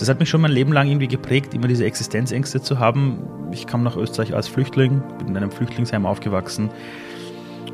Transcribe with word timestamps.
das 0.00 0.08
hat 0.08 0.18
mich 0.18 0.30
schon 0.30 0.40
mein 0.40 0.52
Leben 0.52 0.72
lang 0.72 0.88
irgendwie 0.88 1.08
geprägt, 1.08 1.52
immer 1.52 1.68
diese 1.68 1.84
Existenzängste 1.84 2.62
zu 2.62 2.78
haben. 2.78 3.18
Ich 3.52 3.66
kam 3.66 3.82
nach 3.82 3.96
Österreich 3.96 4.34
als 4.34 4.48
Flüchtling, 4.48 5.02
bin 5.18 5.28
in 5.28 5.36
einem 5.36 5.50
Flüchtlingsheim 5.50 6.06
aufgewachsen. 6.06 6.70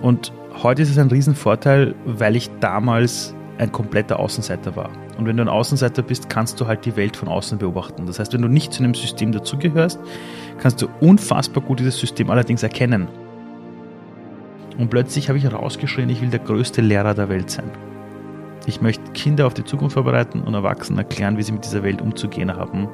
Und 0.02 0.32
heute 0.62 0.82
ist 0.82 0.90
es 0.90 0.98
ein 0.98 1.08
Riesenvorteil, 1.08 1.94
weil 2.04 2.34
ich 2.34 2.50
damals 2.60 3.32
ein 3.58 3.70
kompletter 3.70 4.18
Außenseiter 4.18 4.74
war. 4.74 4.90
Und 5.18 5.26
wenn 5.26 5.36
du 5.36 5.42
ein 5.44 5.48
Außenseiter 5.48 6.02
bist, 6.02 6.28
kannst 6.28 6.60
du 6.60 6.66
halt 6.66 6.84
die 6.84 6.96
Welt 6.96 7.16
von 7.16 7.28
außen 7.28 7.58
beobachten. 7.58 8.06
Das 8.06 8.18
heißt, 8.18 8.32
wenn 8.32 8.42
du 8.42 8.48
nicht 8.48 8.72
zu 8.72 8.82
einem 8.82 8.94
System 8.94 9.32
dazugehörst, 9.32 9.98
kannst 10.58 10.82
du 10.82 10.88
unfassbar 11.00 11.62
gut 11.62 11.78
dieses 11.78 11.98
System 11.98 12.30
allerdings 12.30 12.62
erkennen. 12.62 13.08
Und 14.78 14.90
plötzlich 14.90 15.28
habe 15.28 15.38
ich 15.38 15.44
herausgeschrien, 15.44 16.08
ich 16.10 16.20
will 16.20 16.28
der 16.28 16.40
größte 16.40 16.82
Lehrer 16.82 17.14
der 17.14 17.28
Welt 17.28 17.50
sein. 17.50 17.70
Ich 18.68 18.80
möchte 18.80 19.12
Kinder 19.12 19.46
auf 19.46 19.54
die 19.54 19.64
Zukunft 19.64 19.94
vorbereiten 19.94 20.40
und 20.40 20.54
Erwachsenen 20.54 20.98
erklären, 20.98 21.38
wie 21.38 21.42
sie 21.44 21.52
mit 21.52 21.64
dieser 21.64 21.84
Welt 21.84 22.02
umzugehen 22.02 22.56
haben, 22.56 22.88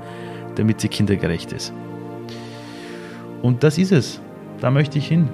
damit 0.57 0.83
sie 0.83 0.89
kindergerecht 0.89 1.51
ist. 1.53 1.73
Und 3.41 3.63
das 3.63 3.79
ist 3.79 3.91
es. 3.91 4.21
Da 4.61 4.71
möchte 4.71 4.99
ich 4.99 5.09
hin. 5.09 5.31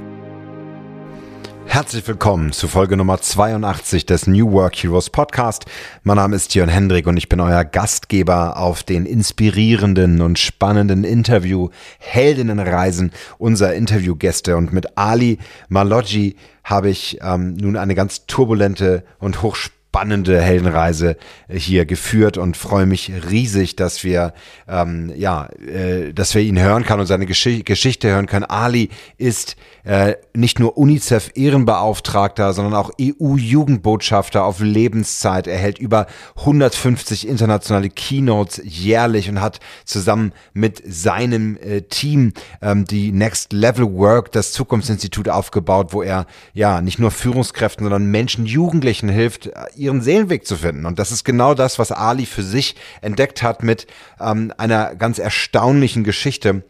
Herzlich 1.66 2.06
willkommen 2.06 2.52
zu 2.52 2.68
Folge 2.68 2.96
Nummer 2.96 3.20
82 3.20 4.06
des 4.06 4.28
New 4.28 4.52
Work 4.52 4.76
Heroes 4.76 5.10
Podcast. 5.10 5.66
Mein 6.04 6.16
Name 6.16 6.36
ist 6.36 6.54
Jörn 6.54 6.68
Hendrik 6.68 7.08
und 7.08 7.16
ich 7.16 7.28
bin 7.28 7.40
euer 7.40 7.64
Gastgeber 7.64 8.58
auf 8.58 8.84
den 8.84 9.06
inspirierenden 9.06 10.22
und 10.22 10.38
spannenden 10.38 11.02
Interview 11.02 11.68
Heldinnenreisen 11.98 13.10
unserer 13.38 13.74
Interviewgäste. 13.74 14.56
Und 14.56 14.72
mit 14.72 14.96
Ali 14.96 15.38
Maloggi 15.68 16.36
habe 16.62 16.90
ich 16.90 17.18
ähm, 17.22 17.54
nun 17.54 17.76
eine 17.76 17.96
ganz 17.96 18.26
turbulente 18.26 19.02
und 19.18 19.42
hochspannende 19.42 19.77
spannende 19.88 20.40
Heldenreise 20.42 21.16
hier 21.48 21.86
geführt 21.86 22.36
und 22.36 22.58
freue 22.58 22.84
mich 22.84 23.10
riesig, 23.30 23.74
dass 23.74 24.04
wir 24.04 24.34
ähm, 24.68 25.10
ja, 25.16 25.46
äh, 25.46 26.12
dass 26.12 26.34
wir 26.34 26.42
ihn 26.42 26.60
hören 26.60 26.84
können 26.84 27.00
und 27.00 27.06
seine 27.06 27.24
Gesch 27.24 27.48
Geschichte 27.64 28.08
hören 28.08 28.26
können. 28.26 28.44
Ali 28.44 28.90
ist 29.16 29.56
äh, 29.88 30.16
nicht 30.34 30.58
nur 30.58 30.76
UNICEF 30.76 31.30
Ehrenbeauftragter, 31.34 32.52
sondern 32.52 32.74
auch 32.74 32.90
EU-Jugendbotschafter 33.00 34.44
auf 34.44 34.60
Lebenszeit. 34.60 35.46
Er 35.46 35.56
hält 35.56 35.78
über 35.78 36.06
150 36.36 37.26
internationale 37.26 37.88
Keynotes 37.88 38.60
jährlich 38.62 39.30
und 39.30 39.40
hat 39.40 39.60
zusammen 39.86 40.32
mit 40.52 40.82
seinem 40.86 41.56
äh, 41.56 41.80
Team 41.80 42.34
ähm, 42.60 42.84
die 42.84 43.12
Next 43.12 43.54
Level 43.54 43.90
Work, 43.94 44.30
das 44.32 44.52
Zukunftsinstitut 44.52 45.30
aufgebaut, 45.30 45.94
wo 45.94 46.02
er 46.02 46.26
ja 46.52 46.82
nicht 46.82 46.98
nur 46.98 47.10
Führungskräften, 47.10 47.86
sondern 47.86 48.10
Menschen, 48.10 48.44
Jugendlichen 48.44 49.08
hilft, 49.08 49.50
ihren 49.74 50.02
Seelenweg 50.02 50.46
zu 50.46 50.56
finden. 50.56 50.84
Und 50.84 50.98
das 50.98 51.12
ist 51.12 51.24
genau 51.24 51.54
das, 51.54 51.78
was 51.78 51.92
Ali 51.92 52.26
für 52.26 52.42
sich 52.42 52.76
entdeckt 53.00 53.42
hat 53.42 53.62
mit 53.62 53.86
ähm, 54.20 54.52
einer 54.58 54.94
ganz 54.96 55.18
erstaunlichen 55.18 56.04
Geschichte 56.04 56.62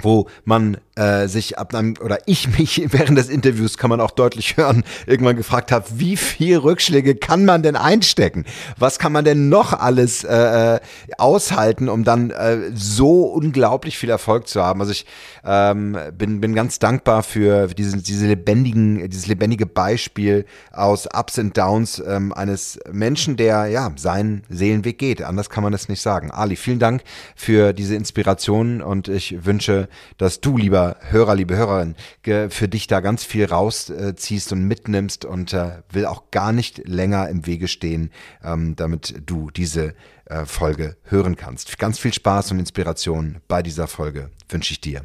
wo 0.00 0.28
man 0.44 0.78
äh, 0.96 1.28
sich 1.28 1.58
ab 1.58 1.74
einem, 1.74 1.94
oder 2.02 2.18
ich 2.26 2.58
mich 2.58 2.82
während 2.92 3.18
des 3.18 3.28
Interviews 3.28 3.78
kann 3.78 3.90
man 3.90 4.00
auch 4.00 4.10
deutlich 4.10 4.56
hören, 4.56 4.82
irgendwann 5.06 5.36
gefragt 5.36 5.72
habe, 5.72 5.86
wie 5.94 6.16
viel 6.16 6.56
Rückschläge 6.56 7.14
kann 7.14 7.44
man 7.44 7.62
denn 7.62 7.76
einstecken? 7.76 8.44
Was 8.78 8.98
kann 8.98 9.12
man 9.12 9.24
denn 9.24 9.48
noch 9.48 9.72
alles 9.72 10.24
äh, 10.24 10.74
äh, 10.76 10.80
aushalten, 11.18 11.88
um 11.88 12.04
dann 12.04 12.30
äh, 12.30 12.70
so 12.74 13.24
unglaublich 13.24 13.98
viel 13.98 14.10
Erfolg 14.10 14.48
zu 14.48 14.62
haben? 14.62 14.80
Also 14.80 14.92
ich 14.92 15.06
ähm, 15.44 15.96
bin, 16.16 16.40
bin 16.40 16.54
ganz 16.54 16.78
dankbar 16.78 17.22
für 17.22 17.68
diese, 17.68 17.98
diese 17.98 18.26
lebendigen, 18.26 19.08
dieses 19.10 19.26
lebendige 19.26 19.66
Beispiel 19.66 20.46
aus 20.72 21.06
Ups 21.14 21.38
and 21.38 21.56
Downs 21.56 22.02
ähm, 22.06 22.32
eines 22.32 22.78
Menschen, 22.90 23.36
der 23.36 23.66
ja 23.66 23.92
seinen 23.96 24.42
Seelenweg 24.48 24.98
geht. 24.98 25.22
Anders 25.22 25.50
kann 25.50 25.62
man 25.62 25.74
es 25.74 25.88
nicht 25.88 26.00
sagen. 26.00 26.30
Ali, 26.30 26.56
vielen 26.56 26.78
Dank 26.78 27.02
für 27.34 27.72
diese 27.72 27.94
Inspiration 27.94 28.80
und 28.82 29.08
ich 29.08 29.44
wünsche, 29.44 29.85
dass 30.18 30.40
du, 30.40 30.56
lieber 30.56 30.96
Hörer, 31.00 31.34
liebe 31.34 31.56
Hörerin, 31.56 31.94
für 32.22 32.68
dich 32.68 32.86
da 32.86 33.00
ganz 33.00 33.24
viel 33.24 33.44
rausziehst 33.44 34.52
und 34.52 34.64
mitnimmst 34.64 35.24
und 35.24 35.52
äh, 35.52 35.82
will 35.90 36.06
auch 36.06 36.30
gar 36.30 36.52
nicht 36.52 36.86
länger 36.86 37.28
im 37.28 37.46
Wege 37.46 37.68
stehen, 37.68 38.10
ähm, 38.42 38.76
damit 38.76 39.14
du 39.26 39.50
diese 39.50 39.94
äh, 40.26 40.44
Folge 40.44 40.96
hören 41.04 41.36
kannst. 41.36 41.78
Ganz 41.78 41.98
viel 41.98 42.12
Spaß 42.12 42.52
und 42.52 42.58
Inspiration 42.58 43.38
bei 43.48 43.62
dieser 43.62 43.86
Folge 43.86 44.30
wünsche 44.48 44.72
ich 44.72 44.80
dir. 44.80 45.02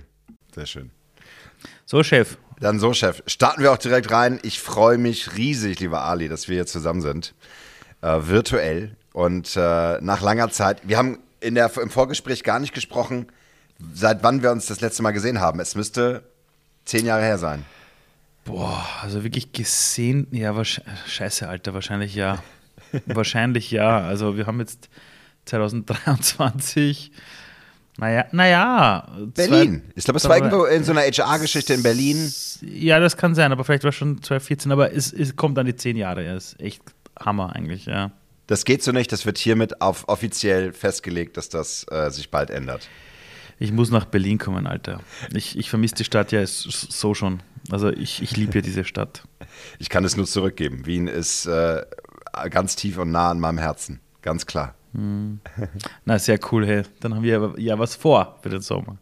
Sehr 0.53 0.65
schön. 0.65 0.91
So, 1.85 2.03
Chef. 2.03 2.37
Dann 2.59 2.79
so, 2.79 2.93
Chef. 2.93 3.23
Starten 3.25 3.61
wir 3.61 3.71
auch 3.71 3.77
direkt 3.77 4.11
rein. 4.11 4.39
Ich 4.43 4.59
freue 4.59 4.97
mich 4.97 5.35
riesig, 5.35 5.79
lieber 5.79 6.03
Ali, 6.03 6.29
dass 6.29 6.47
wir 6.47 6.55
hier 6.55 6.65
zusammen 6.67 7.01
sind. 7.01 7.33
Äh, 8.01 8.27
virtuell 8.27 8.95
und 9.13 9.55
äh, 9.55 9.99
nach 10.01 10.21
langer 10.21 10.49
Zeit. 10.49 10.87
Wir 10.87 10.97
haben 10.97 11.19
in 11.39 11.55
der, 11.55 11.75
im 11.77 11.89
Vorgespräch 11.89 12.43
gar 12.43 12.59
nicht 12.59 12.73
gesprochen, 12.73 13.27
seit 13.93 14.23
wann 14.23 14.43
wir 14.43 14.51
uns 14.51 14.65
das 14.65 14.81
letzte 14.81 15.03
Mal 15.03 15.11
gesehen 15.11 15.39
haben. 15.39 15.59
Es 15.59 15.75
müsste 15.75 16.23
zehn 16.85 17.05
Jahre 17.05 17.23
her 17.23 17.37
sein. 17.37 17.65
Boah, 18.43 18.85
also 19.01 19.23
wirklich 19.23 19.53
gesehen, 19.53 20.27
ja, 20.31 20.53
scheiße, 20.63 21.47
Alter, 21.47 21.73
wahrscheinlich 21.73 22.15
ja. 22.15 22.43
wahrscheinlich 23.05 23.69
ja. 23.71 23.99
Also 23.99 24.35
wir 24.35 24.47
haben 24.47 24.59
jetzt 24.59 24.89
2023. 25.45 27.11
Naja, 27.97 28.25
naja. 28.31 29.07
Berlin. 29.35 29.83
Zwei, 29.83 29.93
ich 29.95 30.03
glaube, 30.05 30.17
es 30.17 30.27
war 30.27 30.37
irgendwo 30.37 30.65
in 30.65 30.83
so 30.83 30.91
einer 30.91 31.01
HR-Geschichte 31.01 31.73
in 31.73 31.83
Berlin. 31.83 32.33
Ja, 32.61 32.99
das 32.99 33.17
kann 33.17 33.35
sein, 33.35 33.51
aber 33.51 33.63
vielleicht 33.63 33.83
war 33.83 33.89
es 33.89 33.95
schon 33.95 34.23
2014, 34.23 34.71
aber 34.71 34.93
es, 34.93 35.13
es 35.13 35.35
kommt 35.35 35.59
an 35.59 35.65
die 35.65 35.75
zehn 35.75 35.97
Jahre. 35.97 36.25
Ja, 36.25 36.35
ist 36.35 36.59
echt 36.59 36.81
Hammer 37.19 37.55
eigentlich, 37.55 37.85
ja. 37.85 38.11
Das 38.47 38.65
geht 38.65 38.81
so 38.81 38.91
nicht, 38.91 39.11
das 39.11 39.25
wird 39.25 39.37
hiermit 39.37 39.81
auf 39.81 40.09
offiziell 40.09 40.73
festgelegt, 40.73 41.37
dass 41.37 41.49
das 41.49 41.85
äh, 41.91 42.09
sich 42.09 42.31
bald 42.31 42.49
ändert. 42.49 42.87
Ich 43.61 43.71
muss 43.71 43.91
nach 43.91 44.05
Berlin 44.05 44.39
kommen, 44.39 44.65
Alter. 44.65 45.01
Ich, 45.35 45.55
ich 45.55 45.69
vermisse 45.69 45.93
die 45.93 46.03
Stadt 46.03 46.31
ja 46.31 46.43
so 46.47 47.13
schon. 47.13 47.43
Also 47.69 47.89
ich, 47.89 48.23
ich 48.23 48.35
liebe 48.35 48.55
ja 48.55 48.61
diese 48.61 48.83
Stadt. 48.83 49.21
Ich 49.77 49.89
kann 49.89 50.03
es 50.03 50.17
nur 50.17 50.25
zurückgeben. 50.25 50.87
Wien 50.87 51.07
ist 51.07 51.45
äh, 51.45 51.85
ganz 52.49 52.75
tief 52.75 52.97
und 52.97 53.11
nah 53.11 53.29
an 53.29 53.39
meinem 53.39 53.59
Herzen. 53.59 53.99
Ganz 54.23 54.47
klar. 54.47 54.73
Hm. 54.95 55.41
Na, 56.05 56.17
sehr 56.17 56.39
cool, 56.51 56.65
hey. 56.65 56.81
Dann 57.01 57.13
haben 57.13 57.21
wir 57.21 57.53
ja 57.57 57.77
was 57.77 57.95
vor 57.95 58.39
für 58.41 58.49
den 58.49 58.61
Sommer. 58.61 58.97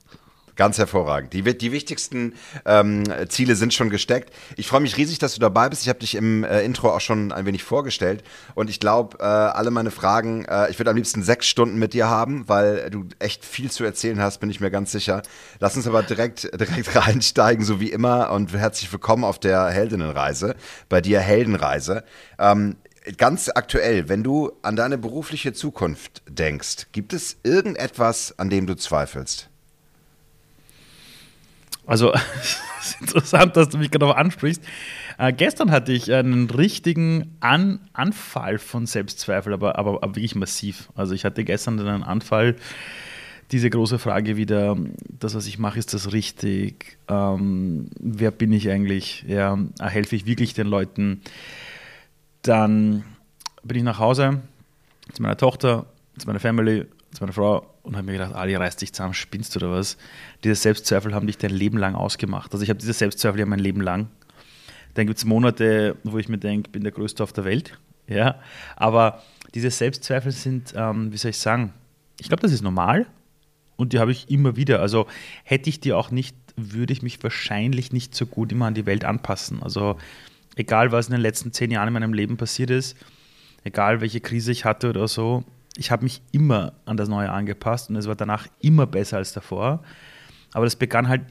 Ganz 0.60 0.78
hervorragend. 0.78 1.32
Die, 1.32 1.42
die 1.58 1.72
wichtigsten 1.72 2.34
ähm, 2.66 3.06
Ziele 3.30 3.56
sind 3.56 3.74
schon 3.74 3.90
gesteckt. 3.90 4.34
Ich 4.58 4.68
freue 4.68 4.82
mich 4.82 4.98
riesig, 4.98 5.18
dass 5.18 5.34
du 5.34 5.40
dabei 5.40 5.70
bist. 5.70 5.84
Ich 5.84 5.88
habe 5.88 6.00
dich 6.00 6.16
im 6.16 6.44
äh, 6.44 6.64
Intro 6.64 6.94
auch 6.94 7.00
schon 7.00 7.32
ein 7.32 7.46
wenig 7.46 7.64
vorgestellt. 7.64 8.26
Und 8.56 8.70
ich 8.70 8.82
glaube, 8.82 9.20
äh, 9.22 9.24
alle 9.24 9.72
meine 9.72 9.90
Fragen, 9.90 10.44
äh, 10.44 10.70
ich 10.70 10.78
würde 10.78 10.92
am 10.92 10.98
liebsten 10.98 11.24
sechs 11.24 11.48
Stunden 11.48 11.80
mit 11.80 11.94
dir 11.94 12.10
haben, 12.10 12.44
weil 12.50 12.90
du 12.90 13.06
echt 13.20 13.46
viel 13.46 13.72
zu 13.72 13.86
erzählen 13.86 14.20
hast, 14.20 14.40
bin 14.40 14.50
ich 14.50 14.60
mir 14.60 14.70
ganz 14.70 14.92
sicher. 14.92 15.22
Lass 15.62 15.78
uns 15.78 15.88
aber 15.88 16.04
direkt, 16.04 16.44
direkt 16.60 16.94
reinsteigen, 16.94 17.64
so 17.64 17.80
wie 17.80 17.94
immer. 17.94 18.30
Und 18.32 18.52
herzlich 18.52 18.92
willkommen 18.92 19.24
auf 19.24 19.40
der 19.40 19.68
Heldinnenreise, 19.68 20.58
bei 20.90 21.00
dir 21.00 21.22
Heldenreise. 21.22 22.04
Ähm, 22.38 22.76
ganz 23.16 23.50
aktuell, 23.56 24.10
wenn 24.10 24.24
du 24.24 24.52
an 24.62 24.76
deine 24.76 24.98
berufliche 24.98 25.54
Zukunft 25.54 26.22
denkst, 26.28 26.88
gibt 26.92 27.14
es 27.14 27.38
irgendetwas, 27.44 28.38
an 28.38 28.50
dem 28.50 28.68
du 28.68 28.76
zweifelst? 28.76 29.49
Also, 31.90 32.14
es 32.40 32.62
ist 32.82 33.02
interessant, 33.02 33.58
dass 33.58 33.70
du 33.70 33.80
mich 33.80 33.90
genau 33.90 34.12
ansprichst. 34.12 34.64
Äh, 35.18 35.34
gestern 35.34 35.72
hatte 35.72 35.92
ich 35.92 36.14
einen 36.14 36.48
richtigen 36.48 37.36
An 37.40 37.80
Anfall 37.94 38.60
von 38.60 38.86
Selbstzweifel, 38.86 39.54
aber, 39.54 39.80
aber, 39.80 40.04
aber, 40.04 40.16
wirklich 40.16 40.36
massiv. 40.36 40.90
Also, 40.94 41.16
ich 41.16 41.26
hatte 41.26 41.44
gestern 41.44 41.80
einen 41.80 42.04
Anfall. 42.04 42.56
Diese 43.52 43.72
große 43.72 43.98
Frage 43.98 44.38
wieder, 44.38 44.78
das, 45.08 45.34
was 45.34 45.48
ich 45.48 45.58
mache, 45.58 45.80
ist 45.80 45.96
das 45.96 46.14
richtig? 46.14 47.00
Ähm, 47.08 47.90
wer 48.00 48.30
bin 48.30 48.54
ich 48.54 48.70
eigentlich? 48.70 49.26
Ja, 49.28 49.58
helfe 49.82 50.16
ich 50.16 50.28
wirklich 50.28 50.54
den 50.54 50.68
Leuten? 50.68 51.22
Dann 52.44 53.04
bin 53.64 53.78
ich 53.78 53.84
nach 53.84 53.98
Hause 53.98 54.42
zu 55.12 55.24
meiner 55.24 55.38
Tochter, 55.38 55.88
zu 56.20 56.28
meiner 56.28 56.40
Family, 56.40 56.86
zu 57.12 57.24
meiner 57.24 57.34
Frau 57.34 57.66
und 57.84 57.96
habe 57.96 58.06
mir 58.06 58.14
gedacht, 58.14 58.34
Ali, 58.34 58.56
reiß 58.56 58.76
dich 58.78 58.94
zusammen, 58.94 59.14
spinnst 59.14 59.56
du 59.56 59.60
oder 59.60 59.72
was? 59.72 59.98
Diese 60.44 60.56
Selbstzweifel 60.56 61.14
haben 61.14 61.28
dich 61.28 61.38
dein 61.38 61.52
Leben 61.52 61.78
lang 61.78 61.96
ausgemacht. 61.96 62.52
Also 62.54 62.64
ich 62.64 62.70
habe 62.70 62.80
diese 62.80 62.94
Selbstzweifel 62.94 63.40
ja 63.40 63.46
mein 63.46 63.60
Leben 63.60 63.82
lang. 63.82 64.10
Dann 64.94 65.08
gibt 65.08 65.18
es 65.18 65.26
Monate, 65.26 65.96
wo 66.04 66.18
ich 66.18 66.30
mir 66.30 66.38
denke, 66.38 66.70
bin 66.72 66.84
der 66.84 66.92
Größte 66.92 67.24
auf 67.24 67.34
der 67.34 67.46
Welt. 67.46 67.78
Ja, 68.12 68.40
aber 68.76 69.22
diese 69.54 69.70
Selbstzweifel 69.70 70.32
sind, 70.32 70.74
ähm, 70.76 71.14
wie 71.14 71.18
soll 71.18 71.30
ich 71.30 71.38
sagen, 71.38 71.76
ich 72.20 72.28
glaube, 72.28 72.42
das 72.42 72.52
ist 72.52 72.64
normal 72.64 73.06
und 73.76 73.94
die 73.94 74.00
habe 74.00 74.12
ich 74.12 74.32
immer 74.32 74.56
wieder. 74.56 74.82
Also 74.82 75.06
hätte 75.44 75.70
ich 75.70 75.80
die 75.80 75.94
auch 75.94 76.10
nicht, 76.10 76.36
würde 76.56 76.92
ich 76.92 77.04
mich 77.04 77.22
wahrscheinlich 77.22 77.94
nicht 77.94 78.16
so 78.16 78.26
gut 78.26 78.52
immer 78.52 78.66
an 78.66 78.74
die 78.74 78.88
Welt 78.88 79.06
anpassen. 79.06 79.62
Also 79.62 80.00
egal, 80.56 80.92
was 80.92 81.06
in 81.06 81.12
den 81.12 81.22
letzten 81.22 81.54
zehn 81.54 81.70
Jahren 81.70 81.88
in 81.88 81.94
meinem 81.94 82.14
Leben 82.14 82.36
passiert 82.36 82.72
ist, 82.72 82.98
egal 83.64 84.02
welche 84.02 84.22
Krise 84.22 84.52
ich 84.52 84.66
hatte 84.66 84.90
oder 84.90 85.08
so, 85.08 85.44
ich 85.78 85.92
habe 85.92 86.04
mich 86.04 86.22
immer 86.32 86.74
an 86.86 86.98
das 86.98 87.10
Neue 87.10 87.32
angepasst 87.32 87.90
und 87.90 87.96
es 87.96 88.08
war 88.08 88.16
danach 88.16 88.48
immer 88.60 88.86
besser 88.86 89.18
als 89.18 89.34
davor. 89.34 89.84
Aber 90.52 90.66
das 90.66 90.76
begann 90.76 91.08
halt 91.08 91.22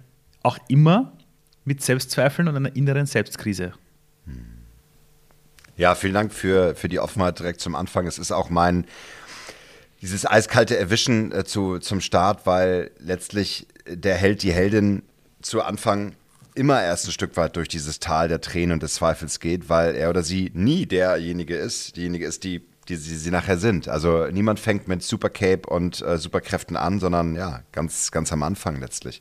auch 0.42 0.58
immer 0.68 1.12
mit 1.64 1.82
Selbstzweifeln 1.82 2.48
und 2.48 2.56
einer 2.56 2.74
inneren 2.74 3.06
Selbstkrise. 3.06 3.72
Ja, 5.76 5.94
vielen 5.94 6.14
Dank 6.14 6.32
für, 6.32 6.74
für 6.74 6.88
die 6.88 6.98
Offenheit 6.98 7.38
direkt 7.38 7.60
zum 7.60 7.74
Anfang. 7.74 8.06
Es 8.06 8.18
ist 8.18 8.32
auch 8.32 8.50
mein, 8.50 8.86
dieses 10.00 10.26
eiskalte 10.26 10.76
Erwischen 10.76 11.30
äh, 11.32 11.44
zu, 11.44 11.78
zum 11.78 12.00
Start, 12.00 12.46
weil 12.46 12.90
letztlich 12.98 13.68
der 13.86 14.16
Held, 14.16 14.42
die 14.42 14.52
Heldin 14.52 15.02
zu 15.40 15.62
Anfang 15.62 16.14
immer 16.54 16.82
erst 16.82 17.06
ein 17.06 17.12
Stück 17.12 17.36
weit 17.36 17.54
durch 17.56 17.68
dieses 17.68 18.00
Tal 18.00 18.28
der 18.28 18.40
Tränen 18.40 18.72
und 18.72 18.82
des 18.82 18.94
Zweifels 18.94 19.38
geht, 19.38 19.68
weil 19.68 19.94
er 19.94 20.10
oder 20.10 20.24
sie 20.24 20.50
nie 20.54 20.86
derjenige 20.86 21.56
ist, 21.56 21.96
diejenige 21.96 22.26
ist, 22.26 22.42
die, 22.42 22.66
die 22.88 22.96
sie, 22.96 23.16
sie 23.16 23.30
nachher 23.30 23.58
sind. 23.58 23.88
Also 23.88 24.26
niemand 24.26 24.60
fängt 24.60 24.88
mit 24.88 25.02
Supercape 25.02 25.68
und 25.68 26.00
äh, 26.00 26.16
Superkräften 26.16 26.76
an, 26.76 27.00
sondern 27.00 27.34
ja, 27.34 27.60
ganz, 27.72 28.10
ganz 28.10 28.32
am 28.32 28.42
Anfang 28.42 28.80
letztlich. 28.80 29.20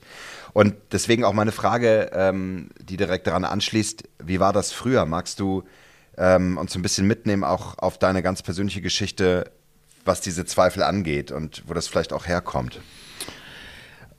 Und 0.53 0.75
deswegen 0.91 1.23
auch 1.23 1.33
meine 1.33 1.51
Frage, 1.51 2.09
ähm, 2.13 2.69
die 2.81 2.97
direkt 2.97 3.27
daran 3.27 3.43
anschließt, 3.43 4.03
wie 4.23 4.39
war 4.39 4.53
das 4.53 4.71
früher? 4.71 5.05
Magst 5.05 5.39
du 5.39 5.63
ähm, 6.17 6.57
uns 6.57 6.75
ein 6.75 6.81
bisschen 6.81 7.07
mitnehmen, 7.07 7.43
auch 7.43 7.77
auf 7.77 7.97
deine 7.97 8.23
ganz 8.23 8.41
persönliche 8.41 8.81
Geschichte, 8.81 9.51
was 10.05 10.21
diese 10.21 10.45
Zweifel 10.45 10.83
angeht 10.83 11.31
und 11.31 11.63
wo 11.67 11.73
das 11.73 11.87
vielleicht 11.87 12.13
auch 12.13 12.25
herkommt? 12.25 12.79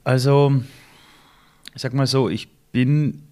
Also, 0.04 0.62
ich 1.74 1.82
sag 1.82 1.94
mal 1.94 2.06
so, 2.06 2.28
ich 2.28 2.48
bin, 2.72 3.26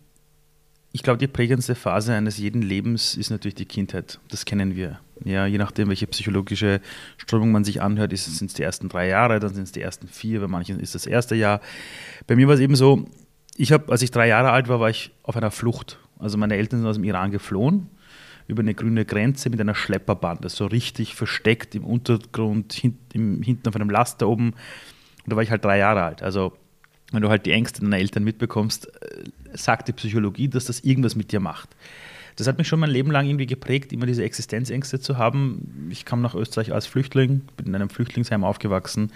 ich 0.92 1.02
glaube, 1.02 1.18
die 1.18 1.26
prägendste 1.26 1.74
Phase 1.74 2.14
eines 2.14 2.38
jeden 2.38 2.62
Lebens 2.62 3.14
ist 3.14 3.30
natürlich 3.30 3.54
die 3.54 3.66
Kindheit. 3.66 4.18
Das 4.30 4.46
kennen 4.46 4.74
wir. 4.76 5.00
Ja, 5.24 5.46
je 5.46 5.58
nachdem, 5.58 5.88
welche 5.88 6.06
psychologische 6.06 6.80
Strömung 7.16 7.52
man 7.52 7.64
sich 7.64 7.80
anhört, 7.80 8.16
sind 8.16 8.48
es 8.48 8.54
die 8.54 8.62
ersten 8.62 8.88
drei 8.88 9.08
Jahre, 9.08 9.40
dann 9.40 9.54
sind 9.54 9.64
es 9.64 9.72
die 9.72 9.80
ersten 9.80 10.08
vier, 10.08 10.40
bei 10.40 10.48
manchen 10.48 10.78
ist 10.78 10.94
das 10.94 11.06
erste 11.06 11.34
Jahr. 11.34 11.60
Bei 12.26 12.36
mir 12.36 12.46
war 12.48 12.54
es 12.54 12.60
eben 12.60 12.76
so, 12.76 13.06
ich 13.56 13.72
habe, 13.72 13.90
als 13.90 14.02
ich 14.02 14.10
drei 14.10 14.28
Jahre 14.28 14.50
alt 14.50 14.68
war, 14.68 14.80
war 14.80 14.90
ich 14.90 15.12
auf 15.22 15.36
einer 15.36 15.50
Flucht. 15.50 15.98
Also 16.18 16.36
meine 16.36 16.56
Eltern 16.56 16.80
sind 16.80 16.88
aus 16.88 16.96
dem 16.96 17.04
Iran 17.04 17.30
geflohen 17.30 17.88
über 18.48 18.60
eine 18.60 18.74
grüne 18.74 19.04
Grenze 19.04 19.50
mit 19.50 19.60
einer 19.60 19.74
Schlepperbande, 19.74 20.48
so 20.48 20.66
richtig 20.66 21.14
versteckt 21.14 21.74
im 21.74 21.84
Untergrund, 21.84 22.72
hint, 22.72 22.96
im, 23.12 23.42
hinten 23.42 23.68
auf 23.68 23.74
einem 23.74 23.90
Laster 23.90 24.28
oben. 24.28 24.52
Und 24.52 24.56
da 25.26 25.36
war 25.36 25.42
ich 25.42 25.50
halt 25.50 25.64
drei 25.64 25.78
Jahre 25.78 26.04
alt. 26.04 26.22
Also 26.22 26.52
wenn 27.12 27.22
du 27.22 27.28
halt 27.28 27.46
die 27.46 27.52
Ängste 27.52 27.80
deiner 27.80 27.98
Eltern 27.98 28.24
mitbekommst, 28.24 28.86
äh, 28.86 29.24
sagt 29.54 29.88
die 29.88 29.92
Psychologie, 29.92 30.48
dass 30.48 30.66
das 30.66 30.80
irgendwas 30.80 31.16
mit 31.16 31.32
dir 31.32 31.40
macht. 31.40 31.70
Das 32.36 32.46
hat 32.46 32.58
mich 32.58 32.68
schon 32.68 32.80
mein 32.80 32.90
Leben 32.90 33.10
lang 33.10 33.26
irgendwie 33.26 33.46
geprägt, 33.46 33.92
immer 33.92 34.06
diese 34.06 34.22
Existenzängste 34.22 35.00
zu 35.00 35.16
haben. 35.16 35.88
Ich 35.90 36.04
kam 36.04 36.20
nach 36.20 36.34
Österreich 36.34 36.72
als 36.72 36.86
Flüchtling, 36.86 37.42
bin 37.56 37.66
in 37.66 37.74
einem 37.74 37.88
Flüchtlingsheim 37.88 38.44
aufgewachsen. 38.44 39.10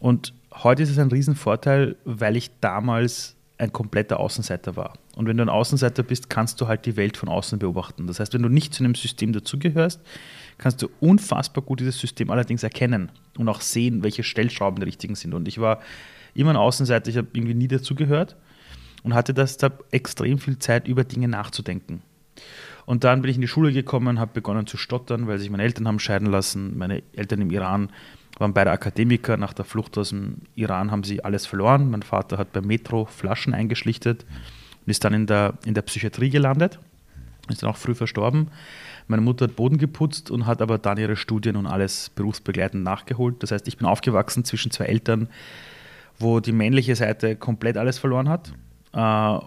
Und 0.00 0.32
heute 0.52 0.82
ist 0.82 0.90
es 0.90 0.98
ein 0.98 1.10
Riesenvorteil, 1.10 1.96
weil 2.04 2.36
ich 2.36 2.50
damals 2.60 3.36
ein 3.58 3.72
kompletter 3.72 4.18
Außenseiter 4.20 4.76
war. 4.76 4.94
Und 5.16 5.26
wenn 5.28 5.36
du 5.36 5.44
ein 5.44 5.48
Außenseiter 5.48 6.02
bist, 6.02 6.28
kannst 6.28 6.60
du 6.60 6.66
halt 6.66 6.86
die 6.86 6.96
Welt 6.96 7.16
von 7.16 7.28
außen 7.28 7.58
beobachten. 7.58 8.06
Das 8.06 8.18
heißt, 8.18 8.34
wenn 8.34 8.42
du 8.42 8.48
nicht 8.48 8.74
zu 8.74 8.82
einem 8.82 8.94
System 8.94 9.32
dazugehörst, 9.32 10.00
kannst 10.58 10.82
du 10.82 10.88
unfassbar 11.00 11.62
gut 11.62 11.80
dieses 11.80 11.98
System 11.98 12.30
allerdings 12.30 12.62
erkennen 12.62 13.10
und 13.38 13.48
auch 13.48 13.60
sehen, 13.60 14.02
welche 14.02 14.22
Stellschrauben 14.22 14.80
die 14.80 14.86
richtigen 14.86 15.14
sind. 15.14 15.34
Und 15.34 15.46
ich 15.46 15.58
war 15.58 15.80
immer 16.34 16.50
ein 16.50 16.56
Außenseiter, 16.56 17.10
ich 17.10 17.16
habe 17.16 17.28
irgendwie 17.32 17.54
nie 17.54 17.68
dazugehört 17.68 18.36
und 19.02 19.14
hatte 19.14 19.34
deshalb 19.34 19.84
extrem 19.92 20.38
viel 20.38 20.58
Zeit, 20.58 20.88
über 20.88 21.04
Dinge 21.04 21.28
nachzudenken. 21.28 22.02
Und 22.86 23.04
dann 23.04 23.22
bin 23.22 23.30
ich 23.30 23.36
in 23.36 23.40
die 23.40 23.48
Schule 23.48 23.72
gekommen, 23.72 24.18
habe 24.18 24.32
begonnen 24.34 24.66
zu 24.66 24.76
stottern, 24.76 25.26
weil 25.26 25.38
sich 25.38 25.50
meine 25.50 25.62
Eltern 25.62 25.88
haben 25.88 25.98
scheiden 25.98 26.30
lassen. 26.30 26.76
Meine 26.76 27.02
Eltern 27.14 27.40
im 27.40 27.50
Iran 27.50 27.90
waren 28.38 28.52
beide 28.52 28.70
Akademiker. 28.70 29.36
Nach 29.36 29.52
der 29.52 29.64
Flucht 29.64 29.96
aus 29.96 30.10
dem 30.10 30.42
Iran 30.54 30.90
haben 30.90 31.04
sie 31.04 31.24
alles 31.24 31.46
verloren. 31.46 31.90
Mein 31.90 32.02
Vater 32.02 32.36
hat 32.36 32.52
beim 32.52 32.66
Metro 32.66 33.06
Flaschen 33.06 33.54
eingeschlichtet 33.54 34.26
und 34.84 34.90
ist 34.90 35.04
dann 35.04 35.14
in 35.14 35.26
der, 35.26 35.54
in 35.64 35.74
der 35.74 35.82
Psychiatrie 35.82 36.30
gelandet. 36.30 36.78
Ist 37.48 37.62
dann 37.62 37.70
auch 37.70 37.76
früh 37.76 37.94
verstorben. 37.94 38.48
Meine 39.06 39.22
Mutter 39.22 39.46
hat 39.46 39.56
Boden 39.56 39.76
geputzt 39.76 40.30
und 40.30 40.46
hat 40.46 40.62
aber 40.62 40.78
dann 40.78 40.96
ihre 40.96 41.16
Studien 41.16 41.56
und 41.56 41.66
alles 41.66 42.10
berufsbegleitend 42.10 42.82
nachgeholt. 42.82 43.42
Das 43.42 43.50
heißt, 43.50 43.68
ich 43.68 43.76
bin 43.76 43.86
aufgewachsen 43.86 44.44
zwischen 44.44 44.70
zwei 44.70 44.86
Eltern, 44.86 45.28
wo 46.18 46.40
die 46.40 46.52
männliche 46.52 46.96
Seite 46.96 47.36
komplett 47.36 47.76
alles 47.76 47.98
verloren 47.98 48.28
hat 48.28 48.52
äh, 48.94 48.98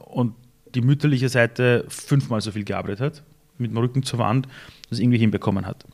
und 0.09 0.35
die 0.77 0.81
mütterliche 0.81 1.27
Seite 1.27 1.85
fünfmal 1.87 2.39
so 2.39 2.51
viel 2.51 2.63
gearbeitet 2.63 3.01
hat, 3.01 3.23
mit 3.57 3.71
dem 3.71 3.77
Rücken 3.77 4.03
zur 4.03 4.19
Wand, 4.19 4.47
das 4.91 4.99
irgendwie 4.99 5.17
hinbekommen 5.17 5.65
hat. 5.65 5.85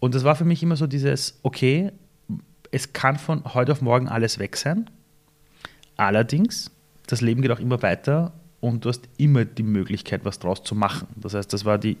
Und 0.00 0.14
das 0.14 0.22
war 0.22 0.36
für 0.36 0.44
mich 0.44 0.62
immer 0.62 0.76
so 0.76 0.86
dieses, 0.86 1.38
okay, 1.42 1.92
es 2.70 2.92
kann 2.92 3.16
von 3.16 3.42
heute 3.54 3.72
auf 3.72 3.80
morgen 3.80 4.08
alles 4.08 4.38
weg 4.38 4.58
sein. 4.58 4.90
Allerdings, 5.96 6.70
das 7.06 7.22
Leben 7.22 7.40
geht 7.40 7.52
auch 7.52 7.58
immer 7.58 7.80
weiter 7.80 8.34
und 8.60 8.84
du 8.84 8.90
hast 8.90 9.08
immer 9.16 9.46
die 9.46 9.62
Möglichkeit, 9.62 10.26
was 10.26 10.38
draus 10.38 10.62
zu 10.62 10.74
machen. 10.74 11.08
Das 11.16 11.32
heißt, 11.32 11.50
das 11.50 11.64
war 11.64 11.78
die 11.78 11.96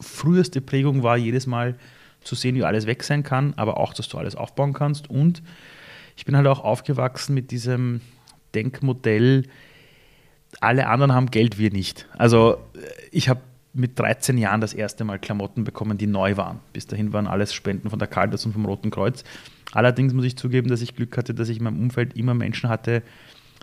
früheste 0.00 0.62
Prägung, 0.62 1.02
war 1.02 1.18
jedes 1.18 1.46
Mal 1.46 1.74
zu 2.22 2.36
sehen, 2.36 2.54
wie 2.54 2.64
alles 2.64 2.86
weg 2.86 3.02
sein 3.02 3.22
kann, 3.22 3.52
aber 3.56 3.76
auch, 3.76 3.92
dass 3.92 4.08
du 4.08 4.16
alles 4.16 4.34
aufbauen 4.34 4.72
kannst. 4.72 5.10
Und 5.10 5.42
ich 6.16 6.24
bin 6.24 6.38
halt 6.38 6.46
auch 6.46 6.60
aufgewachsen 6.60 7.34
mit 7.34 7.50
diesem 7.50 8.00
Denkmodell, 8.54 9.44
alle 10.60 10.88
anderen 10.88 11.12
haben 11.12 11.30
Geld, 11.30 11.58
wir 11.58 11.70
nicht. 11.70 12.08
Also 12.18 12.58
ich 13.10 13.28
habe 13.28 13.40
mit 13.72 13.98
13 13.98 14.36
Jahren 14.36 14.60
das 14.60 14.74
erste 14.74 15.04
Mal 15.04 15.18
Klamotten 15.18 15.64
bekommen, 15.64 15.96
die 15.96 16.06
neu 16.06 16.36
waren. 16.36 16.60
Bis 16.72 16.86
dahin 16.86 17.12
waren 17.12 17.26
alles 17.26 17.54
Spenden 17.54 17.88
von 17.88 17.98
der 17.98 18.08
Caritas 18.08 18.44
und 18.44 18.52
vom 18.52 18.64
Roten 18.64 18.90
Kreuz. 18.90 19.22
Allerdings 19.72 20.12
muss 20.12 20.24
ich 20.24 20.36
zugeben, 20.36 20.68
dass 20.68 20.82
ich 20.82 20.96
Glück 20.96 21.16
hatte, 21.16 21.34
dass 21.34 21.48
ich 21.48 21.58
in 21.58 21.64
meinem 21.64 21.80
Umfeld 21.80 22.16
immer 22.16 22.34
Menschen 22.34 22.68
hatte, 22.68 23.02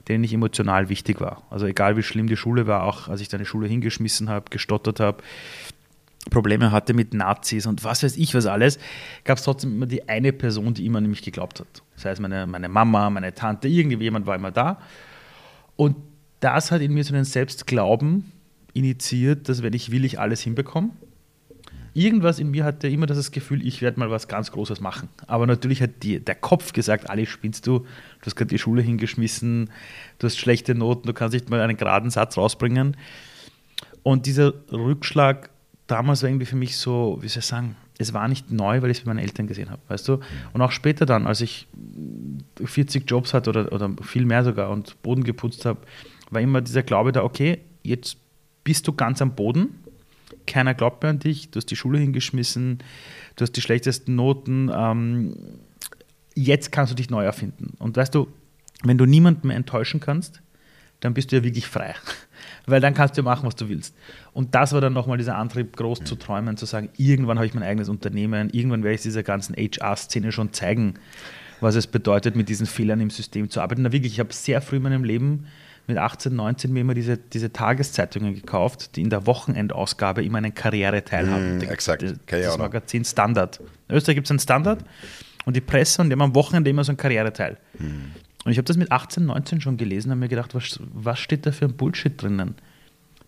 denen 0.08 0.24
ich 0.24 0.34
emotional 0.34 0.88
wichtig 0.88 1.20
war. 1.20 1.44
Also 1.50 1.66
egal 1.66 1.98
wie 1.98 2.04
schlimm 2.04 2.28
die 2.28 2.38
Schule 2.38 2.68
war, 2.68 2.84
auch 2.84 3.10
als 3.10 3.20
ich 3.20 3.28
deine 3.28 3.46
Schule 3.46 3.68
hingeschmissen 3.68 4.30
habe, 4.30 4.50
gestottert 4.50 5.02
habe, 5.02 5.22
Probleme 6.30 6.72
hatte 6.72 6.94
mit 6.94 7.14
Nazis 7.14 7.66
und 7.66 7.84
was 7.84 8.04
weiß 8.04 8.18
ich 8.18 8.34
was 8.34 8.46
alles, 8.46 8.80
gab 9.24 9.38
es 9.38 9.44
trotzdem 9.44 9.74
immer 9.74 9.86
die 9.86 10.08
eine 10.10 10.34
Person, 10.34 10.74
die 10.74 10.86
immer 10.86 11.00
an 11.00 11.08
mich 11.08 11.22
geglaubt 11.22 11.60
hat. 11.60 11.68
Sei 11.96 12.12
es 12.12 12.20
meine, 12.20 12.48
meine 12.48 12.70
Mama, 12.70 13.10
meine 13.10 13.34
Tante, 13.34 13.68
irgendjemand 13.68 14.26
war 14.26 14.36
immer 14.36 14.52
da. 14.52 14.80
Und 15.76 15.96
das 16.40 16.72
hat 16.72 16.82
in 16.82 16.94
mir 16.94 17.04
so 17.04 17.14
einen 17.14 17.26
Selbstglauben 17.26 18.32
initiiert, 18.74 19.50
dass 19.50 19.64
wenn 19.64 19.74
ich 19.74 19.92
will, 19.92 20.06
ich 20.06 20.20
alles 20.20 20.42
hinbekomme 20.42 20.92
irgendwas 21.98 22.38
in 22.38 22.52
mir 22.52 22.64
hatte 22.64 22.88
immer 22.88 23.08
das 23.08 23.32
Gefühl, 23.32 23.66
ich 23.66 23.82
werde 23.82 24.00
mal 24.00 24.12
was 24.12 24.28
ganz 24.28 24.52
Großes 24.52 24.82
machen. 24.82 25.10
Aber 25.26 25.48
natürlich 25.48 25.82
hat 25.82 26.04
die, 26.04 26.20
der 26.20 26.36
Kopf 26.36 26.72
gesagt, 26.72 27.10
Ali, 27.10 27.26
spinnst 27.26 27.66
du, 27.66 27.80
du 27.80 28.26
hast 28.26 28.36
gerade 28.36 28.50
die 28.50 28.60
Schule 28.60 28.84
hingeschmissen, 28.84 29.72
du 30.20 30.28
hast 30.28 30.38
schlechte 30.38 30.76
Noten, 30.76 31.08
du 31.08 31.14
kannst 31.14 31.34
nicht 31.34 31.50
mal 31.50 31.60
einen 31.60 31.76
geraden 31.76 32.12
Satz 32.12 32.38
rausbringen. 32.38 32.96
Und 34.04 34.28
dieser 34.28 34.54
Rückschlag 34.72 35.50
damals 35.88 36.22
war 36.22 36.30
irgendwie 36.30 36.46
für 36.46 36.56
mich 36.56 36.78
so, 36.78 37.18
wie 37.22 37.30
soll 37.30 37.40
ich 37.40 37.46
sagen, 37.46 37.76
es 37.98 38.14
war 38.14 38.28
nicht 38.28 38.52
neu, 38.52 38.84
weil 38.84 38.92
ich 38.92 39.00
es 39.00 39.04
bei 39.04 39.10
meinen 39.10 39.24
Eltern 39.24 39.48
gesehen 39.48 39.72
habe, 39.72 39.82
weißt 39.88 40.08
du? 40.08 40.20
Und 40.54 40.62
auch 40.62 40.72
später 40.72 41.08
dann, 41.08 41.26
als 41.26 41.42
ich 41.42 41.68
40 42.64 43.10
Jobs 43.10 43.34
hatte 43.34 43.50
oder, 43.50 43.72
oder 43.72 43.90
viel 44.04 44.26
mehr 44.26 44.44
sogar 44.44 44.70
und 44.70 45.02
Boden 45.02 45.24
geputzt 45.24 45.66
habe, 45.66 45.80
war 46.30 46.42
immer 46.42 46.62
dieser 46.62 46.84
Glaube 46.84 47.12
da, 47.12 47.24
okay, 47.24 47.60
jetzt 47.84 48.18
bist 48.64 48.88
du 48.88 48.94
ganz 48.94 49.22
am 49.22 49.36
Boden, 49.36 49.70
keiner 50.46 50.74
glaubt 50.74 51.04
mehr 51.04 51.12
an 51.12 51.20
dich, 51.20 51.52
du 51.52 51.58
hast 51.58 51.68
die 51.68 51.76
Schule 51.76 52.00
hingeschmissen, 52.00 52.80
du 53.36 53.42
hast 53.42 53.54
die 53.54 53.62
schlechtesten 53.62 54.16
Noten, 54.16 54.72
ähm, 54.74 55.36
jetzt 56.36 56.72
kannst 56.72 56.92
du 56.92 56.96
dich 56.96 57.10
neu 57.10 57.24
erfinden. 57.24 57.74
Und 57.80 57.98
weißt 57.98 58.14
du, 58.14 58.28
wenn 58.84 58.98
du 58.98 59.06
niemanden 59.06 59.48
mehr 59.48 59.58
enttäuschen 59.58 60.00
kannst, 60.00 60.42
dann 61.00 61.14
bist 61.14 61.32
du 61.32 61.38
ja 61.38 61.44
wirklich 61.44 61.68
frei. 61.68 61.96
Weil 62.66 62.82
dann 62.82 62.94
kannst 62.94 63.18
du 63.18 63.24
machen, 63.24 63.46
was 63.46 63.56
du 63.56 63.70
willst. 63.70 63.96
Und 64.34 64.56
das 64.56 64.74
war 64.74 64.82
dann 64.82 64.94
nochmal 64.94 65.18
dieser 65.18 65.38
Antrieb, 65.38 65.76
groß 65.76 66.04
zu 66.04 66.16
träumen, 66.16 66.58
zu 66.58 66.66
sagen, 66.66 66.90
irgendwann 66.98 67.38
habe 67.38 67.46
ich 67.46 67.54
mein 67.54 67.64
eigenes 67.64 67.90
Unternehmen, 67.90 68.50
irgendwann 68.50 68.84
werde 68.84 68.96
ich 68.96 69.02
dieser 69.02 69.24
ganzen 69.24 69.56
HR-Szene 69.56 70.32
schon 70.32 70.54
zeigen, 70.54 70.96
was 71.60 71.76
es 71.76 71.88
bedeutet, 71.88 72.36
mit 72.36 72.50
diesen 72.50 72.66
Fehlern 72.66 73.00
im 73.00 73.10
System 73.10 73.50
zu 73.50 73.62
arbeiten. 73.62 73.82
Na 73.82 73.92
wirklich, 73.92 74.14
ich 74.14 74.20
habe 74.20 74.34
sehr 74.34 74.62
früh 74.62 74.78
in 74.78 74.84
meinem 74.84 75.04
Leben 75.04 75.48
mit 75.88 75.98
18, 75.98 76.36
19 76.36 76.72
mir 76.72 76.82
immer 76.82 76.94
diese, 76.94 77.18
diese 77.18 77.52
Tageszeitungen 77.52 78.36
gekauft, 78.36 78.96
die 78.96 79.02
in 79.02 79.10
der 79.10 79.26
Wochenendausgabe 79.26 80.24
immer 80.24 80.38
einen 80.38 80.54
Karriereteil 80.54 81.26
mm, 81.26 81.30
haben. 81.30 81.62
Exakt. 81.62 82.04
Das, 82.04 82.14
das 82.28 82.58
Magazin 82.58 83.06
Standard. 83.06 83.62
In 83.88 83.96
Österreich 83.96 84.16
gibt 84.16 84.28
es 84.28 84.32
einen 84.32 84.40
Standard 84.40 84.84
und 85.46 85.56
die 85.56 85.62
Presse 85.62 86.02
und 86.02 86.10
die 86.10 86.14
haben 86.14 86.22
am 86.22 86.36
Wochenende 86.36 86.70
immer 86.70 86.84
so 86.84 86.92
ein 86.92 86.98
Karriereteil. 86.98 87.58
Mm. 87.80 87.86
Und 88.44 88.52
ich 88.52 88.58
habe 88.58 88.66
das 88.66 88.78
mit 88.78 88.92
18, 88.92 89.26
19 89.26 89.62
schon 89.62 89.78
gelesen 89.78 90.12
und 90.12 90.20
mir 90.20 90.28
gedacht, 90.28 90.54
was, 90.56 90.80
was 90.94 91.20
steht 91.20 91.46
da 91.46 91.52
für 91.52 91.66
ein 91.66 91.76
Bullshit 91.76 92.22
drinnen? 92.22 92.56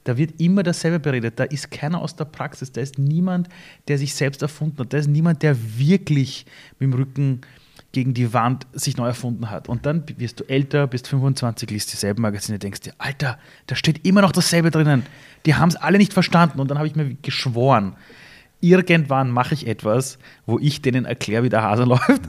Da 0.04 0.18
wird 0.18 0.40
immer 0.40 0.64
dasselbe 0.64 1.00
beredet. 1.00 1.40
Da 1.40 1.44
ist 1.44 1.72
keiner 1.72 2.02
aus 2.02 2.16
der 2.16 2.26
Praxis. 2.26 2.72
Da 2.72 2.82
ist 2.82 2.98
niemand, 2.98 3.50
der 3.88 3.98
sich 3.98 4.16
selbst 4.16 4.42
erfunden 4.42 4.80
hat. 4.80 4.94
Da 4.94 4.98
ist 4.98 5.08
niemand, 5.08 5.44
der 5.44 5.58
wirklich 5.78 6.46
mit 6.80 6.92
dem 6.92 6.94
Rücken 6.94 7.42
gegen 7.92 8.14
die 8.14 8.34
Wand 8.34 8.68
sich 8.74 8.98
neu 8.98 9.08
erfunden 9.08 9.50
hat. 9.50 9.68
Und 9.68 9.86
dann 9.86 10.04
wirst 10.18 10.40
du 10.40 10.44
älter, 10.44 10.86
bist 10.88 11.08
25, 11.08 11.70
liest 11.72 11.92
dieselben 11.92 12.22
Magazine, 12.22 12.60
denkst 12.60 12.82
dir, 12.82 12.94
Alter, 13.00 13.40
da 13.68 13.76
steht 13.76 14.06
immer 14.06 14.22
noch 14.22 14.32
dasselbe 14.32 14.70
drinnen. 14.70 15.06
Die 15.46 15.56
haben 15.56 15.70
es 15.70 15.76
alle 15.76 15.98
nicht 15.98 16.14
verstanden. 16.14 16.60
Und 16.60 16.70
dann 16.70 16.78
habe 16.78 16.88
ich 16.88 16.96
mir 16.96 17.16
geschworen, 17.22 17.96
irgendwann 18.62 19.32
mache 19.32 19.56
ich 19.56 19.66
etwas, 19.66 20.20
wo 20.46 20.60
ich 20.60 20.82
denen 20.82 21.06
erkläre, 21.06 21.44
wie 21.44 21.50
der 21.50 21.64
Hase 21.64 21.84
läuft. 21.86 22.22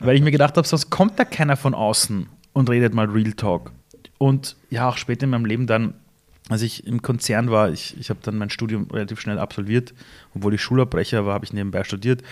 Weil 0.00 0.16
ich 0.16 0.22
mir 0.22 0.30
gedacht 0.30 0.56
habe, 0.56 0.66
sonst 0.66 0.88
kommt 0.88 1.18
da 1.18 1.24
keiner 1.24 1.56
von 1.56 1.74
außen 1.74 2.26
und 2.54 2.70
redet 2.70 2.94
mal 2.94 3.06
Real 3.06 3.32
Talk. 3.32 3.72
Und 4.16 4.56
ja, 4.70 4.88
auch 4.88 4.96
später 4.96 5.24
in 5.24 5.30
meinem 5.30 5.44
Leben 5.44 5.66
dann, 5.66 5.94
als 6.48 6.62
ich 6.62 6.86
im 6.86 7.02
Konzern 7.02 7.50
war, 7.50 7.70
ich, 7.70 7.94
ich 8.00 8.08
habe 8.08 8.20
dann 8.22 8.38
mein 8.38 8.48
Studium 8.48 8.88
relativ 8.90 9.20
schnell 9.20 9.38
absolviert, 9.38 9.92
obwohl 10.34 10.54
ich 10.54 10.62
Schulabbrecher 10.62 11.26
war, 11.26 11.34
habe 11.34 11.44
ich 11.44 11.52
nebenbei 11.52 11.84
studiert 11.84 12.22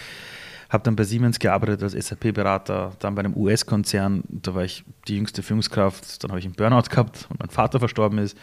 habe 0.68 0.84
dann 0.84 0.96
bei 0.96 1.04
Siemens 1.04 1.38
gearbeitet 1.38 1.82
als 1.82 1.92
SAP-Berater, 1.92 2.92
dann 2.98 3.14
bei 3.14 3.20
einem 3.20 3.36
US-Konzern, 3.36 4.24
da 4.28 4.54
war 4.54 4.64
ich 4.64 4.84
die 5.06 5.16
jüngste 5.16 5.42
Führungskraft, 5.42 6.22
dann 6.22 6.30
habe 6.30 6.40
ich 6.40 6.44
einen 6.44 6.54
Burnout 6.54 6.88
gehabt 6.90 7.26
und 7.28 7.38
mein 7.38 7.50
Vater 7.50 7.78
verstorben 7.78 8.18
ist. 8.18 8.36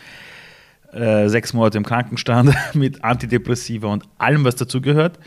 Äh, 0.93 1.27
sechs 1.27 1.53
Monate 1.53 1.77
im 1.77 1.85
Krankenstand 1.85 2.53
mit 2.73 3.03
Antidepressiva 3.03 3.87
und 3.87 4.03
allem, 4.17 4.45
was 4.45 4.55
dazugehört. 4.55 5.17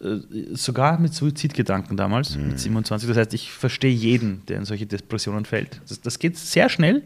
Äh, 0.00 0.54
sogar 0.54 0.98
mit 0.98 1.12
Suizidgedanken 1.12 1.96
damals, 1.96 2.36
mhm. 2.36 2.48
mit 2.48 2.60
27. 2.60 3.08
Das 3.08 3.18
heißt, 3.18 3.34
ich 3.34 3.50
verstehe 3.50 3.92
jeden, 3.92 4.46
der 4.46 4.58
in 4.58 4.64
solche 4.64 4.86
Depressionen 4.86 5.44
fällt. 5.44 5.80
Das, 5.88 6.00
das 6.00 6.18
geht 6.18 6.36
sehr 6.38 6.68
schnell. 6.68 7.02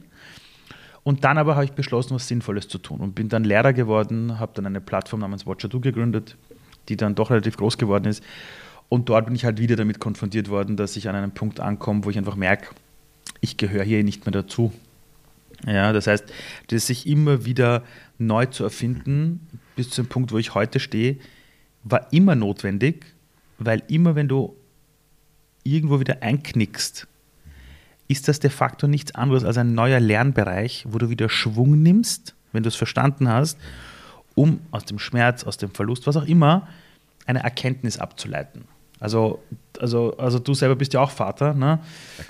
Und 1.05 1.25
dann 1.25 1.39
aber 1.39 1.55
habe 1.55 1.65
ich 1.65 1.73
beschlossen, 1.73 2.15
was 2.15 2.29
Sinnvolles 2.29 2.69
zu 2.69 2.77
tun 2.77 3.01
und 3.01 3.15
bin 3.15 3.31
dann 3.31 3.45
Lehrer 3.45 3.73
geworden, 3.73 4.39
habe 4.39 4.53
dann 4.55 4.67
eine 4.67 4.83
Plattform 4.83 5.21
namens 5.21 5.47
Watcher2 5.47 5.81
gegründet, 5.81 6.37
die 6.89 6.97
dann 6.97 7.15
doch 7.15 7.31
relativ 7.31 7.57
groß 7.57 7.79
geworden 7.79 8.05
ist. 8.05 8.23
Und 8.89 9.09
dort 9.09 9.27
bin 9.27 9.35
ich 9.35 9.45
halt 9.45 9.59
wieder 9.59 9.77
damit 9.77 10.01
konfrontiert 10.01 10.49
worden, 10.49 10.77
dass 10.77 10.97
ich 10.97 11.09
an 11.09 11.15
einem 11.15 11.33
Punkt 11.33 11.61
ankomme, 11.61 12.05
wo 12.05 12.11
ich 12.11 12.19
einfach 12.19 12.37
merke, 12.37 12.75
ich 13.41 13.57
gehöre 13.57 13.85
hier 13.85 14.03
nicht 14.03 14.25
mehr 14.25 14.33
dazu. 14.33 14.73
Ja, 15.67 15.93
das 15.93 16.07
heißt, 16.07 16.25
das 16.69 16.87
sich 16.87 17.07
immer 17.07 17.45
wieder 17.45 17.83
neu 18.19 18.47
zu 18.47 18.65
erfinden, 18.65 19.47
bis 19.77 19.91
zu 19.91 20.03
dem 20.03 20.09
Punkt, 20.09 20.33
wo 20.33 20.39
ich 20.39 20.55
heute 20.55 20.81
stehe, 20.81 21.19
war 21.85 22.13
immer 22.13 22.35
notwendig, 22.35 23.07
weil 23.59 23.83
immer 23.89 24.15
wenn 24.15 24.29
du 24.29 24.57
irgendwo 25.65 26.01
wieder 26.01 26.23
einknickst, 26.23 27.07
ist 28.07 28.29
das 28.29 28.41
de 28.41 28.51
facto 28.51 28.87
nichts 28.87 29.15
anderes 29.15 29.45
als 29.45 29.59
ein 29.59 29.75
neuer 29.75 30.01
Lernbereich, 30.01 30.87
wo 30.89 30.99
du 30.99 31.11
wieder 31.11 31.29
Schwung 31.29 31.83
nimmst, 31.83 32.35
wenn 32.53 32.63
du 32.63 32.69
es 32.69 32.77
verstanden 32.77 33.29
hast, 33.29 33.59
um 34.35 34.61
aus 34.71 34.85
dem 34.85 34.99
Schmerz, 34.99 35.45
aus 35.45 35.59
dem 35.59 35.71
Verlust, 35.71 36.07
was 36.07 36.17
auch 36.17 36.27
immer, 36.27 36.69
eine 37.27 37.43
Erkenntnis 37.43 37.99
abzuleiten. 37.99 38.65
Also, 39.01 39.43
also, 39.79 40.17
also 40.17 40.39
du 40.39 40.55
selber 40.55 40.77
bist 40.77 40.93
ja 40.93 41.01
auch 41.01 41.11
Vater, 41.11 41.55
ne? 41.55 41.81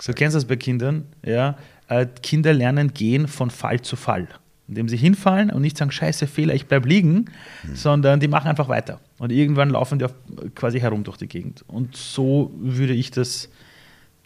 Du 0.04 0.12
kennst 0.12 0.36
das 0.36 0.44
bei 0.44 0.56
Kindern, 0.56 1.06
ja. 1.24 1.56
Äh, 1.88 2.06
Kinder 2.22 2.52
lernen 2.52 2.92
gehen 2.92 3.28
von 3.28 3.50
Fall 3.50 3.80
zu 3.80 3.96
Fall. 3.96 4.28
Indem 4.68 4.88
sie 4.88 4.98
hinfallen 4.98 5.50
und 5.50 5.62
nicht 5.62 5.78
sagen, 5.78 5.90
scheiße, 5.90 6.26
Fehler, 6.26 6.54
ich 6.54 6.66
bleib 6.66 6.84
liegen, 6.84 7.30
mhm. 7.64 7.74
sondern 7.74 8.20
die 8.20 8.28
machen 8.28 8.48
einfach 8.48 8.68
weiter. 8.68 9.00
Und 9.16 9.32
irgendwann 9.32 9.70
laufen 9.70 9.98
die 9.98 10.06
quasi 10.54 10.80
herum 10.80 11.04
durch 11.04 11.16
die 11.16 11.26
Gegend. 11.26 11.64
Und 11.68 11.96
so 11.96 12.52
würde 12.58 12.92
ich 12.92 13.10
das 13.10 13.48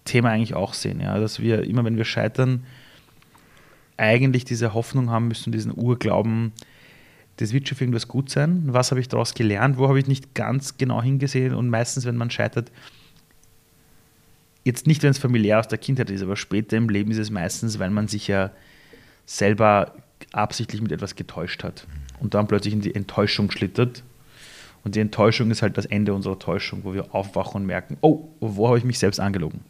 Thema 0.04 0.30
eigentlich 0.30 0.54
auch 0.54 0.74
sehen, 0.74 1.00
ja. 1.00 1.18
Dass 1.20 1.38
wir 1.38 1.62
immer, 1.62 1.84
wenn 1.84 1.96
wir 1.96 2.04
scheitern, 2.04 2.64
eigentlich 3.96 4.44
diese 4.44 4.74
Hoffnung 4.74 5.10
haben 5.10 5.28
müssen, 5.28 5.52
diesen 5.52 5.72
Urglauben, 5.76 6.52
das 7.36 7.52
wird 7.52 7.68
schon 7.68 7.78
für 7.78 7.84
irgendwas 7.84 8.08
gut 8.08 8.30
sein. 8.30 8.62
Was 8.66 8.90
habe 8.90 9.00
ich 9.00 9.08
daraus 9.08 9.34
gelernt? 9.34 9.78
Wo 9.78 9.88
habe 9.88 9.98
ich 9.98 10.06
nicht 10.06 10.34
ganz 10.34 10.76
genau 10.76 11.02
hingesehen? 11.02 11.54
Und 11.54 11.68
meistens, 11.70 12.04
wenn 12.04 12.16
man 12.16 12.30
scheitert, 12.30 12.70
jetzt 14.64 14.86
nicht, 14.86 15.02
wenn 15.02 15.10
es 15.10 15.18
familiär 15.18 15.58
aus 15.58 15.68
der 15.68 15.78
Kindheit 15.78 16.10
ist, 16.10 16.22
aber 16.22 16.36
später 16.36 16.76
im 16.76 16.88
Leben 16.88 17.10
ist 17.10 17.18
es 17.18 17.30
meistens, 17.30 17.78
weil 17.78 17.90
man 17.90 18.08
sich 18.08 18.28
ja 18.28 18.50
selber 19.26 19.94
absichtlich 20.32 20.80
mit 20.82 20.92
etwas 20.92 21.16
getäuscht 21.16 21.64
hat 21.64 21.86
und 22.20 22.34
dann 22.34 22.46
plötzlich 22.46 22.74
in 22.74 22.80
die 22.80 22.94
Enttäuschung 22.94 23.50
schlittert. 23.50 24.02
Und 24.84 24.96
die 24.96 25.00
Enttäuschung 25.00 25.50
ist 25.50 25.62
halt 25.62 25.76
das 25.78 25.86
Ende 25.86 26.12
unserer 26.12 26.38
Täuschung, 26.38 26.80
wo 26.82 26.92
wir 26.92 27.14
aufwachen 27.14 27.62
und 27.62 27.66
merken, 27.66 27.96
oh, 28.00 28.28
wo 28.40 28.66
habe 28.66 28.78
ich 28.78 28.84
mich 28.84 28.98
selbst 28.98 29.20
angelogen? 29.20 29.60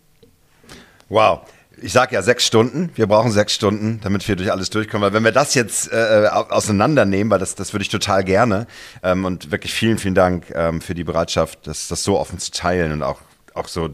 Wow 1.09 1.43
ich 1.81 1.93
sage 1.93 2.15
ja 2.15 2.23
sechs 2.23 2.47
Stunden. 2.47 2.91
Wir 2.95 3.07
brauchen 3.07 3.31
sechs 3.33 3.55
Stunden, 3.55 4.01
damit 4.03 4.27
wir 4.29 4.37
durch 4.37 4.53
alles 4.53 4.71
durchkommen. 4.71 5.07
Weil 5.07 5.13
wenn 5.13 5.25
wir 5.25 5.33
das 5.33 5.55
jetzt 5.55 5.93
äh, 5.93 6.29
auseinandernehmen, 6.31 7.31
weil 7.31 7.39
das, 7.39 7.55
das 7.55 7.73
würde 7.73 7.83
ich 7.83 7.89
total 7.89 8.25
gerne. 8.25 8.67
Ähm, 9.03 9.25
und 9.25 9.51
wirklich 9.51 9.73
vielen, 9.73 9.99
vielen 9.99 10.15
Dank 10.15 10.53
ähm, 10.55 10.81
für 10.81 10.95
die 10.95 11.05
Bereitschaft, 11.05 11.67
das, 11.67 11.89
das 11.89 12.05
so 12.05 12.19
offen 12.19 12.39
zu 12.39 12.51
teilen 12.51 12.93
und 12.93 13.03
auch, 13.03 13.21
auch 13.55 13.69
so 13.69 13.91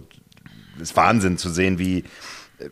ist 0.81 0.97
Wahnsinn 0.97 1.39
zu 1.39 1.51
sehen, 1.51 1.79
wie, 1.79 2.05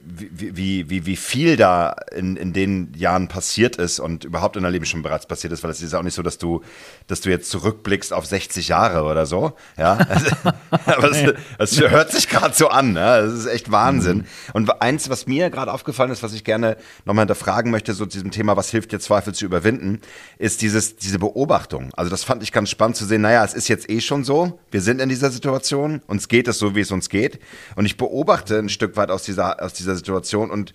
wie, 0.05 0.57
wie, 0.57 0.90
wie, 0.90 1.07
wie 1.07 1.16
viel 1.16 1.57
da 1.57 1.95
in, 2.14 2.37
in 2.37 2.52
den 2.52 2.93
Jahren 2.97 3.28
passiert 3.28 3.76
ist 3.76 4.00
und 4.00 4.25
überhaupt 4.25 4.57
in 4.57 4.64
deinem 4.64 4.73
Leben 4.73 4.85
schon 4.85 5.02
bereits 5.02 5.26
passiert 5.26 5.52
ist, 5.52 5.62
weil 5.62 5.71
es 5.71 5.81
ist 5.81 5.95
auch 5.95 6.02
nicht 6.02 6.14
so, 6.14 6.23
dass 6.23 6.38
du, 6.38 6.62
dass 7.07 7.21
du 7.21 7.31
jetzt 7.31 7.50
zurückblickst 7.50 8.12
auf 8.12 8.26
60 8.26 8.69
Jahre 8.69 9.05
oder 9.05 9.26
so. 9.26 9.52
Ja, 9.76 9.99
aber 10.87 11.11
das, 11.11 11.35
das 11.59 11.81
hört 11.81 12.11
sich 12.11 12.28
gerade 12.28 12.55
so 12.55 12.69
an. 12.69 12.95
Ne? 12.95 13.00
Das 13.00 13.33
ist 13.33 13.47
echt 13.47 13.71
Wahnsinn. 13.71 14.19
Mhm. 14.19 14.25
Und 14.55 14.83
eins, 14.83 15.09
was 15.09 15.26
mir 15.28 15.50
gerade 15.50 15.73
aufgefallen 15.73 16.11
ist, 16.11 16.23
was 16.23 16.33
ich 16.33 16.43
gerne 16.43 16.76
nochmal 17.05 17.23
hinterfragen 17.23 17.71
möchte, 17.71 17.95
so 17.95 18.07
zu 18.07 18.19
diesem 18.19 18.33
Thema, 18.33 18.57
was 18.57 18.71
hilft 18.71 18.90
dir 18.90 18.99
Zweifel 18.99 19.35
zu 19.35 19.45
überwinden, 19.45 20.00
ist 20.38 20.62
dieses, 20.62 20.97
diese 20.97 21.21
Beobachtung. 21.21 21.90
Also 21.95 22.11
das 22.11 22.25
fand 22.25 22.43
ich 22.43 22.50
ganz 22.50 22.71
spannend 22.71 22.97
zu 22.97 23.05
sehen. 23.05 23.23
Naja, 23.23 23.45
es 23.45 23.55
ist 23.55 23.69
jetzt 23.69 23.88
eh 23.88 24.00
schon 24.00 24.25
so. 24.25 24.59
Wir 24.73 24.81
sind 24.81 25.00
in 25.00 25.09
dieser 25.09 25.31
Situation. 25.31 26.02
Uns 26.09 26.26
geht 26.26 26.49
es 26.49 26.59
so, 26.59 26.75
wie 26.75 26.81
es 26.81 26.90
uns 26.90 27.09
geht. 27.09 27.38
Und 27.76 27.87
ich 27.87 27.97
beobachte 27.97 28.59
ein 28.59 28.69
Stück 28.69 28.97
weit 28.97 29.11
aus 29.11 29.23
dieser, 29.23 29.62
aus 29.62 29.75
dieser 29.78 29.97
Situation 29.97 30.50
und 30.50 30.73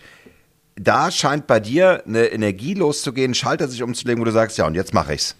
da 0.75 1.11
scheint 1.11 1.47
bei 1.47 1.59
dir 1.59 2.03
eine 2.05 2.27
Energie 2.27 2.73
loszugehen, 2.73 3.33
Schalter 3.33 3.67
sich 3.67 3.83
umzulegen, 3.83 4.21
wo 4.21 4.25
du 4.25 4.31
sagst, 4.31 4.57
ja, 4.57 4.65
und 4.65 4.75
jetzt 4.75 4.93
mache 4.93 5.13
ich's. 5.13 5.35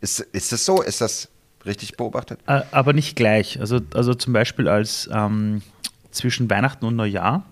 Ist, 0.00 0.20
ist 0.20 0.52
das 0.52 0.64
so? 0.64 0.82
Ist 0.82 1.00
das 1.00 1.28
richtig 1.66 1.96
beobachtet? 1.96 2.40
Äh, 2.46 2.62
aber 2.70 2.92
nicht 2.92 3.16
gleich. 3.16 3.60
Also, 3.60 3.80
also 3.94 4.14
zum 4.14 4.32
Beispiel 4.32 4.68
als 4.68 5.08
ähm, 5.12 5.62
zwischen 6.10 6.48
Weihnachten 6.50 6.84
und 6.86 6.96
Neujahr. 6.96 7.44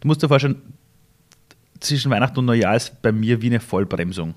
Du 0.00 0.08
musst 0.08 0.22
dir 0.22 0.28
vorstellen, 0.28 0.62
zwischen 1.80 2.10
Weihnachten 2.10 2.38
und 2.38 2.46
Neujahr 2.46 2.76
ist 2.76 3.02
bei 3.02 3.12
mir 3.12 3.42
wie 3.42 3.46
eine 3.46 3.60
Vollbremsung. 3.60 4.34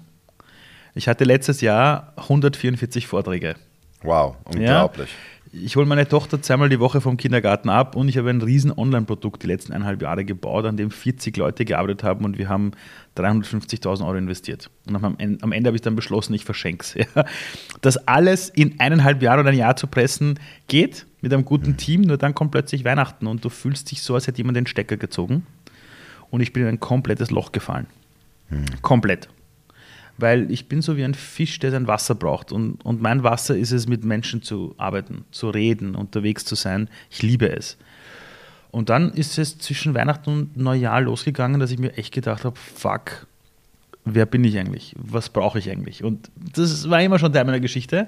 Ich 0.94 1.08
hatte 1.08 1.24
letztes 1.24 1.62
Jahr 1.62 2.14
144 2.18 3.08
Vorträge. 3.08 3.56
Wow, 4.02 4.36
unglaublich. 4.46 5.10
Ja? 5.10 5.39
Ich 5.52 5.76
hole 5.76 5.86
meine 5.86 6.08
Tochter 6.08 6.42
zweimal 6.42 6.70
die 6.70 6.80
Woche 6.80 7.02
vom 7.02 7.18
Kindergarten 7.18 7.70
ab 7.70 7.96
und 7.96 8.08
ich 8.08 8.18
habe 8.18 8.30
ein 8.30 8.42
riesen 8.42 8.72
Online-Produkt 8.72 9.42
die 9.42 9.48
letzten 9.48 9.74
eineinhalb 9.74 10.02
Jahre 10.02 10.24
gebaut, 10.24 10.66
an 10.66 10.78
dem 10.78 10.92
40 10.92 11.36
Leute 11.38 11.66
gearbeitet 11.66 12.04
haben 12.04 12.24
und 12.24 12.38
wir 12.38 12.50
haben 12.50 12.72
350.000 13.18 14.06
Euro 14.06 14.16
investiert. 14.16 14.70
Und 14.88 15.04
am 15.04 15.16
Ende, 15.18 15.44
am 15.44 15.52
Ende 15.52 15.70
habe 15.70 15.76
ich 15.76 15.82
dann 15.82 15.96
beschlossen, 15.96 16.34
ich 16.34 16.46
verschenke 16.46 16.84
es. 16.84 16.94
Ja. 17.16 17.26
Das 17.82 17.98
alles 18.08 18.50
in 18.50 18.80
eineinhalb 18.80 19.22
Jahren 19.22 19.40
oder 19.40 19.50
ein 19.50 19.58
Jahr 19.58 19.76
zu 19.76 19.88
pressen, 19.88 20.40
geht 20.68 21.08
mit 21.22 21.34
einem 21.34 21.46
guten 21.46 21.78
Team, 21.78 22.02
nur 22.02 22.18
dann 22.18 22.36
kommt 22.36 22.52
plötzlich 22.52 22.86
Weihnachten 22.86 23.26
und 23.26 23.44
du 23.44 23.50
fühlst 23.50 23.90
dich 23.90 24.02
so, 24.02 24.14
als 24.14 24.28
hätte 24.28 24.38
jemand 24.38 24.58
den 24.58 24.68
Stecker 24.68 24.98
gezogen 24.98 25.46
und 26.30 26.42
ich 26.42 26.54
bin 26.54 26.64
in 26.64 26.70
ein 26.70 26.80
komplettes 26.80 27.32
Loch 27.32 27.52
gefallen. 27.52 27.88
Hm. 28.50 28.66
Komplett 28.82 29.30
weil 30.22 30.52
ich 30.52 30.68
bin 30.68 30.82
so 30.82 30.98
wie 30.98 31.04
ein 31.04 31.14
Fisch, 31.14 31.60
der 31.60 31.72
sein 31.72 31.88
Wasser 31.88 32.16
braucht. 32.16 32.52
Und, 32.52 32.84
und 32.86 33.02
mein 33.02 33.24
Wasser 33.24 33.58
ist 33.58 33.72
es, 33.72 33.88
mit 33.88 34.04
Menschen 34.04 34.42
zu 34.42 34.76
arbeiten, 34.78 35.26
zu 35.32 35.50
reden, 35.50 35.96
unterwegs 35.96 36.46
zu 36.46 36.56
sein. 36.56 36.90
Ich 37.10 37.22
liebe 37.22 37.50
es. 37.50 37.78
Und 38.72 38.90
dann 38.90 39.12
ist 39.14 39.38
es 39.38 39.58
zwischen 39.58 39.96
Weihnachten 39.96 40.30
und 40.30 40.58
Neujahr 40.58 41.02
losgegangen, 41.02 41.60
dass 41.60 41.72
ich 41.72 41.80
mir 41.80 41.98
echt 41.98 42.14
gedacht 42.14 42.46
habe, 42.46 42.56
fuck, 42.58 43.26
wer 44.06 44.26
bin 44.26 44.44
ich 44.44 44.58
eigentlich? 44.58 44.96
Was 44.98 45.30
brauche 45.30 45.58
ich 45.60 45.70
eigentlich? 45.70 46.04
Und 46.04 46.30
das 46.36 46.90
war 46.90 47.02
immer 47.02 47.18
schon 47.18 47.34
Teil 47.34 47.46
meiner 47.46 47.60
Geschichte. 47.60 48.08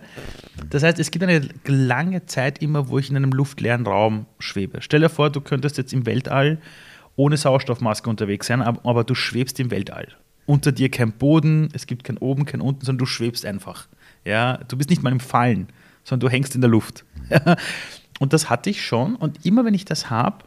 Das 0.70 0.84
heißt, 0.84 1.00
es 1.00 1.10
gibt 1.10 1.24
eine 1.24 1.48
lange 1.66 2.26
Zeit 2.28 2.62
immer, 2.62 2.90
wo 2.90 3.00
ich 3.00 3.10
in 3.10 3.16
einem 3.16 3.32
luftleeren 3.32 3.86
Raum 3.88 4.26
schwebe. 4.40 4.82
Stell 4.82 5.02
dir 5.02 5.10
vor, 5.10 5.30
du 5.30 5.42
könntest 5.42 5.78
jetzt 5.78 5.94
im 5.94 6.06
Weltall 6.06 6.60
ohne 7.16 7.38
Sauerstoffmaske 7.38 8.10
unterwegs 8.10 8.48
sein, 8.48 8.62
aber 8.62 9.04
du 9.04 9.16
schwebst 9.16 9.60
im 9.60 9.72
Weltall 9.72 10.08
unter 10.46 10.72
dir 10.72 10.90
kein 10.90 11.12
Boden, 11.12 11.70
es 11.74 11.86
gibt 11.86 12.04
kein 12.04 12.18
oben, 12.18 12.46
kein 12.46 12.62
unten, 12.62 12.86
sondern 12.86 13.00
du 13.00 13.06
schwebst 13.06 13.46
einfach. 13.46 13.88
Ja, 14.26 14.58
du 14.58 14.78
bist 14.78 14.90
nicht 14.90 15.04
mal 15.04 15.12
im 15.12 15.20
Fallen, 15.20 15.68
sondern 16.04 16.28
du 16.28 16.34
hängst 16.34 16.56
in 16.56 16.62
der 16.62 16.70
Luft. 16.70 17.06
Und 18.20 18.34
das 18.34 18.50
hatte 18.50 18.70
ich 18.70 18.86
schon. 18.86 19.16
Und 19.16 19.46
immer 19.46 19.66
wenn 19.66 19.74
ich 19.74 19.86
das 19.86 20.10
habe, 20.10 20.46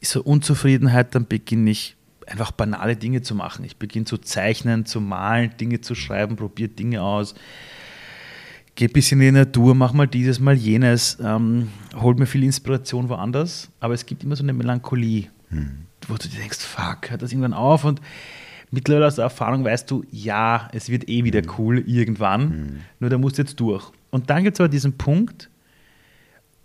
ist 0.00 0.12
so 0.12 0.22
Unzufriedenheit, 0.22 1.14
dann 1.14 1.26
beginne 1.26 1.70
ich 1.70 1.96
einfach 2.26 2.52
banale 2.52 2.96
Dinge 2.96 3.22
zu 3.22 3.34
machen. 3.34 3.64
Ich 3.64 3.76
beginne 3.76 4.04
zu 4.04 4.18
zeichnen, 4.18 4.84
zu 4.84 5.00
malen, 5.00 5.56
Dinge 5.58 5.80
zu 5.80 5.94
schreiben, 5.94 6.36
probiere 6.36 6.68
Dinge 6.68 7.02
aus. 7.02 7.34
Gehe 8.74 8.88
ein 8.88 8.92
bisschen 8.92 9.20
in 9.20 9.34
die 9.34 9.40
Natur, 9.40 9.74
mach 9.74 9.92
mal 9.92 10.08
dieses, 10.08 10.40
mal 10.40 10.54
jenes, 10.54 11.18
ähm, 11.22 11.68
holt 11.94 12.18
mir 12.18 12.26
viel 12.26 12.42
Inspiration 12.42 13.08
woanders, 13.10 13.70
aber 13.80 13.92
es 13.92 14.06
gibt 14.06 14.24
immer 14.24 14.34
so 14.34 14.42
eine 14.42 14.54
Melancholie, 14.54 15.28
hm. 15.50 15.86
wo 16.08 16.16
du 16.16 16.26
dir 16.26 16.38
denkst, 16.38 16.58
fuck, 16.58 17.10
hört 17.10 17.20
das 17.20 17.32
irgendwann 17.32 17.52
auf 17.52 17.84
und 17.84 18.00
mittlerweile 18.72 19.06
aus 19.06 19.14
der 19.16 19.24
Erfahrung 19.24 19.64
weißt 19.64 19.88
du, 19.90 20.04
ja, 20.10 20.68
es 20.72 20.88
wird 20.88 21.08
eh 21.08 21.22
wieder 21.22 21.42
mhm. 21.42 21.50
cool 21.58 21.78
irgendwann, 21.86 22.48
mhm. 22.48 22.80
nur 22.98 23.10
da 23.10 23.18
musst 23.18 23.38
du 23.38 23.42
jetzt 23.42 23.60
durch. 23.60 23.92
Und 24.10 24.30
dann 24.30 24.42
gibt 24.42 24.56
es 24.56 24.60
aber 24.60 24.68
diesen 24.68 24.98
Punkt, 24.98 25.48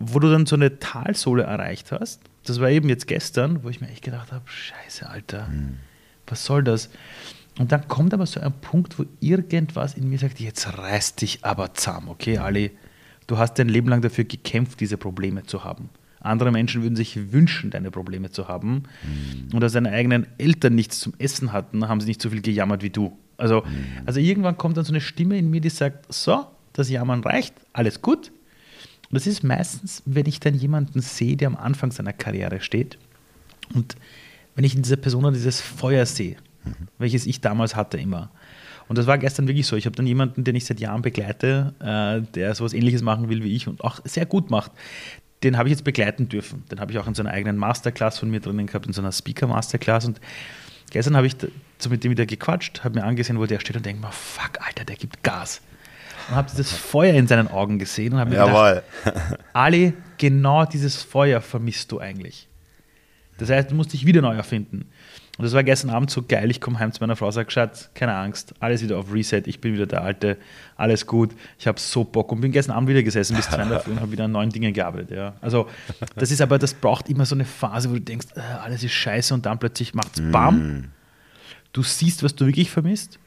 wo 0.00 0.18
du 0.18 0.30
dann 0.30 0.46
so 0.46 0.56
eine 0.56 0.78
Talsohle 0.80 1.44
erreicht 1.44 1.92
hast. 1.92 2.20
Das 2.44 2.60
war 2.60 2.70
eben 2.70 2.88
jetzt 2.88 3.06
gestern, 3.06 3.62
wo 3.62 3.68
ich 3.68 3.80
mir 3.80 3.88
echt 3.88 4.02
gedacht 4.02 4.32
habe, 4.32 4.44
scheiße, 4.46 5.08
Alter, 5.08 5.48
mhm. 5.48 5.76
was 6.26 6.44
soll 6.44 6.64
das? 6.64 6.90
Und 7.58 7.72
dann 7.72 7.88
kommt 7.88 8.14
aber 8.14 8.26
so 8.26 8.40
ein 8.40 8.52
Punkt, 8.52 8.98
wo 8.98 9.04
irgendwas 9.20 9.94
in 9.94 10.08
mir 10.08 10.18
sagt, 10.18 10.40
jetzt 10.40 10.78
reißt 10.78 11.20
dich 11.20 11.44
aber 11.44 11.74
zahm, 11.74 12.08
okay, 12.08 12.38
Ali, 12.38 12.70
du 13.26 13.36
hast 13.36 13.54
dein 13.58 13.68
Leben 13.68 13.88
lang 13.88 14.00
dafür 14.00 14.24
gekämpft, 14.24 14.80
diese 14.80 14.96
Probleme 14.96 15.42
zu 15.44 15.64
haben. 15.64 15.90
Andere 16.28 16.52
Menschen 16.52 16.82
würden 16.82 16.96
sich 16.96 17.32
wünschen, 17.32 17.70
deine 17.70 17.90
Probleme 17.90 18.30
zu 18.30 18.48
haben. 18.48 18.84
Mhm. 19.02 19.54
Und 19.54 19.62
als 19.62 19.72
deine 19.72 19.90
eigenen 19.90 20.26
Eltern 20.38 20.74
nichts 20.74 21.00
zum 21.00 21.14
Essen 21.18 21.52
hatten, 21.52 21.88
haben 21.88 22.00
sie 22.00 22.06
nicht 22.06 22.22
so 22.22 22.30
viel 22.30 22.42
gejammert 22.42 22.82
wie 22.82 22.90
du. 22.90 23.16
Also, 23.36 23.62
mhm. 23.62 24.06
also 24.06 24.20
irgendwann 24.20 24.56
kommt 24.56 24.76
dann 24.76 24.84
so 24.84 24.92
eine 24.92 25.00
Stimme 25.00 25.38
in 25.38 25.50
mir, 25.50 25.60
die 25.60 25.70
sagt, 25.70 26.12
so, 26.12 26.46
das 26.72 26.90
Jammern 26.90 27.22
reicht, 27.22 27.54
alles 27.72 28.02
gut. 28.02 28.30
Und 29.10 29.14
das 29.14 29.26
ist 29.26 29.42
meistens, 29.42 30.02
wenn 30.04 30.26
ich 30.26 30.40
dann 30.40 30.54
jemanden 30.54 31.00
sehe, 31.00 31.36
der 31.36 31.48
am 31.48 31.56
Anfang 31.56 31.92
seiner 31.92 32.12
Karriere 32.12 32.60
steht 32.60 32.98
und 33.74 33.96
wenn 34.54 34.64
ich 34.64 34.74
in 34.74 34.82
dieser 34.82 34.96
Person 34.96 35.32
dieses 35.32 35.60
Feuer 35.60 36.04
sehe, 36.04 36.36
mhm. 36.64 36.88
welches 36.98 37.26
ich 37.26 37.40
damals 37.40 37.76
hatte 37.76 37.96
immer. 37.98 38.30
Und 38.88 38.96
das 38.96 39.06
war 39.06 39.18
gestern 39.18 39.46
wirklich 39.46 39.66
so. 39.66 39.76
Ich 39.76 39.86
habe 39.86 39.94
dann 39.96 40.06
jemanden, 40.06 40.44
den 40.44 40.56
ich 40.56 40.64
seit 40.64 40.80
Jahren 40.80 41.02
begleite, 41.02 41.74
äh, 41.80 42.22
der 42.34 42.54
sowas 42.54 42.72
ähnliches 42.72 43.02
machen 43.02 43.28
will 43.28 43.44
wie 43.44 43.54
ich 43.54 43.68
und 43.68 43.84
auch 43.84 44.00
sehr 44.04 44.26
gut 44.26 44.50
macht. 44.50 44.72
Den 45.42 45.56
habe 45.56 45.68
ich 45.68 45.72
jetzt 45.72 45.84
begleiten 45.84 46.28
dürfen. 46.28 46.64
Den 46.70 46.80
habe 46.80 46.92
ich 46.92 46.98
auch 46.98 47.06
in 47.06 47.14
so 47.14 47.22
einer 47.22 47.30
eigenen 47.30 47.56
Masterclass 47.56 48.18
von 48.18 48.30
mir 48.30 48.40
drinnen 48.40 48.66
gehabt, 48.66 48.86
in 48.86 48.92
so 48.92 49.00
einer 49.00 49.12
Speaker-Masterclass. 49.12 50.04
Und 50.04 50.20
gestern 50.90 51.16
habe 51.16 51.26
ich 51.26 51.36
so 51.78 51.90
mit 51.90 52.02
dem 52.02 52.10
wieder 52.10 52.26
gequatscht, 52.26 52.82
habe 52.84 52.98
mir 52.98 53.04
angesehen, 53.04 53.38
wo 53.38 53.46
der 53.46 53.60
steht 53.60 53.76
und 53.76 53.86
denke 53.86 54.02
mir, 54.02 54.10
fuck, 54.10 54.58
Alter, 54.66 54.84
der 54.84 54.96
gibt 54.96 55.22
Gas 55.22 55.60
und 56.28 56.36
habe 56.36 56.48
dieses 56.50 56.72
Feuer 56.72 57.14
in 57.14 57.26
seinen 57.26 57.48
Augen 57.48 57.78
gesehen 57.78 58.14
und 58.14 58.20
habe 58.20 58.30
mir 58.30 58.36
Jawohl. 58.36 58.82
gedacht, 59.04 59.38
Ali, 59.52 59.94
genau 60.16 60.64
dieses 60.64 61.02
Feuer 61.02 61.40
vermisst 61.40 61.90
du 61.92 62.00
eigentlich. 62.00 62.47
Das 63.38 63.50
heißt, 63.50 63.70
du 63.70 63.74
musst 63.74 63.92
dich 63.92 64.04
wieder 64.04 64.20
neu 64.20 64.34
erfinden. 64.34 64.86
Und 65.38 65.44
das 65.44 65.54
war 65.54 65.62
gestern 65.62 65.90
Abend 65.90 66.10
so 66.10 66.24
geil. 66.26 66.50
Ich 66.50 66.60
komme 66.60 66.80
heim 66.80 66.92
zu 66.92 67.00
meiner 67.00 67.14
Frau, 67.14 67.30
sage, 67.30 67.48
Schatz, 67.52 67.90
keine 67.94 68.12
Angst, 68.14 68.54
alles 68.58 68.82
wieder 68.82 68.98
auf 68.98 69.12
Reset, 69.12 69.42
ich 69.46 69.60
bin 69.60 69.72
wieder 69.72 69.86
der 69.86 70.02
Alte, 70.02 70.36
alles 70.76 71.06
gut, 71.06 71.30
ich 71.60 71.68
habe 71.68 71.78
so 71.78 72.02
Bock 72.02 72.32
und 72.32 72.40
bin 72.40 72.50
gestern 72.50 72.74
Abend 72.74 72.88
wieder 72.88 73.04
gesessen 73.04 73.36
bis 73.36 73.48
zwei 73.48 73.62
in 73.62 73.68
der 73.68 73.78
Früh 73.78 73.92
und 73.92 74.00
habe 74.00 74.10
wieder 74.10 74.24
an 74.24 74.32
neuen 74.32 74.50
Dingen 74.50 74.72
gearbeitet. 74.74 75.12
Ja. 75.12 75.36
Also 75.40 75.68
das 76.16 76.32
ist 76.32 76.40
aber, 76.40 76.58
das 76.58 76.74
braucht 76.74 77.08
immer 77.08 77.24
so 77.24 77.36
eine 77.36 77.44
Phase, 77.44 77.88
wo 77.88 77.94
du 77.94 78.00
denkst, 78.00 78.26
äh, 78.34 78.40
alles 78.40 78.82
ist 78.82 78.92
scheiße 78.92 79.32
und 79.32 79.46
dann 79.46 79.60
plötzlich 79.60 79.94
macht 79.94 80.18
es 80.18 80.32
BAM. 80.32 80.56
Mm. 80.58 80.84
Du 81.72 81.84
siehst, 81.84 82.24
was 82.24 82.34
du 82.34 82.46
wirklich 82.46 82.70
vermisst 82.72 83.20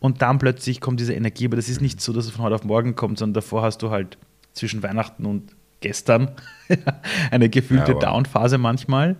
und 0.00 0.20
dann 0.20 0.38
plötzlich 0.38 0.82
kommt 0.82 1.00
diese 1.00 1.14
Energie, 1.14 1.46
aber 1.46 1.56
das 1.56 1.70
ist 1.70 1.80
nicht 1.80 2.02
so, 2.02 2.12
dass 2.12 2.26
es 2.26 2.30
von 2.32 2.44
heute 2.44 2.56
auf 2.56 2.64
morgen 2.64 2.94
kommt, 2.94 3.18
sondern 3.18 3.34
davor 3.34 3.62
hast 3.62 3.78
du 3.78 3.90
halt 3.90 4.18
zwischen 4.52 4.82
Weihnachten 4.82 5.24
und 5.24 5.56
gestern 5.80 6.32
eine 7.30 7.48
gefühlte 7.48 7.92
ja, 7.92 7.98
Down-Phase 7.98 8.58
manchmal. 8.58 9.16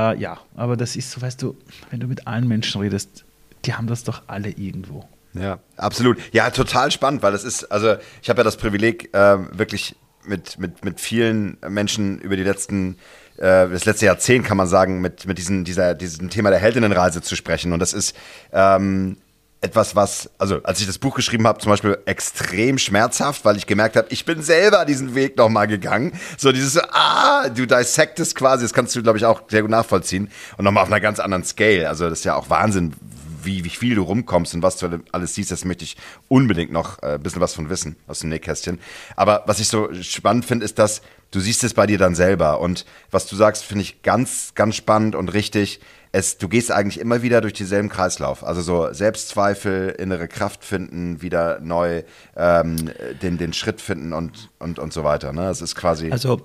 Äh, 0.00 0.18
ja, 0.18 0.38
aber 0.56 0.76
das 0.76 0.96
ist 0.96 1.10
so, 1.10 1.20
weißt 1.20 1.42
du, 1.42 1.56
wenn 1.90 2.00
du 2.00 2.06
mit 2.06 2.26
allen 2.26 2.48
Menschen 2.48 2.80
redest, 2.80 3.24
die 3.64 3.74
haben 3.74 3.86
das 3.86 4.04
doch 4.04 4.22
alle 4.26 4.50
irgendwo. 4.50 5.04
Ja, 5.34 5.60
absolut. 5.76 6.18
Ja, 6.32 6.50
total 6.50 6.90
spannend, 6.90 7.22
weil 7.22 7.32
das 7.32 7.44
ist, 7.44 7.64
also 7.64 7.96
ich 8.22 8.30
habe 8.30 8.38
ja 8.38 8.44
das 8.44 8.56
Privileg, 8.56 9.14
äh, 9.14 9.38
wirklich 9.52 9.94
mit, 10.24 10.58
mit, 10.58 10.84
mit 10.84 11.00
vielen 11.00 11.58
Menschen 11.68 12.20
über 12.20 12.36
die 12.36 12.42
letzten 12.42 12.96
äh, 13.36 13.68
das 13.68 13.84
letzte 13.84 14.06
Jahrzehnt, 14.06 14.44
kann 14.44 14.56
man 14.56 14.66
sagen, 14.66 15.00
mit, 15.00 15.26
mit 15.26 15.38
diesen, 15.38 15.64
dieser, 15.64 15.94
diesem 15.94 16.30
Thema 16.30 16.50
der 16.50 16.58
Heldinnenreise 16.58 17.22
zu 17.22 17.36
sprechen. 17.36 17.72
Und 17.72 17.78
das 17.78 17.92
ist 17.92 18.14
ähm, 18.52 19.16
etwas, 19.62 19.94
was, 19.94 20.30
also 20.38 20.62
als 20.62 20.80
ich 20.80 20.86
das 20.86 20.98
Buch 20.98 21.14
geschrieben 21.14 21.46
habe, 21.46 21.58
zum 21.58 21.70
Beispiel 21.70 21.98
extrem 22.06 22.78
schmerzhaft, 22.78 23.44
weil 23.44 23.56
ich 23.56 23.66
gemerkt 23.66 23.96
habe, 23.96 24.06
ich 24.10 24.24
bin 24.24 24.42
selber 24.42 24.86
diesen 24.86 25.14
Weg 25.14 25.36
nochmal 25.36 25.66
gegangen. 25.66 26.12
So 26.38 26.50
dieses, 26.50 26.78
ah, 26.78 27.48
du 27.50 27.66
dissectest 27.66 28.34
quasi, 28.34 28.64
das 28.64 28.72
kannst 28.72 28.96
du, 28.96 29.02
glaube 29.02 29.18
ich, 29.18 29.26
auch 29.26 29.42
sehr 29.48 29.60
gut 29.60 29.70
nachvollziehen. 29.70 30.30
Und 30.56 30.64
nochmal 30.64 30.84
auf 30.84 30.88
einer 30.88 31.00
ganz 31.00 31.18
anderen 31.18 31.44
Scale. 31.44 31.88
Also 31.88 32.08
das 32.08 32.20
ist 32.20 32.24
ja 32.24 32.36
auch 32.36 32.48
Wahnsinn, 32.48 32.94
wie, 33.42 33.64
wie 33.64 33.70
viel 33.70 33.94
du 33.94 34.02
rumkommst 34.02 34.54
und 34.54 34.62
was 34.62 34.78
du 34.78 35.02
alles 35.12 35.34
siehst. 35.34 35.50
Das 35.50 35.66
möchte 35.66 35.84
ich 35.84 35.96
unbedingt 36.28 36.72
noch 36.72 37.02
äh, 37.02 37.14
ein 37.14 37.22
bisschen 37.22 37.40
was 37.40 37.54
von 37.54 37.68
wissen 37.68 37.96
aus 38.06 38.20
dem 38.20 38.30
Nähkästchen. 38.30 38.80
Aber 39.14 39.42
was 39.46 39.60
ich 39.60 39.68
so 39.68 39.92
spannend 40.00 40.46
finde, 40.46 40.64
ist, 40.64 40.78
dass 40.78 41.02
du 41.30 41.40
siehst 41.40 41.64
es 41.64 41.74
bei 41.74 41.86
dir 41.86 41.98
dann 41.98 42.14
selber. 42.14 42.60
Und 42.60 42.86
was 43.10 43.26
du 43.26 43.36
sagst, 43.36 43.64
finde 43.64 43.82
ich 43.82 44.02
ganz, 44.02 44.52
ganz 44.54 44.76
spannend 44.76 45.14
und 45.14 45.28
richtig 45.28 45.80
es, 46.12 46.38
du 46.38 46.48
gehst 46.48 46.72
eigentlich 46.72 46.98
immer 46.98 47.22
wieder 47.22 47.40
durch 47.40 47.52
denselben 47.52 47.88
Kreislauf. 47.88 48.44
Also 48.44 48.62
so 48.62 48.92
Selbstzweifel, 48.92 49.90
innere 49.90 50.26
Kraft 50.26 50.64
finden, 50.64 51.22
wieder 51.22 51.60
neu 51.60 52.02
ähm, 52.36 52.76
den, 53.22 53.38
den 53.38 53.52
Schritt 53.52 53.80
finden 53.80 54.12
und, 54.12 54.50
und, 54.58 54.78
und 54.78 54.92
so 54.92 55.04
weiter. 55.04 55.32
Ne? 55.32 55.48
Es 55.48 55.60
ist 55.60 55.76
quasi. 55.76 56.10
Also, 56.10 56.42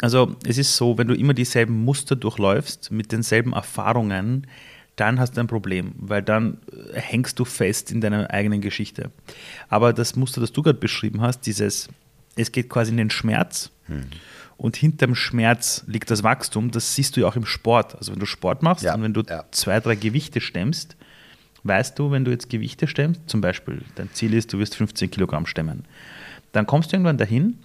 also 0.00 0.36
es 0.46 0.58
ist 0.58 0.76
so, 0.76 0.98
wenn 0.98 1.08
du 1.08 1.14
immer 1.14 1.34
dieselben 1.34 1.84
Muster 1.84 2.14
durchläufst, 2.14 2.92
mit 2.92 3.10
denselben 3.10 3.54
Erfahrungen, 3.54 4.46
dann 4.94 5.18
hast 5.18 5.36
du 5.36 5.40
ein 5.40 5.48
Problem, 5.48 5.92
weil 5.98 6.22
dann 6.22 6.58
äh, 6.92 7.00
hängst 7.00 7.38
du 7.40 7.44
fest 7.44 7.90
in 7.90 8.00
deiner 8.00 8.30
eigenen 8.30 8.60
Geschichte. 8.60 9.10
Aber 9.68 9.92
das 9.92 10.14
Muster, 10.14 10.40
das 10.40 10.52
du 10.52 10.62
gerade 10.62 10.78
beschrieben 10.78 11.22
hast, 11.22 11.40
dieses, 11.40 11.88
es 12.36 12.52
geht 12.52 12.68
quasi 12.68 12.92
in 12.92 12.98
den 12.98 13.10
Schmerz. 13.10 13.70
Hm 13.86 14.04
und 14.56 14.76
hinterm 14.76 15.14
Schmerz 15.14 15.84
liegt 15.86 16.10
das 16.10 16.22
Wachstum. 16.22 16.70
Das 16.70 16.94
siehst 16.94 17.16
du 17.16 17.20
ja 17.20 17.28
auch 17.28 17.36
im 17.36 17.46
Sport. 17.46 17.94
Also 17.96 18.12
wenn 18.12 18.18
du 18.18 18.26
Sport 18.26 18.62
machst 18.62 18.84
ja, 18.84 18.94
und 18.94 19.02
wenn 19.02 19.12
du 19.12 19.22
ja. 19.22 19.44
zwei, 19.50 19.80
drei 19.80 19.96
Gewichte 19.96 20.40
stemmst, 20.40 20.96
weißt 21.64 21.98
du, 21.98 22.10
wenn 22.10 22.24
du 22.24 22.30
jetzt 22.30 22.48
Gewichte 22.48 22.86
stemmst, 22.86 23.22
zum 23.26 23.40
Beispiel 23.40 23.82
dein 23.96 24.10
Ziel 24.12 24.34
ist, 24.34 24.52
du 24.52 24.58
wirst 24.58 24.76
15 24.76 25.10
Kilogramm 25.10 25.46
stemmen, 25.46 25.84
dann 26.52 26.66
kommst 26.66 26.92
du 26.92 26.96
irgendwann 26.96 27.18
dahin 27.18 27.58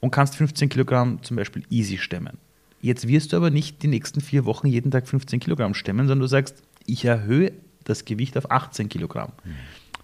und 0.00 0.10
kannst 0.10 0.36
15 0.36 0.68
Kilogramm 0.68 1.22
zum 1.22 1.36
Beispiel 1.36 1.64
easy 1.70 1.98
stemmen. 1.98 2.38
Jetzt 2.80 3.06
wirst 3.06 3.32
du 3.32 3.36
aber 3.36 3.50
nicht 3.50 3.82
die 3.82 3.88
nächsten 3.88 4.20
vier 4.20 4.44
Wochen 4.44 4.66
jeden 4.66 4.90
Tag 4.90 5.06
15 5.06 5.38
Kilogramm 5.38 5.74
stemmen, 5.74 6.08
sondern 6.08 6.20
du 6.20 6.26
sagst, 6.26 6.62
ich 6.86 7.04
erhöhe 7.04 7.52
das 7.84 8.04
Gewicht 8.04 8.36
auf 8.36 8.50
18 8.50 8.88
Kilogramm. 8.88 9.32
Mhm. 9.44 9.54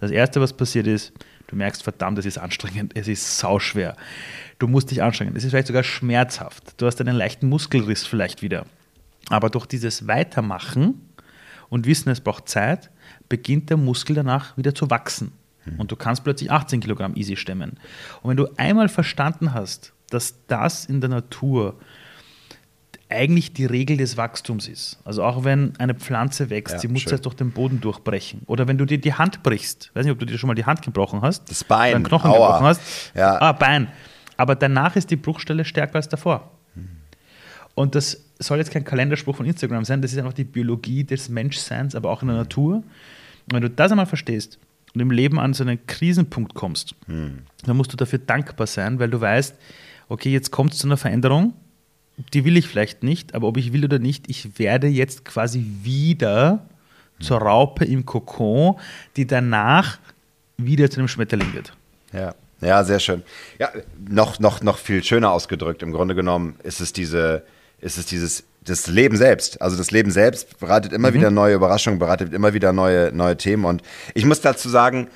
Das 0.01 0.11
Erste, 0.11 0.41
was 0.41 0.53
passiert 0.53 0.87
ist, 0.87 1.13
du 1.49 1.57
merkst, 1.57 1.83
verdammt, 1.83 2.19
es 2.19 2.27
ist 2.27 2.39
anstrengend, 2.39 2.93
es 2.97 3.09
ist 3.09 3.39
sauschwer. 3.39 3.97
Du 4.59 4.69
musst 4.69 4.91
dich 4.91 5.03
anstrengen. 5.03 5.37
Es 5.37 5.45
ist 5.45 5.51
vielleicht 5.51 5.69
sogar 5.69 5.85
schmerzhaft. 5.85 6.81
Du 6.81 6.87
hast 6.87 7.01
einen 7.01 7.17
leichten 7.17 7.49
Muskelriss 7.49 8.07
vielleicht 8.07 8.43
wieder. 8.43 8.67
Aber 9.29 9.51
durch 9.51 9.67
dieses 9.67 10.07
Weitermachen 10.07 11.09
und 11.69 11.87
Wissen, 11.87 12.11
es 12.11 12.21
braucht 12.21 12.49
Zeit, 12.49 12.91
beginnt 13.29 13.71
der 13.71 13.77
Muskel 13.77 14.17
danach 14.17 14.57
wieder 14.57 14.75
zu 14.75 14.91
wachsen. 14.91 15.33
Hm. 15.65 15.79
Und 15.79 15.93
du 15.93 15.97
kannst 15.97 16.25
plötzlich 16.25 16.51
18 16.51 16.81
Kilogramm 16.81 17.15
easy 17.15 17.37
stemmen. 17.37 17.79
Und 18.23 18.31
wenn 18.31 18.37
du 18.37 18.49
einmal 18.57 18.89
verstanden 18.89 19.55
hast, 19.55 19.93
dass 20.11 20.47
das 20.47 20.87
in 20.87 21.01
der 21.01 21.11
Natur 21.11 21.79
eigentlich 23.11 23.53
die 23.53 23.65
Regel 23.65 23.97
des 23.97 24.17
Wachstums 24.17 24.69
ist. 24.69 24.99
Also 25.05 25.23
auch 25.23 25.45
wenn 25.45 25.73
eine 25.79 25.95
Pflanze 25.95 26.51
wächst, 26.51 26.75
ja, 26.75 26.81
sie 26.81 26.89
muss 26.89 27.05
jetzt 27.05 27.25
durch 27.25 27.35
den 27.35 27.53
Boden 27.53 27.81
durchbrechen. 27.81 28.43
Oder 28.47 28.69
wenn 28.69 28.77
du 28.77 28.85
dir 28.85 28.99
die 28.99 29.15
Hand 29.15 29.43
brichst, 29.43 29.91
weiß 29.95 30.05
nicht, 30.05 30.13
ob 30.13 30.19
du 30.19 30.27
dir 30.27 30.37
schon 30.37 30.49
mal 30.49 30.55
die 30.55 30.67
Hand 30.67 30.83
gebrochen 30.83 31.23
hast. 31.23 31.51
Das 31.51 31.65
Bein. 31.65 31.95
Einen 31.95 32.05
Knochen 32.05 32.31
Aua. 32.31 32.47
gebrochen 32.47 32.67
hast. 32.67 32.83
Ja. 33.15 33.41
Ah, 33.41 33.53
Bein. 33.53 33.89
Aber 34.37 34.55
danach 34.55 34.95
ist 34.97 35.11
die 35.11 35.17
Bruchstelle 35.17 35.65
stärker 35.65 35.97
als 35.97 36.09
davor. 36.09 36.51
Und 37.79 37.95
das 37.95 38.25
soll 38.41 38.59
jetzt 38.59 38.73
kein 38.73 38.83
Kalenderspruch 38.83 39.37
von 39.37 39.47
Instagram 39.47 39.85
sein, 39.85 40.03
das 40.03 40.13
ist 40.13 40.19
einfach 40.19 40.33
die 40.33 40.43
Biologie 40.43 41.05
des 41.05 41.29
Menschseins, 41.29 41.95
aber 41.95 42.11
auch 42.11 42.23
in 42.23 42.29
der 42.29 42.37
Natur. 42.37 42.77
Und 42.77 43.53
wenn 43.53 43.63
du 43.63 43.71
das 43.71 43.93
einmal 43.93 44.07
verstehst 44.07 44.59
und 44.95 45.01
im 45.01 45.13
Leben 45.13 45.39
an 45.39 45.55
so 45.55 45.63
einen 45.63 45.87
Krisenpunkt 45.87 46.55
kommst, 46.55 46.97
hm. 47.07 47.39
dann 47.65 47.77
musst 47.77 47.93
du 47.93 47.97
dafür 47.97 48.19
dankbar 48.19 48.67
sein, 48.67 48.99
weil 48.99 49.11
du 49.11 49.21
weißt, 49.21 49.55
okay, 50.09 50.33
jetzt 50.33 50.51
kommt 50.51 50.73
es 50.73 50.79
zu 50.79 50.89
einer 50.89 50.97
Veränderung, 50.97 51.55
die 52.35 52.45
will 52.45 52.57
ich 52.57 52.67
vielleicht 52.67 53.03
nicht, 53.03 53.35
aber 53.35 53.47
ob 53.47 53.57
ich 53.57 53.73
will 53.73 53.85
oder 53.85 53.99
nicht, 53.99 54.29
ich 54.29 54.59
werde 54.59 54.89
jetzt 54.89 55.25
quasi 55.25 55.65
wieder 55.83 56.67
zur 57.21 57.39
Raupe 57.39 57.85
im 57.85 58.05
Kokon, 58.07 58.77
die 59.17 59.27
danach 59.27 59.99
wieder 60.57 60.91
zu 60.91 61.01
einem 61.01 61.09
Schmetterling 61.09 61.53
wird. 61.55 61.73
Ja. 62.13 62.35
Ja, 62.61 62.83
sehr 62.83 62.99
schön. 62.99 63.23
Ja, 63.61 63.71
noch, 64.09 64.41
noch, 64.41 64.63
noch 64.63 64.79
viel 64.79 65.05
schöner 65.05 65.31
ausgedrückt. 65.31 65.83
Im 65.83 65.93
Grunde 65.93 66.17
genommen 66.17 66.57
ist 66.65 66.81
es 66.81 66.93
diese, 66.93 67.45
ist 67.81 67.99
es 67.99 68.07
dieses, 68.07 68.45
das 68.65 68.89
Leben 68.89 69.17
selbst. 69.17 69.63
Also 69.63 69.77
das 69.77 69.93
Leben 69.93 70.11
selbst 70.11 70.59
bereitet 70.59 70.93
immer 70.93 71.11
mhm. 71.11 71.15
wieder 71.15 71.31
neue 71.31 71.55
Überraschungen, 71.55 72.01
bereitet 72.01 72.33
immer 72.33 72.55
wieder 72.55 72.73
neue, 72.73 73.13
neue 73.13 73.37
Themen. 73.37 73.65
Und 73.65 73.83
ich 74.15 74.25
muss 74.25 74.41
dazu 74.41 74.69
sagen, 74.69 75.09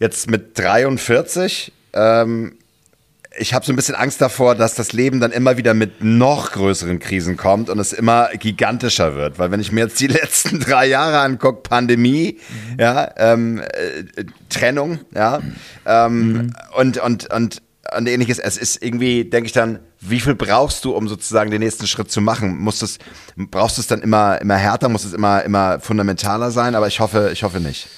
jetzt 0.00 0.30
mit 0.30 0.58
43 0.58 1.72
ähm, 1.92 2.56
ich 3.38 3.54
habe 3.54 3.64
so 3.64 3.72
ein 3.72 3.76
bisschen 3.76 3.94
Angst 3.94 4.20
davor, 4.20 4.54
dass 4.54 4.74
das 4.74 4.92
Leben 4.92 5.20
dann 5.20 5.32
immer 5.32 5.56
wieder 5.56 5.74
mit 5.74 6.02
noch 6.02 6.52
größeren 6.52 6.98
Krisen 6.98 7.36
kommt 7.36 7.70
und 7.70 7.78
es 7.78 7.92
immer 7.92 8.28
gigantischer 8.38 9.14
wird. 9.14 9.38
Weil 9.38 9.50
wenn 9.50 9.60
ich 9.60 9.72
mir 9.72 9.82
jetzt 9.82 10.00
die 10.00 10.06
letzten 10.06 10.60
drei 10.60 10.86
Jahre 10.86 11.20
angucke, 11.20 11.62
Pandemie, 11.68 12.38
mhm. 12.38 12.80
ja, 12.80 13.10
ähm, 13.16 13.60
äh, 13.60 14.24
Trennung, 14.48 15.00
ja, 15.14 15.40
ähm, 15.84 16.32
mhm. 16.32 16.52
und, 16.76 16.98
und, 16.98 17.32
und, 17.32 17.62
und 17.96 18.08
ähnliches, 18.08 18.38
es 18.38 18.56
ist 18.56 18.82
irgendwie, 18.82 19.24
denke 19.24 19.46
ich 19.46 19.52
dann, 19.52 19.80
wie 20.00 20.20
viel 20.20 20.34
brauchst 20.34 20.84
du, 20.84 20.92
um 20.92 21.08
sozusagen 21.08 21.50
den 21.50 21.60
nächsten 21.60 21.86
Schritt 21.86 22.10
zu 22.10 22.20
machen? 22.20 22.58
Musst 22.58 22.82
es, 22.82 22.98
brauchst 23.36 23.78
du 23.78 23.80
es 23.80 23.86
dann 23.86 24.02
immer, 24.02 24.40
immer 24.40 24.56
härter, 24.56 24.88
muss 24.88 25.04
es 25.04 25.12
immer, 25.12 25.42
immer 25.42 25.80
fundamentaler 25.80 26.50
sein? 26.50 26.74
Aber 26.74 26.86
ich 26.86 27.00
hoffe, 27.00 27.30
ich 27.32 27.42
hoffe 27.42 27.60
nicht. 27.60 27.88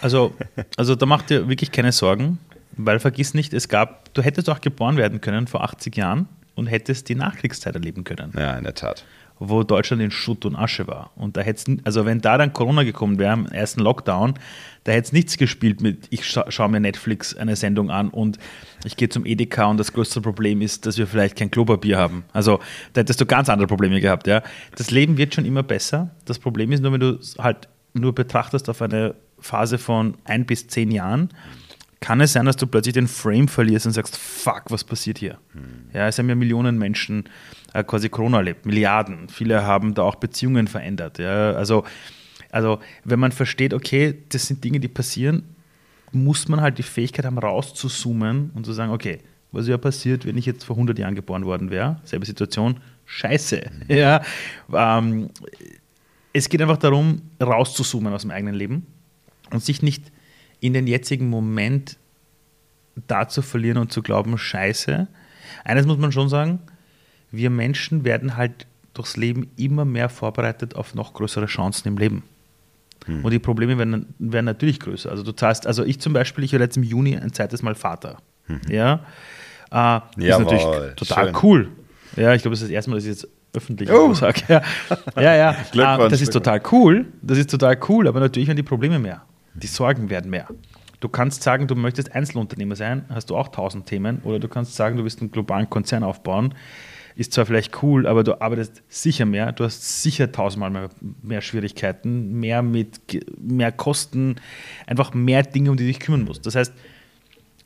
Also, 0.00 0.34
also 0.76 0.94
da 0.94 1.06
macht 1.06 1.30
dir 1.30 1.48
wirklich 1.48 1.72
keine 1.72 1.92
Sorgen. 1.92 2.38
Weil 2.76 2.98
vergiss 2.98 3.34
nicht, 3.34 3.54
es 3.54 3.68
gab, 3.68 4.12
du 4.14 4.22
hättest 4.22 4.50
auch 4.50 4.60
geboren 4.60 4.96
werden 4.96 5.20
können 5.20 5.46
vor 5.46 5.62
80 5.62 5.96
Jahren 5.96 6.28
und 6.54 6.66
hättest 6.66 7.08
die 7.08 7.14
Nachkriegszeit 7.14 7.74
erleben 7.74 8.04
können. 8.04 8.32
Ja, 8.36 8.56
in 8.56 8.64
der 8.64 8.74
Tat. 8.74 9.04
Wo 9.40 9.64
Deutschland 9.64 10.00
in 10.00 10.12
Schutt 10.12 10.44
und 10.44 10.54
Asche 10.54 10.86
war. 10.86 11.10
Und 11.16 11.36
da 11.36 11.40
hätte 11.40 11.78
also 11.82 12.06
wenn 12.06 12.20
da 12.20 12.38
dann 12.38 12.52
Corona 12.52 12.84
gekommen 12.84 13.18
wäre, 13.18 13.32
im 13.32 13.46
ersten 13.46 13.80
Lockdown, 13.80 14.34
da 14.84 14.92
hätte 14.92 15.06
es 15.06 15.12
nichts 15.12 15.36
gespielt 15.36 15.80
mit, 15.80 16.06
ich 16.10 16.24
scha 16.24 16.48
schaue 16.50 16.68
mir 16.68 16.78
Netflix 16.78 17.34
eine 17.34 17.56
Sendung 17.56 17.90
an 17.90 18.10
und 18.10 18.38
ich 18.84 18.96
gehe 18.96 19.08
zum 19.08 19.26
Edeka 19.26 19.64
und 19.64 19.78
das 19.78 19.92
größte 19.92 20.20
Problem 20.20 20.62
ist, 20.62 20.86
dass 20.86 20.98
wir 20.98 21.08
vielleicht 21.08 21.36
kein 21.36 21.50
Klopapier 21.50 21.98
haben. 21.98 22.24
Also 22.32 22.60
da 22.92 23.00
hättest 23.00 23.20
du 23.20 23.26
ganz 23.26 23.48
andere 23.48 23.66
Probleme 23.66 24.00
gehabt. 24.00 24.28
Ja. 24.28 24.42
Das 24.76 24.92
Leben 24.92 25.18
wird 25.18 25.34
schon 25.34 25.44
immer 25.44 25.64
besser. 25.64 26.10
Das 26.26 26.38
Problem 26.38 26.70
ist 26.70 26.80
nur, 26.80 26.92
wenn 26.92 27.00
du 27.00 27.18
es 27.18 27.36
halt 27.36 27.68
nur 27.92 28.14
betrachtest 28.14 28.68
auf 28.68 28.82
eine 28.82 29.16
Phase 29.40 29.78
von 29.78 30.16
ein 30.24 30.46
bis 30.46 30.68
zehn 30.68 30.90
Jahren, 30.90 31.30
kann 32.00 32.20
es 32.20 32.32
sein, 32.32 32.46
dass 32.46 32.56
du 32.56 32.66
plötzlich 32.66 32.94
den 32.94 33.08
Frame 33.08 33.48
verlierst 33.48 33.86
und 33.86 33.92
sagst, 33.92 34.16
fuck, 34.16 34.64
was 34.68 34.84
passiert 34.84 35.18
hier? 35.18 35.38
Hm. 35.52 35.88
Ja, 35.92 36.08
es 36.08 36.18
haben 36.18 36.28
ja 36.28 36.34
Millionen 36.34 36.78
Menschen 36.78 37.24
äh, 37.72 37.82
quasi 37.84 38.08
Corona 38.08 38.38
erlebt, 38.38 38.66
Milliarden. 38.66 39.28
Viele 39.28 39.64
haben 39.64 39.94
da 39.94 40.02
auch 40.02 40.16
Beziehungen 40.16 40.68
verändert. 40.68 41.18
Ja, 41.18 41.52
also, 41.52 41.84
also 42.50 42.80
wenn 43.04 43.20
man 43.20 43.32
versteht, 43.32 43.72
okay, 43.72 44.14
das 44.28 44.46
sind 44.46 44.62
Dinge, 44.64 44.80
die 44.80 44.88
passieren, 44.88 45.44
muss 46.12 46.48
man 46.48 46.60
halt 46.60 46.78
die 46.78 46.82
Fähigkeit 46.82 47.24
haben, 47.24 47.38
rauszuzoomen 47.38 48.50
und 48.54 48.64
zu 48.64 48.72
sagen, 48.72 48.92
okay, 48.92 49.20
was 49.50 49.68
ja 49.68 49.78
passiert, 49.78 50.26
wenn 50.26 50.36
ich 50.36 50.46
jetzt 50.46 50.64
vor 50.64 50.76
100 50.76 50.98
Jahren 50.98 51.14
geboren 51.14 51.44
worden 51.44 51.70
wäre, 51.70 52.00
selbe 52.04 52.26
Situation, 52.26 52.80
scheiße. 53.06 53.70
Mhm. 53.88 53.94
Ja, 53.96 54.22
ähm, 54.72 55.30
es 56.32 56.48
geht 56.48 56.60
einfach 56.60 56.76
darum, 56.76 57.22
rauszuzoomen 57.40 58.12
aus 58.12 58.22
dem 58.22 58.30
eigenen 58.30 58.54
Leben 58.54 58.86
und 59.50 59.62
sich 59.62 59.82
nicht 59.82 60.10
in 60.64 60.72
den 60.72 60.86
jetzigen 60.86 61.28
Moment 61.28 61.98
da 63.06 63.28
zu 63.28 63.42
verlieren 63.42 63.76
und 63.76 63.92
zu 63.92 64.00
glauben, 64.00 64.38
scheiße. 64.38 65.06
Eines 65.62 65.84
muss 65.84 65.98
man 65.98 66.10
schon 66.10 66.30
sagen, 66.30 66.60
wir 67.30 67.50
Menschen 67.50 68.06
werden 68.06 68.38
halt 68.38 68.66
durchs 68.94 69.18
Leben 69.18 69.50
immer 69.56 69.84
mehr 69.84 70.08
vorbereitet 70.08 70.74
auf 70.74 70.94
noch 70.94 71.12
größere 71.12 71.44
Chancen 71.44 71.88
im 71.88 71.98
Leben. 71.98 72.22
Hm. 73.04 73.22
Und 73.22 73.30
die 73.32 73.40
Probleme 73.40 73.76
werden, 73.76 74.14
werden, 74.18 74.46
natürlich 74.46 74.80
größer. 74.80 75.10
Also 75.10 75.22
du 75.22 75.32
zahlst, 75.32 75.66
also 75.66 75.84
ich 75.84 76.00
zum 76.00 76.14
Beispiel, 76.14 76.44
ich 76.44 76.52
werde 76.52 76.64
jetzt 76.64 76.78
im 76.78 76.82
Juni 76.82 77.14
ein 77.14 77.34
zweites 77.34 77.60
Mal 77.60 77.74
Vater. 77.74 78.16
Mhm. 78.46 78.60
Ja. 78.70 79.00
Äh, 79.70 79.96
ist 80.16 80.38
natürlich 80.38 80.64
total 80.96 81.26
schön. 81.26 81.36
cool. 81.42 81.68
Ja, 82.16 82.32
ich 82.32 82.40
glaube, 82.40 82.54
das 82.54 82.62
ist 82.62 82.68
das 82.68 82.74
erste 82.74 82.90
Mal, 82.90 82.96
dass 82.96 83.04
ich 83.04 83.10
jetzt 83.10 83.28
öffentlich 83.52 83.90
oh. 83.90 84.14
sage. 84.14 84.40
Ja, 84.48 84.62
ja, 85.20 85.34
ja. 85.34 85.56
Äh, 85.74 86.08
das 86.08 86.22
ist 86.22 86.32
total 86.32 86.62
cool. 86.72 87.04
Das 87.20 87.36
ist 87.36 87.50
total 87.50 87.78
cool, 87.90 88.08
aber 88.08 88.20
natürlich 88.20 88.48
werden 88.48 88.56
die 88.56 88.62
Probleme 88.62 88.98
mehr. 88.98 89.20
Die 89.54 89.66
Sorgen 89.66 90.10
werden 90.10 90.30
mehr. 90.30 90.48
Du 91.00 91.08
kannst 91.08 91.42
sagen, 91.42 91.66
du 91.66 91.74
möchtest 91.74 92.14
Einzelunternehmer 92.14 92.76
sein, 92.76 93.04
hast 93.08 93.30
du 93.30 93.36
auch 93.36 93.48
tausend 93.48 93.86
Themen, 93.86 94.20
oder 94.24 94.38
du 94.38 94.48
kannst 94.48 94.74
sagen, 94.74 94.96
du 94.96 95.04
willst 95.04 95.20
einen 95.20 95.30
globalen 95.30 95.68
Konzern 95.68 96.02
aufbauen. 96.02 96.54
Ist 97.16 97.32
zwar 97.32 97.46
vielleicht 97.46 97.82
cool, 97.82 98.06
aber 98.06 98.24
du 98.24 98.40
arbeitest 98.40 98.82
sicher 98.88 99.24
mehr, 99.24 99.52
du 99.52 99.64
hast 99.64 100.02
sicher 100.02 100.32
tausendmal 100.32 100.70
mehr, 100.70 100.88
mehr 101.22 101.40
Schwierigkeiten, 101.42 102.40
mehr 102.40 102.62
mit 102.62 103.00
mehr 103.38 103.70
Kosten, 103.70 104.36
einfach 104.86 105.14
mehr 105.14 105.42
Dinge, 105.44 105.70
um 105.70 105.76
die 105.76 105.84
du 105.84 105.88
dich 105.88 106.00
kümmern 106.00 106.24
musst. 106.24 106.46
Das 106.46 106.56
heißt, 106.56 106.72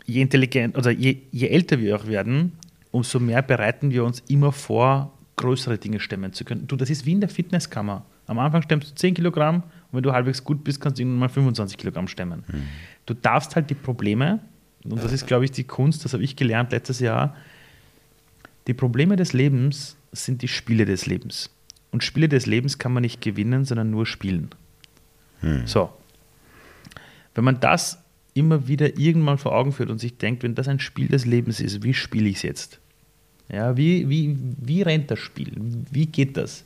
je 0.05 0.21
intelligent 0.21 0.77
oder 0.77 0.91
je, 0.91 1.19
je 1.31 1.49
älter 1.49 1.79
wir 1.81 1.97
auch 1.97 2.07
werden, 2.07 2.59
umso 2.91 3.21
mehr 3.21 3.41
bereiten 3.43 3.91
wir 3.91 4.05
uns 4.05 4.23
immer 4.29 4.53
vor, 4.53 5.13
größere 5.37 5.79
Dinge 5.79 6.01
stemmen 6.01 6.33
zu 6.33 6.45
können. 6.45 6.67
Du, 6.67 6.77
das 6.77 6.91
ist 6.91 7.07
wie 7.07 7.13
in 7.13 7.21
der 7.21 7.31
Fitnesskammer. 7.31 8.05
Am 8.27 8.39
Anfang 8.39 8.63
stemmst 8.63 8.91
du 8.91 8.95
10 8.97 9.15
Kilogramm 9.15 9.63
und 9.91 9.97
wenn 9.97 10.03
du 10.03 10.13
halbwegs 10.13 10.45
gut 10.45 10.65
bist, 10.65 10.81
kannst 10.81 10.99
du 10.99 11.03
irgendwann 11.03 11.21
mal 11.21 11.29
25 11.29 11.77
Kilogramm 11.77 12.09
stemmen. 12.09 12.45
Mhm. 12.47 12.63
Du 13.07 13.15
darfst 13.15 13.57
halt 13.57 13.71
die 13.71 13.75
Probleme, 13.75 14.41
und 14.85 15.03
das 15.03 15.13
ist, 15.13 15.27
glaube 15.27 15.45
ich, 15.45 15.51
die 15.51 15.65
Kunst, 15.65 16.05
das 16.05 16.13
habe 16.13 16.23
ich 16.23 16.37
gelernt 16.37 16.73
letztes 16.73 17.01
Jahr, 17.01 17.35
die 18.67 18.75
Probleme 18.75 19.17
des 19.17 19.33
Lebens 19.33 19.97
sind 20.13 20.43
die 20.43 20.49
Spiele 20.49 20.85
des 20.85 21.07
Lebens. 21.07 21.51
Und 21.91 22.05
Spiele 22.05 22.29
des 22.29 22.47
Lebens 22.47 22.79
kann 22.79 22.93
man 22.93 23.01
nicht 23.01 23.23
gewinnen, 23.23 23.65
sondern 23.65 23.91
nur 23.91 24.05
spielen. 24.07 24.51
Mhm. 25.41 25.67
So. 25.67 25.91
Wenn 27.35 27.45
man 27.45 27.61
das 27.61 27.99
immer 28.35 28.69
wieder 28.69 28.99
irgendwann 28.99 29.39
vor 29.39 29.55
Augen 29.55 29.73
führt 29.73 29.91
und 29.91 29.99
sich 29.99 30.19
denkt, 30.19 30.43
wenn 30.43 30.55
das 30.55 30.69
ein 30.69 30.81
Spiel 30.81 31.09
des 31.09 31.25
Lebens 31.25 31.61
ist, 31.61 31.83
wie 31.83 31.95
spiele 31.95 32.29
ich 32.29 32.37
es 32.37 32.43
jetzt? 32.43 32.81
Ja, 33.51 33.77
wie, 33.77 34.09
wie, 34.09 34.37
wie 34.61 34.83
rennt 34.83 35.11
das 35.11 35.19
Spiel? 35.19 35.53
Wie 35.91 36.07
geht 36.07 36.37
das? 36.37 36.65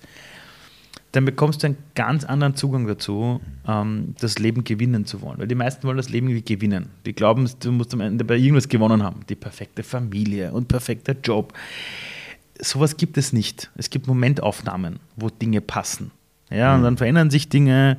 Dann 1.12 1.27
bekommst 1.27 1.62
du 1.62 1.66
einen 1.66 1.77
ganz 1.94 2.25
anderen 2.25 2.57
Zugang 2.57 2.87
dazu, 2.87 3.40
ähm, 3.68 4.14
das 4.20 4.38
Leben 4.38 4.64
gewinnen 4.64 5.05
zu 5.05 5.20
wollen. 5.20 5.38
Weil 5.38 5.46
die 5.46 5.55
meisten 5.55 5.87
wollen 5.87 5.98
das 5.98 6.09
Leben 6.09 6.29
irgendwie 6.29 6.55
gewinnen. 6.55 6.88
Die 7.05 7.12
glauben, 7.12 7.48
du 7.61 7.72
musst 7.72 7.92
am 7.92 8.01
Ende 8.01 8.25
bei 8.25 8.37
irgendwas 8.37 8.68
gewonnen 8.68 9.03
haben. 9.03 9.20
Die 9.29 9.35
perfekte 9.35 9.83
Familie 9.83 10.53
und 10.53 10.68
perfekter 10.68 11.14
Job. 11.22 11.53
Sowas 12.59 12.96
gibt 12.96 13.18
es 13.18 13.33
nicht. 13.33 13.70
Es 13.77 13.90
gibt 13.90 14.07
Momentaufnahmen, 14.07 15.01
wo 15.16 15.29
Dinge 15.29 15.61
passen. 15.61 16.11
Ja, 16.51 16.70
mhm. 16.70 16.79
und 16.79 16.85
dann 16.85 16.96
verändern 16.96 17.31
sich 17.31 17.48
Dinge 17.48 17.98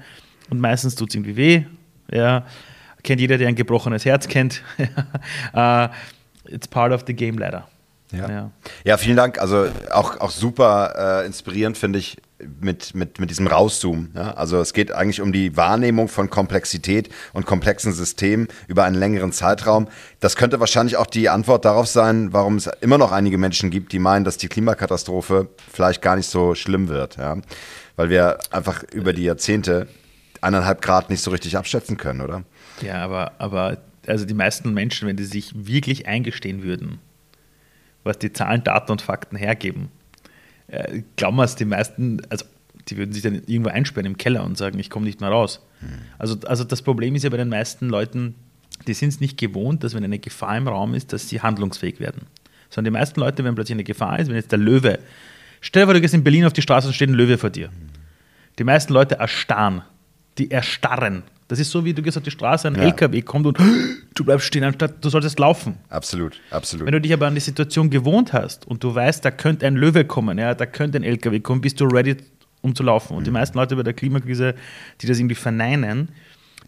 und 0.49 0.59
meistens 0.59 0.95
tut 0.95 1.09
es 1.09 1.15
irgendwie 1.15 1.35
weh. 1.35 1.63
Ja, 2.11 2.45
kennt 3.03 3.21
jeder, 3.21 3.37
der 3.37 3.47
ein 3.47 3.55
gebrochenes 3.55 4.05
Herz 4.05 4.27
kennt. 4.27 4.61
uh, 5.55 5.87
it's 6.45 6.67
part 6.67 6.91
of 6.91 7.03
the 7.05 7.13
game 7.13 7.37
leider. 7.37 7.67
Ja. 8.11 8.29
ja. 8.29 8.51
Ja. 8.85 8.97
vielen 8.97 9.17
Dank. 9.17 9.39
Also 9.39 9.67
auch, 9.91 10.19
auch 10.19 10.29
super 10.29 11.21
äh, 11.23 11.25
inspirierend, 11.25 11.77
finde 11.77 11.99
ich, 11.99 12.17
mit, 12.61 12.95
mit, 12.95 13.19
mit 13.19 13.29
diesem 13.29 13.47
Rauszoomen. 13.47 14.11
Ja? 14.15 14.33
Also 14.33 14.59
es 14.59 14.73
geht 14.73 14.91
eigentlich 14.91 15.21
um 15.21 15.33
die 15.33 15.55
Wahrnehmung 15.57 16.07
von 16.07 16.29
Komplexität 16.29 17.09
und 17.33 17.45
komplexen 17.45 17.93
Systemen 17.93 18.47
über 18.67 18.83
einen 18.83 18.95
längeren 18.95 19.31
Zeitraum. 19.31 19.87
Das 20.19 20.35
könnte 20.35 20.59
wahrscheinlich 20.59 20.97
auch 20.97 21.07
die 21.07 21.29
Antwort 21.29 21.65
darauf 21.65 21.87
sein, 21.87 22.33
warum 22.33 22.55
es 22.55 22.67
immer 22.81 22.97
noch 22.97 23.11
einige 23.11 23.37
Menschen 23.37 23.69
gibt, 23.69 23.91
die 23.91 23.99
meinen, 23.99 24.25
dass 24.25 24.37
die 24.37 24.47
Klimakatastrophe 24.47 25.49
vielleicht 25.71 26.01
gar 26.01 26.15
nicht 26.15 26.29
so 26.29 26.55
schlimm 26.55 26.89
wird. 26.89 27.17
Ja? 27.17 27.37
Weil 27.95 28.09
wir 28.09 28.39
einfach 28.51 28.83
über 28.91 29.13
die 29.13 29.23
Jahrzehnte 29.23 29.87
eineinhalb 30.41 30.81
Grad 30.81 31.09
nicht 31.09 31.21
so 31.21 31.31
richtig 31.31 31.57
abschätzen 31.57 31.97
können, 31.97 32.21
oder? 32.21 32.43
Ja, 32.81 33.03
aber, 33.03 33.33
aber 33.37 33.77
also 34.07 34.25
die 34.25 34.33
meisten 34.33 34.73
Menschen, 34.73 35.07
wenn 35.07 35.15
die 35.15 35.23
sich 35.23 35.53
wirklich 35.55 36.07
eingestehen 36.07 36.63
würden, 36.63 36.99
was 38.03 38.19
die 38.19 38.33
Zahlen, 38.33 38.63
Daten 38.63 38.91
und 38.91 39.01
Fakten 39.01 39.37
hergeben, 39.37 39.89
äh, 40.73 41.03
glauben 41.15 41.37
wir 41.37 41.43
es, 41.43 41.55
die 41.55 41.65
meisten, 41.65 42.21
also 42.29 42.45
die 42.89 42.97
würden 42.97 43.13
sich 43.13 43.21
dann 43.21 43.35
irgendwo 43.45 43.69
einsperren 43.69 44.07
im 44.07 44.17
Keller 44.17 44.43
und 44.43 44.57
sagen, 44.57 44.79
ich 44.79 44.89
komme 44.89 45.05
nicht 45.05 45.21
mehr 45.21 45.29
raus. 45.29 45.65
Hm. 45.79 45.89
Also, 46.17 46.37
also 46.45 46.63
das 46.63 46.81
Problem 46.81 47.15
ist 47.15 47.23
ja 47.23 47.29
bei 47.29 47.37
den 47.37 47.49
meisten 47.49 47.89
Leuten, 47.89 48.35
die 48.87 48.93
sind 48.93 49.09
es 49.09 49.19
nicht 49.19 49.37
gewohnt, 49.37 49.83
dass 49.83 49.93
wenn 49.93 50.03
eine 50.03 50.19
Gefahr 50.19 50.57
im 50.57 50.67
Raum 50.67 50.93
ist, 50.95 51.13
dass 51.13 51.29
sie 51.29 51.41
handlungsfähig 51.41 51.99
werden. 51.99 52.23
Sondern 52.69 52.91
die 52.91 52.99
meisten 52.99 53.19
Leute, 53.19 53.43
wenn 53.43 53.55
plötzlich 53.55 53.75
eine 53.75 53.83
Gefahr 53.83 54.19
ist, 54.19 54.27
wenn 54.27 54.35
jetzt 54.35 54.51
der 54.51 54.59
Löwe, 54.59 54.99
stell 55.61 55.83
dir 55.83 55.87
vor, 55.87 55.93
du 55.93 56.01
gehst 56.01 56.13
in 56.13 56.23
Berlin 56.23 56.45
auf 56.45 56.53
die 56.53 56.63
Straße 56.63 56.87
und 56.87 56.93
steht 56.93 57.09
ein 57.09 57.13
Löwe 57.13 57.37
vor 57.37 57.51
dir. 57.51 57.67
Hm. 57.67 57.89
Die 58.59 58.63
meisten 58.63 58.93
Leute 58.93 59.15
erstarren, 59.15 59.83
die 60.37 60.51
erstarren 60.51 61.23
das 61.53 61.59
ist 61.59 61.69
so, 61.69 61.85
wie 61.85 61.93
du 61.93 62.01
gehst 62.01 62.17
auf 62.17 62.23
die 62.23 62.31
Straße, 62.31 62.67
ein 62.67 62.73
ja. 62.73 62.81
LKW 62.81 63.21
kommt 63.21 63.45
und 63.45 63.59
du 64.15 64.25
bleibst 64.25 64.47
stehen, 64.47 64.63
anstatt 64.63 65.05
du 65.05 65.09
solltest 65.09 65.37
laufen. 65.37 65.77
Absolut, 65.87 66.41
absolut. 66.49 66.87
Wenn 66.87 66.93
du 66.93 66.99
dich 66.99 67.13
aber 67.13 67.27
an 67.27 67.35
die 67.35 67.41
Situation 67.41 67.91
gewohnt 67.91 68.33
hast 68.33 68.65
und 68.65 68.83
du 68.83 68.95
weißt, 68.95 69.23
da 69.23 69.29
könnte 69.29 69.67
ein 69.67 69.75
Löwe 69.75 70.03
kommen, 70.03 70.39
ja, 70.39 70.55
da 70.55 70.65
könnte 70.65 70.97
ein 70.97 71.03
LKW 71.03 71.41
kommen, 71.41 71.61
bist 71.61 71.79
du 71.79 71.85
ready, 71.85 72.17
um 72.61 72.73
zu 72.73 72.81
laufen. 72.81 73.13
Und 73.13 73.21
mhm. 73.21 73.25
die 73.25 73.31
meisten 73.31 73.55
Leute 73.55 73.75
bei 73.75 73.83
der 73.83 73.93
Klimakrise, 73.93 74.55
die 75.01 75.05
das 75.05 75.19
irgendwie 75.19 75.35
verneinen, 75.35 76.09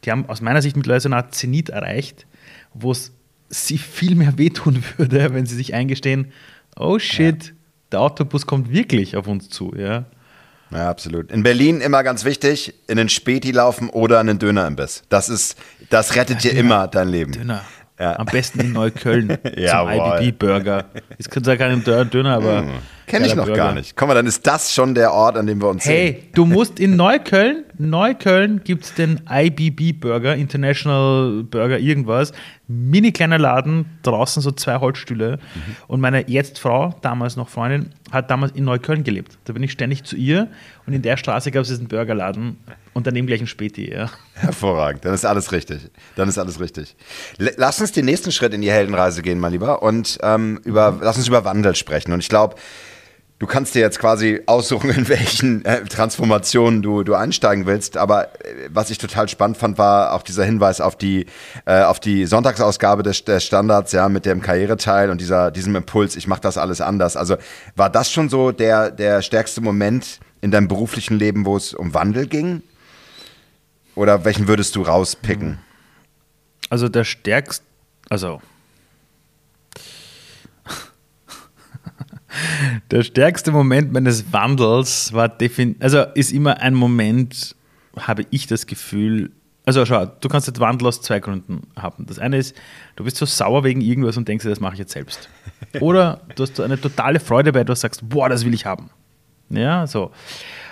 die 0.03 0.11
haben 0.11 0.29
aus 0.29 0.39
meiner 0.39 0.61
Sicht 0.61 0.77
mittlerweile 0.77 1.01
so 1.01 1.09
eine 1.09 1.15
Art 1.15 1.33
Zenit 1.33 1.69
erreicht, 1.69 2.27
wo 2.75 2.91
es 2.91 3.11
sie 3.49 3.79
viel 3.79 4.13
mehr 4.13 4.37
wehtun 4.37 4.83
würde, 4.97 5.33
wenn 5.33 5.47
sie 5.47 5.55
sich 5.55 5.73
eingestehen, 5.73 6.31
oh 6.75 6.99
shit, 6.99 7.45
ja. 7.47 7.51
der 7.91 8.01
Autobus 8.01 8.45
kommt 8.45 8.71
wirklich 8.71 9.15
auf 9.17 9.25
uns 9.25 9.49
zu. 9.49 9.73
Ja. 9.75 10.05
Ja, 10.71 10.89
absolut. 10.89 11.31
In 11.31 11.43
Berlin 11.43 11.81
immer 11.81 12.03
ganz 12.03 12.25
wichtig, 12.25 12.73
in 12.87 12.97
den 12.97 13.09
Späti 13.09 13.51
laufen 13.51 13.89
oder 13.89 14.19
einen 14.19 14.39
Dönerimbiss. 14.39 15.03
Das 15.09 15.29
ist, 15.29 15.57
das 15.89 16.15
rettet 16.15 16.43
ja, 16.43 16.49
dir 16.49 16.55
Döner. 16.55 16.59
immer 16.59 16.87
dein 16.87 17.09
Leben. 17.09 17.31
Döner. 17.31 17.61
Ja. 17.99 18.19
Am 18.19 18.25
besten 18.25 18.59
in 18.59 18.73
Neukölln 18.73 19.29
zum 19.43 19.89
IBB-Burger. 19.89 20.85
Es 21.17 21.29
könnte 21.29 21.51
ja 21.51 21.57
kein 21.57 21.81
Döner, 21.83 22.35
aber. 22.35 22.63
Mhm. 22.63 22.71
Kenne 23.07 23.27
ich 23.27 23.35
noch 23.35 23.45
Burger. 23.45 23.57
gar 23.57 23.73
nicht. 23.73 23.95
Komm 23.95 24.07
mal, 24.07 24.15
dann 24.15 24.25
ist 24.25 24.47
das 24.47 24.73
schon 24.73 24.95
der 24.95 25.13
Ort, 25.13 25.37
an 25.37 25.45
dem 25.45 25.61
wir 25.61 25.69
uns 25.69 25.85
hey, 25.85 26.07
sehen. 26.07 26.13
Hey, 26.15 26.29
du 26.33 26.45
musst 26.45 26.79
in 26.79 26.95
Neukölln, 26.95 27.63
Neukölln 27.77 28.61
gibt 28.63 28.85
es 28.85 28.93
den 28.95 29.21
IBB-Burger, 29.29 30.35
International 30.35 31.43
Burger, 31.43 31.77
irgendwas. 31.77 32.33
Mini 32.67 33.11
kleiner 33.11 33.37
Laden, 33.37 33.85
draußen 34.01 34.41
so 34.41 34.51
zwei 34.51 34.79
Holzstühle. 34.79 35.37
Mhm. 35.37 35.75
Und 35.87 36.01
meine 36.01 36.27
jetzt 36.27 36.57
Frau, 36.57 36.95
damals 37.01 37.35
noch 37.35 37.49
Freundin, 37.49 37.91
hat 38.11 38.31
damals 38.31 38.53
in 38.53 38.63
Neukölln 38.63 39.03
gelebt. 39.03 39.37
Da 39.45 39.53
bin 39.53 39.61
ich 39.61 39.71
ständig 39.71 40.03
zu 40.03 40.15
ihr 40.15 40.47
und 40.87 40.93
in 40.93 41.03
der 41.03 41.17
Straße 41.17 41.51
gab 41.51 41.61
es 41.61 41.67
diesen 41.67 41.87
Burgerladen 41.87 42.57
und 42.93 43.05
daneben 43.05 43.27
gleich 43.27 43.41
ein 43.41 43.47
Späti. 43.47 43.91
Ja. 43.91 44.09
Hervorragend, 44.33 45.05
dann 45.05 45.13
ist 45.13 45.25
alles 45.25 45.51
richtig. 45.51 45.91
Dann 46.15 46.27
ist 46.27 46.39
alles 46.39 46.59
richtig. 46.59 46.95
Lass 47.37 47.79
uns 47.81 47.91
den 47.91 48.05
nächsten 48.05 48.31
Schritt 48.31 48.53
in 48.53 48.61
die 48.61 48.71
Heldenreise 48.71 49.21
gehen, 49.21 49.39
mein 49.39 49.51
Lieber, 49.51 49.83
und 49.83 50.17
ähm, 50.23 50.59
über, 50.63 50.97
lass 51.01 51.17
uns 51.17 51.27
über 51.27 51.45
Wandel 51.45 51.75
sprechen. 51.75 52.13
Und 52.13 52.19
ich 52.19 52.29
glaube, 52.29 52.55
du 53.39 53.47
kannst 53.47 53.75
dir 53.75 53.79
jetzt 53.79 53.99
quasi 53.99 54.41
aussuchen, 54.45 54.89
in 54.95 55.07
welchen 55.09 55.65
äh, 55.65 55.83
Transformationen 55.85 56.81
du, 56.81 57.03
du 57.03 57.15
einsteigen 57.15 57.65
willst. 57.65 57.97
Aber 57.97 58.33
äh, 58.45 58.69
was 58.69 58.89
ich 58.89 58.97
total 58.97 59.27
spannend 59.27 59.57
fand, 59.57 59.77
war 59.77 60.13
auch 60.13 60.21
dieser 60.21 60.45
Hinweis 60.45 60.81
auf 60.81 60.95
die, 60.95 61.25
äh, 61.65 61.81
auf 61.83 61.99
die 61.99 62.25
Sonntagsausgabe 62.25 63.03
des, 63.03 63.23
des 63.25 63.43
Standards, 63.43 63.91
ja, 63.91 64.09
mit 64.09 64.25
dem 64.25 64.41
Karriereteil 64.41 65.09
und 65.09 65.21
dieser, 65.21 65.51
diesem 65.51 65.75
Impuls, 65.75 66.15
ich 66.15 66.27
mache 66.27 66.41
das 66.41 66.57
alles 66.57 66.81
anders. 66.81 67.17
Also 67.17 67.37
war 67.75 67.89
das 67.89 68.11
schon 68.11 68.29
so 68.29 68.51
der, 68.51 68.91
der 68.91 69.21
stärkste 69.21 69.61
Moment 69.61 70.19
in 70.41 70.51
deinem 70.51 70.67
beruflichen 70.67 71.17
Leben, 71.17 71.45
wo 71.45 71.57
es 71.57 71.73
um 71.73 71.93
Wandel 71.93 72.27
ging? 72.27 72.61
Oder 73.95 74.25
welchen 74.25 74.47
würdest 74.47 74.75
du 74.75 74.81
rauspicken? 74.81 75.59
Also 76.69 76.89
der 76.89 77.03
stärkste, 77.03 77.63
also 78.09 78.41
Der 82.91 83.03
stärkste 83.03 83.51
Moment 83.51 83.91
meines 83.91 84.31
Wandels 84.31 85.13
war 85.13 85.29
definitiv, 85.29 85.81
also 85.81 86.01
ist 86.15 86.31
immer 86.31 86.59
ein 86.59 86.73
Moment, 86.73 87.55
habe 87.97 88.25
ich 88.29 88.47
das 88.47 88.67
Gefühl, 88.67 89.31
Also 89.65 89.83
schau, 89.85 90.05
du 90.05 90.29
kannst 90.29 90.47
jetzt 90.47 90.59
Wandel 90.59 90.87
aus 90.87 91.01
zwei 91.01 91.19
Gründen 91.19 91.63
haben. 91.75 92.05
Das 92.05 92.19
eine 92.19 92.37
ist, 92.37 92.55
du 92.95 93.03
bist 93.03 93.17
so 93.17 93.25
sauer 93.25 93.63
wegen 93.63 93.81
irgendwas 93.81 94.15
und 94.15 94.27
denkst 94.27 94.43
dir, 94.43 94.49
das 94.49 94.59
mache 94.59 94.73
ich 94.73 94.79
jetzt 94.79 94.91
selbst. 94.93 95.29
Oder 95.79 96.21
du 96.35 96.43
hast 96.43 96.59
eine 96.59 96.79
totale 96.79 97.19
Freude 97.19 97.51
bei 97.51 97.61
etwas, 97.61 97.81
sagst, 97.81 98.07
boah, 98.07 98.29
das 98.29 98.45
will 98.45 98.53
ich 98.53 98.65
haben. 98.65 98.89
Ja, 99.49 99.87
so. 99.87 100.11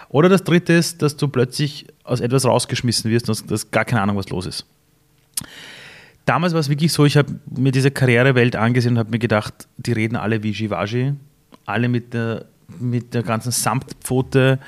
Oder 0.10 0.30
das 0.30 0.43
dritte 0.43 0.73
ist, 0.73 1.02
dass 1.02 1.17
du 1.17 1.28
plötzlich 1.28 1.88
aus 2.04 2.19
etwas 2.19 2.45
rausgeschmissen 2.45 3.10
wirst 3.10 3.30
und 3.30 3.52
hast 3.52 3.71
gar 3.71 3.84
keine 3.84 4.02
Ahnung, 4.02 4.17
was 4.17 4.30
los 4.30 4.45
ist. 4.45 4.65
Damals 6.26 6.54
war 6.54 6.60
es 6.60 6.69
wirklich 6.69 6.93
so, 6.93 7.04
ich 7.04 7.17
habe 7.17 7.34
mir 7.49 7.71
diese 7.71 7.89
Karrierewelt 7.89 8.56
angesehen 8.56 8.93
und 8.93 8.99
habe 8.99 9.10
mir 9.10 9.19
gedacht, 9.19 9.67
die 9.78 9.91
reden 9.91 10.15
alle 10.15 10.43
wie 10.43 10.52
Givaji, 10.52 11.15
alle 11.65 11.89
mit 11.89 12.13
der, 12.13 12.45
mit 12.80 13.13
der 13.13 13.23
ganzen 13.23 13.52
Samtpfote, 13.52 14.60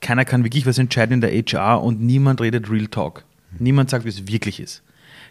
keiner 0.00 0.24
kann 0.24 0.44
wirklich 0.44 0.66
was 0.66 0.78
entscheiden 0.78 1.14
in 1.14 1.20
der 1.20 1.30
HR 1.30 1.82
und 1.82 2.00
niemand 2.00 2.40
redet 2.40 2.70
Real 2.70 2.86
Talk. 2.86 3.24
Niemand 3.58 3.90
sagt, 3.90 4.04
wie 4.04 4.08
es 4.08 4.26
wirklich 4.26 4.60
ist. 4.60 4.82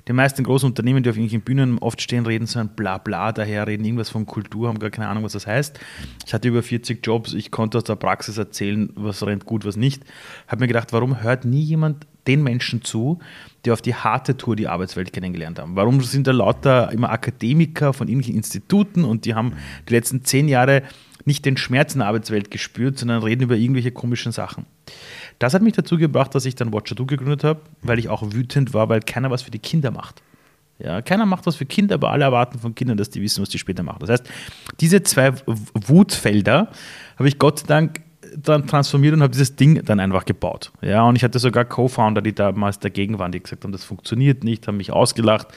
Die 0.07 0.13
meisten 0.13 0.43
großen 0.43 0.67
Unternehmen, 0.67 1.01
die 1.01 1.09
auf 1.09 1.15
irgendwelchen 1.15 1.45
Bühnen 1.45 1.77
oft 1.77 2.01
stehen, 2.01 2.25
reden 2.25 2.45
so 2.45 2.59
ein 2.59 2.69
Blabla 2.69 3.31
daher, 3.31 3.67
reden 3.67 3.85
irgendwas 3.85 4.09
von 4.09 4.25
Kultur, 4.25 4.67
haben 4.67 4.79
gar 4.79 4.89
keine 4.89 5.07
Ahnung, 5.07 5.23
was 5.23 5.31
das 5.31 5.47
heißt. 5.47 5.79
Ich 6.25 6.33
hatte 6.33 6.49
über 6.49 6.61
40 6.61 7.05
Jobs, 7.05 7.33
ich 7.33 7.51
konnte 7.51 7.77
aus 7.77 7.85
der 7.85 7.95
Praxis 7.95 8.37
erzählen, 8.37 8.89
was 8.95 9.25
rennt 9.25 9.45
gut, 9.45 9.63
was 9.63 9.77
nicht. 9.77 10.03
Habe 10.47 10.61
mir 10.61 10.67
gedacht, 10.67 10.91
warum 10.91 11.21
hört 11.21 11.45
nie 11.45 11.61
jemand 11.61 12.05
den 12.27 12.43
Menschen 12.43 12.83
zu, 12.83 13.19
die 13.63 13.71
auf 13.71 13.81
die 13.81 13.95
harte 13.95 14.35
Tour 14.35 14.57
die 14.57 14.67
Arbeitswelt 14.67 15.13
kennengelernt 15.13 15.59
haben? 15.59 15.77
Warum 15.77 16.01
sind 16.01 16.27
da 16.27 16.31
lauter 16.31 16.91
immer 16.91 17.09
Akademiker 17.09 17.93
von 17.93 18.09
irgendwelchen 18.09 18.35
Instituten 18.35 19.05
und 19.05 19.23
die 19.23 19.35
haben 19.35 19.53
die 19.87 19.93
letzten 19.93 20.25
zehn 20.25 20.49
Jahre 20.49 20.83
nicht 21.25 21.45
den 21.45 21.57
Schmerz 21.57 21.93
in 21.93 21.99
der 21.99 22.07
Arbeitswelt 22.07 22.51
gespürt, 22.51 22.99
sondern 22.99 23.23
reden 23.23 23.43
über 23.43 23.55
irgendwelche 23.55 23.91
komischen 23.91 24.31
Sachen. 24.31 24.65
Das 25.39 25.53
hat 25.53 25.61
mich 25.61 25.73
dazu 25.73 25.97
gebracht, 25.97 26.35
dass 26.35 26.45
ich 26.45 26.55
dann 26.55 26.73
Watcher 26.73 26.95
Do 26.95 27.05
gegründet 27.05 27.43
habe, 27.43 27.61
weil 27.81 27.99
ich 27.99 28.09
auch 28.09 28.23
wütend 28.33 28.73
war, 28.73 28.89
weil 28.89 28.99
keiner 29.01 29.31
was 29.31 29.41
für 29.41 29.51
die 29.51 29.59
Kinder 29.59 29.91
macht. 29.91 30.21
Ja, 30.79 31.01
keiner 31.01 31.25
macht 31.25 31.45
was 31.45 31.55
für 31.55 31.65
Kinder, 31.65 31.95
aber 31.95 32.11
alle 32.11 32.25
erwarten 32.25 32.59
von 32.59 32.75
Kindern, 32.75 32.97
dass 32.97 33.09
die 33.09 33.21
wissen, 33.21 33.41
was 33.41 33.49
die 33.49 33.59
später 33.59 33.83
machen. 33.83 33.99
Das 34.01 34.09
heißt, 34.09 34.29
diese 34.79 35.03
zwei 35.03 35.33
Wutfelder 35.73 36.69
habe 37.17 37.27
ich 37.27 37.39
Gott 37.39 37.59
sei 37.59 37.67
Dank 37.67 38.01
dann 38.35 38.65
transformiert 38.67 39.13
und 39.13 39.21
habe 39.21 39.31
dieses 39.31 39.55
Ding 39.55 39.83
dann 39.85 39.99
einfach 39.99 40.25
gebaut. 40.25 40.71
Ja, 40.81 41.03
und 41.03 41.15
ich 41.15 41.23
hatte 41.23 41.39
sogar 41.39 41.65
Co-Founder, 41.65 42.21
die 42.21 42.33
damals 42.33 42.79
dagegen 42.79 43.19
waren, 43.19 43.31
die 43.31 43.39
gesagt 43.39 43.63
haben, 43.63 43.71
das 43.71 43.83
funktioniert 43.83 44.43
nicht, 44.43 44.67
haben 44.67 44.77
mich 44.77 44.91
ausgelacht, 44.91 45.47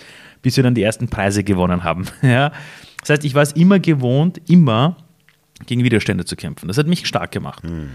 bis 0.42 0.57
wir 0.57 0.64
dann 0.64 0.74
die 0.74 0.83
ersten 0.83 1.09
Preise 1.09 1.44
gewonnen 1.44 1.85
haben. 1.85 2.07
Ja, 2.22 2.52
das 3.00 3.11
heißt, 3.11 3.24
ich 3.24 3.35
war 3.35 3.42
es 3.42 3.52
immer 3.52 3.79
gewohnt, 3.79 4.40
immer 4.48 4.96
gegen 5.64 5.83
Widerstände 5.85 6.25
zu 6.25 6.37
kämpfen. 6.37 6.69
Das 6.69 6.79
hat 6.79 6.87
mich 6.87 7.07
stark 7.07 7.33
gemacht. 7.33 7.62
Hm. 7.62 7.90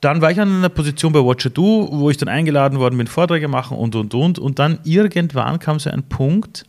Dann 0.00 0.20
war 0.20 0.30
ich 0.30 0.40
an 0.40 0.58
einer 0.58 0.68
Position 0.68 1.12
bei 1.12 1.20
Watcher 1.20 1.50
Do, 1.50 1.88
wo 1.90 2.10
ich 2.10 2.18
dann 2.18 2.28
eingeladen 2.28 2.78
worden 2.78 2.98
bin, 2.98 3.06
Vorträge 3.06 3.48
machen 3.48 3.78
und 3.78 3.94
und 3.94 4.12
und. 4.14 4.38
Und 4.38 4.58
dann 4.58 4.78
irgendwann 4.84 5.58
kam 5.58 5.78
so 5.78 5.90
ein 5.90 6.02
Punkt, 6.02 6.64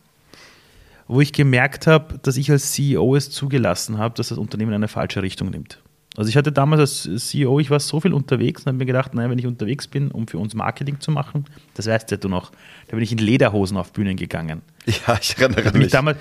wo 1.08 1.20
ich 1.20 1.32
gemerkt 1.32 1.86
habe, 1.86 2.18
dass 2.22 2.36
ich 2.36 2.50
als 2.50 2.72
CEO 2.72 3.16
es 3.16 3.30
zugelassen 3.30 3.98
habe, 3.98 4.14
dass 4.14 4.28
das 4.28 4.38
Unternehmen 4.38 4.72
eine 4.72 4.88
falsche 4.88 5.22
Richtung 5.22 5.50
nimmt. 5.50 5.78
Also 6.18 6.30
ich 6.30 6.36
hatte 6.36 6.50
damals 6.50 7.06
als 7.06 7.28
CEO, 7.28 7.60
ich 7.60 7.70
war 7.70 7.78
so 7.78 8.00
viel 8.00 8.12
unterwegs 8.12 8.62
und 8.62 8.66
habe 8.66 8.78
mir 8.78 8.86
gedacht, 8.86 9.14
naja, 9.14 9.30
wenn 9.30 9.38
ich 9.38 9.46
unterwegs 9.46 9.86
bin, 9.86 10.10
um 10.10 10.26
für 10.26 10.38
uns 10.38 10.52
Marketing 10.52 10.98
zu 10.98 11.12
machen, 11.12 11.44
das 11.74 11.86
weißt 11.86 12.10
ja 12.10 12.16
du 12.16 12.28
noch, 12.28 12.50
da 12.88 12.96
bin 12.96 13.04
ich 13.04 13.12
in 13.12 13.18
Lederhosen 13.18 13.76
auf 13.76 13.92
Bühnen 13.92 14.16
gegangen. 14.16 14.62
Ja, 15.06 15.16
ich 15.20 15.38
erinnere 15.38 15.76
mich. 15.78 15.92
Damals, 15.92 16.18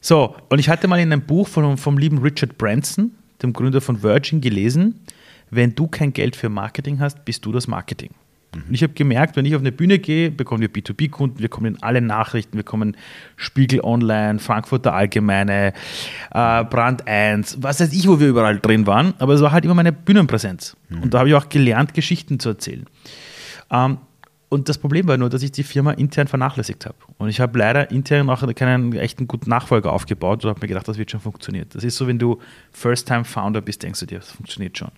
so, 0.00 0.36
und 0.50 0.58
ich 0.60 0.68
hatte 0.68 0.86
mal 0.86 1.00
in 1.00 1.10
einem 1.10 1.22
Buch 1.22 1.48
von, 1.48 1.76
vom 1.78 1.98
lieben 1.98 2.18
Richard 2.18 2.58
Branson, 2.58 3.10
dem 3.42 3.52
Gründer 3.52 3.80
von 3.80 4.04
Virgin, 4.04 4.40
gelesen, 4.40 5.00
wenn 5.50 5.74
du 5.74 5.88
kein 5.88 6.12
Geld 6.12 6.36
für 6.36 6.48
Marketing 6.48 7.00
hast, 7.00 7.24
bist 7.24 7.44
du 7.44 7.50
das 7.50 7.66
Marketing. 7.66 8.10
Und 8.66 8.74
ich 8.74 8.82
habe 8.82 8.92
gemerkt, 8.92 9.36
wenn 9.36 9.44
ich 9.44 9.54
auf 9.54 9.60
eine 9.60 9.72
Bühne 9.72 9.98
gehe, 9.98 10.30
bekommen 10.30 10.60
wir 10.60 10.68
B2B-Kunden, 10.68 11.38
wir 11.38 11.48
kommen 11.48 11.74
in 11.74 11.82
alle 11.82 12.00
Nachrichten, 12.00 12.56
wir 12.56 12.64
kommen 12.64 12.96
Spiegel 13.36 13.80
Online, 13.82 14.38
Frankfurter 14.38 14.94
Allgemeine, 14.94 15.72
äh, 16.32 16.64
Brand 16.64 17.06
1, 17.06 17.62
was 17.62 17.80
weiß 17.80 17.92
ich, 17.92 18.08
wo 18.08 18.20
wir 18.20 18.28
überall 18.28 18.58
drin 18.58 18.86
waren, 18.86 19.14
aber 19.18 19.34
es 19.34 19.40
war 19.40 19.52
halt 19.52 19.64
immer 19.64 19.74
meine 19.74 19.92
Bühnenpräsenz. 19.92 20.76
Mhm. 20.88 21.02
Und 21.02 21.14
da 21.14 21.20
habe 21.20 21.28
ich 21.28 21.34
auch 21.34 21.48
gelernt, 21.48 21.94
Geschichten 21.94 22.38
zu 22.38 22.50
erzählen. 22.50 22.86
Ähm, 23.70 23.98
und 24.54 24.68
das 24.68 24.78
Problem 24.78 25.08
war 25.08 25.16
nur, 25.16 25.30
dass 25.30 25.42
ich 25.42 25.50
die 25.50 25.64
Firma 25.64 25.90
intern 25.92 26.28
vernachlässigt 26.28 26.86
habe. 26.86 26.94
Und 27.18 27.28
ich 27.28 27.40
habe 27.40 27.58
leider 27.58 27.90
intern 27.90 28.30
auch 28.30 28.46
keinen 28.54 28.92
echten 28.92 29.26
guten 29.26 29.50
Nachfolger 29.50 29.92
aufgebaut 29.92 30.44
und 30.44 30.50
habe 30.50 30.60
mir 30.60 30.68
gedacht, 30.68 30.86
das 30.86 30.96
wird 30.96 31.10
schon 31.10 31.18
funktionieren. 31.18 31.66
Das 31.72 31.82
ist 31.82 31.96
so, 31.96 32.06
wenn 32.06 32.20
du 32.20 32.38
First-Time-Founder 32.70 33.62
bist, 33.62 33.82
denkst 33.82 33.98
du 33.98 34.06
dir, 34.06 34.20
das 34.20 34.30
funktioniert 34.30 34.78
schon. 34.78 34.92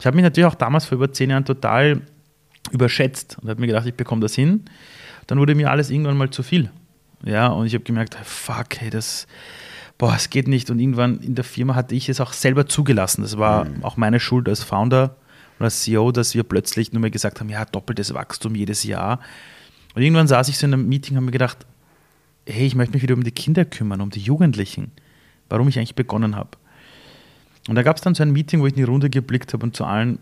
Ich 0.00 0.06
habe 0.06 0.16
mich 0.16 0.22
natürlich 0.22 0.46
auch 0.46 0.54
damals 0.54 0.86
vor 0.86 0.96
über 0.96 1.12
zehn 1.12 1.28
Jahren 1.28 1.44
total 1.44 2.00
überschätzt 2.70 3.38
und 3.40 3.48
habe 3.48 3.60
mir 3.60 3.66
gedacht, 3.66 3.86
ich 3.86 3.94
bekomme 3.94 4.20
das 4.20 4.34
hin. 4.34 4.64
Dann 5.26 5.38
wurde 5.38 5.54
mir 5.54 5.70
alles 5.70 5.90
irgendwann 5.90 6.16
mal 6.16 6.30
zu 6.30 6.42
viel. 6.42 6.70
Ja, 7.24 7.48
und 7.48 7.66
ich 7.66 7.74
habe 7.74 7.84
gemerkt, 7.84 8.14
fuck, 8.22 8.76
hey, 8.78 8.90
das, 8.90 9.26
boah, 9.98 10.14
es 10.14 10.30
geht 10.30 10.48
nicht. 10.48 10.70
Und 10.70 10.78
irgendwann 10.78 11.20
in 11.20 11.34
der 11.34 11.44
Firma 11.44 11.74
hatte 11.74 11.94
ich 11.94 12.08
es 12.08 12.20
auch 12.20 12.32
selber 12.32 12.66
zugelassen. 12.66 13.22
Das 13.22 13.38
war 13.38 13.64
mhm. 13.64 13.84
auch 13.84 13.96
meine 13.96 14.20
Schuld 14.20 14.48
als 14.48 14.62
Founder 14.62 15.16
und 15.58 15.64
als 15.64 15.82
CEO, 15.82 16.12
dass 16.12 16.34
wir 16.34 16.44
plötzlich 16.44 16.92
nur 16.92 17.00
mehr 17.00 17.10
gesagt 17.10 17.40
haben, 17.40 17.48
ja, 17.48 17.64
doppeltes 17.64 18.14
Wachstum 18.14 18.54
jedes 18.54 18.84
Jahr. 18.84 19.20
Und 19.94 20.02
irgendwann 20.02 20.28
saß 20.28 20.48
ich 20.48 20.58
so 20.58 20.66
in 20.66 20.74
einem 20.74 20.88
Meeting 20.88 21.14
und 21.14 21.16
habe 21.16 21.26
mir 21.26 21.32
gedacht, 21.32 21.66
hey, 22.46 22.66
ich 22.66 22.74
möchte 22.74 22.94
mich 22.94 23.02
wieder 23.02 23.14
um 23.14 23.24
die 23.24 23.32
Kinder 23.32 23.64
kümmern, 23.64 24.00
um 24.00 24.10
die 24.10 24.20
Jugendlichen, 24.20 24.92
warum 25.48 25.68
ich 25.68 25.78
eigentlich 25.78 25.96
begonnen 25.96 26.36
habe. 26.36 26.50
Und 27.68 27.74
da 27.74 27.82
gab 27.82 27.96
es 27.96 28.02
dann 28.02 28.14
so 28.14 28.22
ein 28.22 28.32
Meeting, 28.32 28.60
wo 28.60 28.66
ich 28.66 28.72
in 28.72 28.78
die 28.78 28.84
Runde 28.84 29.10
geblickt 29.10 29.52
habe 29.52 29.64
und 29.64 29.76
zu 29.76 29.84
allen 29.84 30.18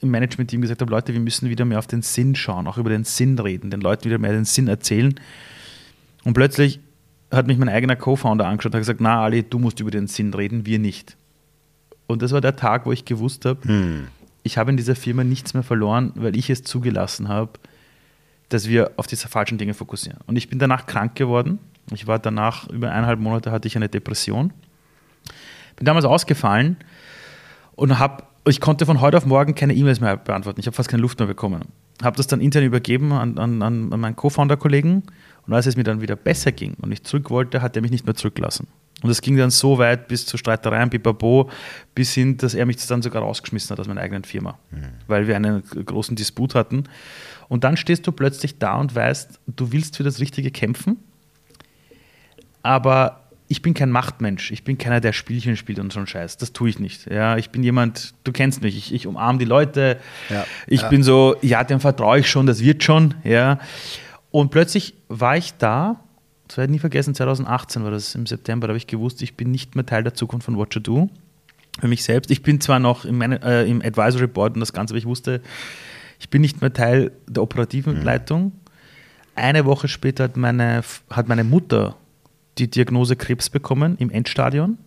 im 0.00 0.10
Management-Team 0.10 0.60
gesagt 0.60 0.80
habe, 0.80 0.90
Leute, 0.90 1.12
wir 1.12 1.20
müssen 1.20 1.48
wieder 1.48 1.64
mehr 1.64 1.78
auf 1.78 1.86
den 1.86 2.02
Sinn 2.02 2.34
schauen, 2.34 2.66
auch 2.66 2.78
über 2.78 2.90
den 2.90 3.04
Sinn 3.04 3.38
reden, 3.38 3.70
den 3.70 3.80
Leuten 3.80 4.04
wieder 4.04 4.18
mehr 4.18 4.32
den 4.32 4.44
Sinn 4.44 4.68
erzählen. 4.68 5.14
Und 6.24 6.34
plötzlich 6.34 6.80
hat 7.30 7.46
mich 7.46 7.58
mein 7.58 7.68
eigener 7.68 7.96
Co-Founder 7.96 8.46
angeschaut 8.46 8.72
und 8.72 8.76
hat 8.76 8.82
gesagt, 8.82 9.00
na 9.00 9.22
Ali, 9.22 9.42
du 9.42 9.58
musst 9.58 9.80
über 9.80 9.90
den 9.90 10.06
Sinn 10.06 10.34
reden, 10.34 10.66
wir 10.66 10.78
nicht. 10.78 11.16
Und 12.06 12.22
das 12.22 12.32
war 12.32 12.40
der 12.40 12.56
Tag, 12.56 12.86
wo 12.86 12.92
ich 12.92 13.04
gewusst 13.04 13.44
habe, 13.44 13.66
hm. 13.66 14.06
ich 14.42 14.58
habe 14.58 14.70
in 14.70 14.76
dieser 14.76 14.94
Firma 14.94 15.24
nichts 15.24 15.54
mehr 15.54 15.62
verloren, 15.62 16.12
weil 16.14 16.36
ich 16.36 16.50
es 16.50 16.62
zugelassen 16.62 17.28
habe, 17.28 17.52
dass 18.48 18.68
wir 18.68 18.92
auf 18.96 19.06
diese 19.06 19.28
falschen 19.28 19.58
Dinge 19.58 19.74
fokussieren. 19.74 20.20
Und 20.26 20.36
ich 20.36 20.48
bin 20.48 20.58
danach 20.58 20.86
krank 20.86 21.16
geworden. 21.16 21.58
Ich 21.92 22.06
war 22.06 22.18
danach, 22.18 22.68
über 22.68 22.90
eineinhalb 22.90 23.18
Monate 23.18 23.50
hatte 23.50 23.66
ich 23.66 23.76
eine 23.76 23.88
Depression 23.88 24.52
bin 25.76 25.84
damals 25.84 26.04
ausgefallen 26.04 26.76
und 27.76 27.98
habe, 27.98 28.24
ich 28.46 28.60
konnte 28.60 28.86
von 28.86 29.00
heute 29.00 29.16
auf 29.16 29.26
morgen 29.26 29.54
keine 29.54 29.74
E-Mails 29.74 30.00
mehr 30.00 30.16
beantworten. 30.16 30.60
Ich 30.60 30.66
habe 30.66 30.76
fast 30.76 30.88
keine 30.88 31.02
Luft 31.02 31.18
mehr 31.18 31.26
bekommen. 31.26 31.62
Habe 32.02 32.16
das 32.16 32.26
dann 32.26 32.40
intern 32.40 32.64
übergeben 32.64 33.12
an, 33.12 33.38
an, 33.38 33.62
an 33.62 33.88
meinen 33.88 34.16
Co-Founder-Kollegen 34.16 35.02
und 35.46 35.52
als 35.52 35.66
es 35.66 35.76
mir 35.76 35.84
dann 35.84 36.00
wieder 36.00 36.16
besser 36.16 36.52
ging 36.52 36.74
und 36.80 36.92
ich 36.92 37.04
zurück 37.04 37.30
wollte, 37.30 37.62
hat 37.62 37.76
er 37.76 37.82
mich 37.82 37.90
nicht 37.90 38.04
mehr 38.04 38.14
zurückgelassen. 38.14 38.68
Und 39.02 39.10
es 39.10 39.20
ging 39.20 39.36
dann 39.36 39.50
so 39.50 39.78
weit 39.78 40.08
bis 40.08 40.24
zu 40.24 40.38
Streitereien, 40.38 40.88
pipapo, 40.88 41.50
bis 41.94 42.14
hin, 42.14 42.38
dass 42.38 42.54
er 42.54 42.64
mich 42.64 42.84
dann 42.86 43.02
sogar 43.02 43.22
rausgeschmissen 43.22 43.70
hat 43.70 43.80
aus 43.80 43.88
meiner 43.88 44.00
eigenen 44.00 44.24
Firma, 44.24 44.58
mhm. 44.70 44.88
weil 45.06 45.26
wir 45.26 45.36
einen 45.36 45.62
großen 45.62 46.16
Disput 46.16 46.54
hatten. 46.54 46.84
Und 47.48 47.64
dann 47.64 47.76
stehst 47.76 48.06
du 48.06 48.12
plötzlich 48.12 48.58
da 48.58 48.76
und 48.76 48.94
weißt, 48.94 49.40
du 49.46 49.72
willst 49.72 49.96
für 49.96 50.02
das 50.02 50.18
Richtige 50.18 50.50
kämpfen, 50.50 50.96
aber 52.62 53.25
ich 53.48 53.62
bin 53.62 53.74
kein 53.74 53.90
Machtmensch. 53.90 54.50
Ich 54.50 54.64
bin 54.64 54.76
keiner, 54.76 55.00
der 55.00 55.12
Spielchen 55.12 55.56
spielt 55.56 55.78
und 55.78 55.92
so 55.92 56.00
einen 56.00 56.06
Scheiß. 56.06 56.36
Das 56.36 56.52
tue 56.52 56.68
ich 56.68 56.78
nicht. 56.78 57.10
Ja, 57.10 57.36
ich 57.36 57.50
bin 57.50 57.62
jemand, 57.62 58.14
du 58.24 58.32
kennst 58.32 58.62
mich, 58.62 58.76
ich, 58.76 58.92
ich 58.92 59.06
umarme 59.06 59.38
die 59.38 59.44
Leute. 59.44 59.98
Ja, 60.28 60.44
ich 60.66 60.82
ja. 60.82 60.88
bin 60.88 61.02
so, 61.02 61.36
ja, 61.42 61.62
dem 61.62 61.80
vertraue 61.80 62.20
ich 62.20 62.28
schon, 62.28 62.46
das 62.46 62.60
wird 62.60 62.82
schon. 62.82 63.14
Ja. 63.22 63.60
Und 64.30 64.50
plötzlich 64.50 64.94
war 65.08 65.36
ich 65.36 65.54
da, 65.54 66.00
das 66.48 66.56
werde 66.56 66.70
ich 66.70 66.76
nie 66.76 66.80
vergessen, 66.80 67.14
2018 67.14 67.84
war 67.84 67.90
das 67.90 68.14
im 68.14 68.26
September, 68.26 68.66
da 68.66 68.72
habe 68.72 68.78
ich 68.78 68.86
gewusst, 68.86 69.22
ich 69.22 69.36
bin 69.36 69.50
nicht 69.50 69.74
mehr 69.74 69.86
Teil 69.86 70.02
der 70.02 70.14
Zukunft 70.14 70.44
von 70.44 70.58
Watcher 70.58 70.80
Do. 70.80 71.08
Für 71.78 71.88
mich 71.88 72.04
selbst. 72.04 72.30
Ich 72.30 72.42
bin 72.42 72.60
zwar 72.60 72.78
noch 72.78 73.04
im, 73.04 73.20
äh, 73.20 73.64
im 73.64 73.82
Advisory 73.82 74.28
Board 74.28 74.54
und 74.54 74.60
das 74.60 74.72
Ganze, 74.72 74.92
aber 74.92 74.98
ich 74.98 75.04
wusste, 75.04 75.42
ich 76.18 76.30
bin 76.30 76.40
nicht 76.40 76.62
mehr 76.62 76.72
Teil 76.72 77.12
der 77.28 77.42
operativen 77.42 77.98
mhm. 77.98 78.02
Leitung. 78.02 78.52
Eine 79.34 79.66
Woche 79.66 79.86
später 79.86 80.24
hat 80.24 80.38
meine, 80.38 80.82
hat 81.10 81.28
meine 81.28 81.44
Mutter 81.44 81.96
die 82.58 82.70
Diagnose 82.70 83.16
Krebs 83.16 83.50
bekommen 83.50 83.96
im 83.98 84.10
Endstadion. 84.10 84.78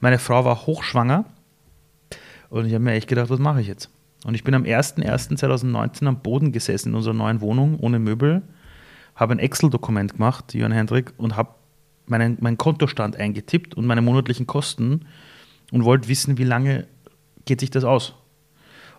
Meine 0.00 0.18
Frau 0.18 0.44
war 0.44 0.66
hochschwanger 0.66 1.24
und 2.48 2.66
ich 2.66 2.74
habe 2.74 2.84
mir 2.84 2.92
echt 2.92 3.08
gedacht, 3.08 3.30
was 3.30 3.38
mache 3.38 3.60
ich 3.60 3.66
jetzt? 3.66 3.90
Und 4.24 4.34
ich 4.34 4.44
bin 4.44 4.54
am 4.54 4.64
01.01.2019 4.64 6.06
am 6.06 6.20
Boden 6.20 6.52
gesessen 6.52 6.90
in 6.90 6.94
unserer 6.94 7.14
neuen 7.14 7.40
Wohnung 7.40 7.78
ohne 7.78 7.98
Möbel, 7.98 8.42
habe 9.14 9.34
ein 9.34 9.38
Excel-Dokument 9.38 10.14
gemacht, 10.14 10.54
Jörn 10.54 10.72
Hendrik, 10.72 11.12
und 11.16 11.36
habe 11.36 11.54
meinen, 12.06 12.38
meinen 12.40 12.58
Kontostand 12.58 13.16
eingetippt 13.16 13.74
und 13.74 13.86
meine 13.86 14.02
monatlichen 14.02 14.46
Kosten 14.46 15.06
und 15.72 15.84
wollte 15.84 16.08
wissen, 16.08 16.38
wie 16.38 16.44
lange 16.44 16.86
geht 17.46 17.60
sich 17.60 17.70
das 17.70 17.84
aus. 17.84 18.14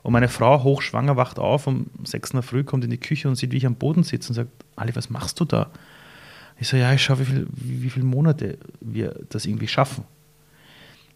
Und 0.04 0.14
meine 0.14 0.30
Frau, 0.30 0.64
hochschwanger, 0.64 1.16
wacht 1.16 1.38
auf 1.38 1.68
um 1.68 1.88
6 2.04 2.34
Uhr 2.34 2.42
früh, 2.42 2.64
kommt 2.64 2.84
in 2.84 2.90
die 2.90 3.00
Küche 3.00 3.28
und 3.28 3.36
sieht, 3.36 3.52
wie 3.52 3.58
ich 3.58 3.68
am 3.68 3.76
Boden 3.76 4.04
sitze 4.04 4.30
und 4.30 4.36
sagt, 4.36 4.50
Ali, 4.76 4.96
was 4.96 5.10
machst 5.12 5.40
du 5.40 5.46
da? 5.46 5.70
Ich 6.62 6.68
so, 6.68 6.78
ja, 6.78 6.94
ich 6.94 7.04
schaue, 7.04 7.18
wie, 7.20 7.26
viel, 7.26 7.48
wie, 7.52 7.82
wie 7.82 7.90
viele 7.90 8.06
Monate 8.06 8.60
wir 8.82 9.20
das 9.30 9.48
irgendwie 9.48 9.68
schaffen. 9.68 10.04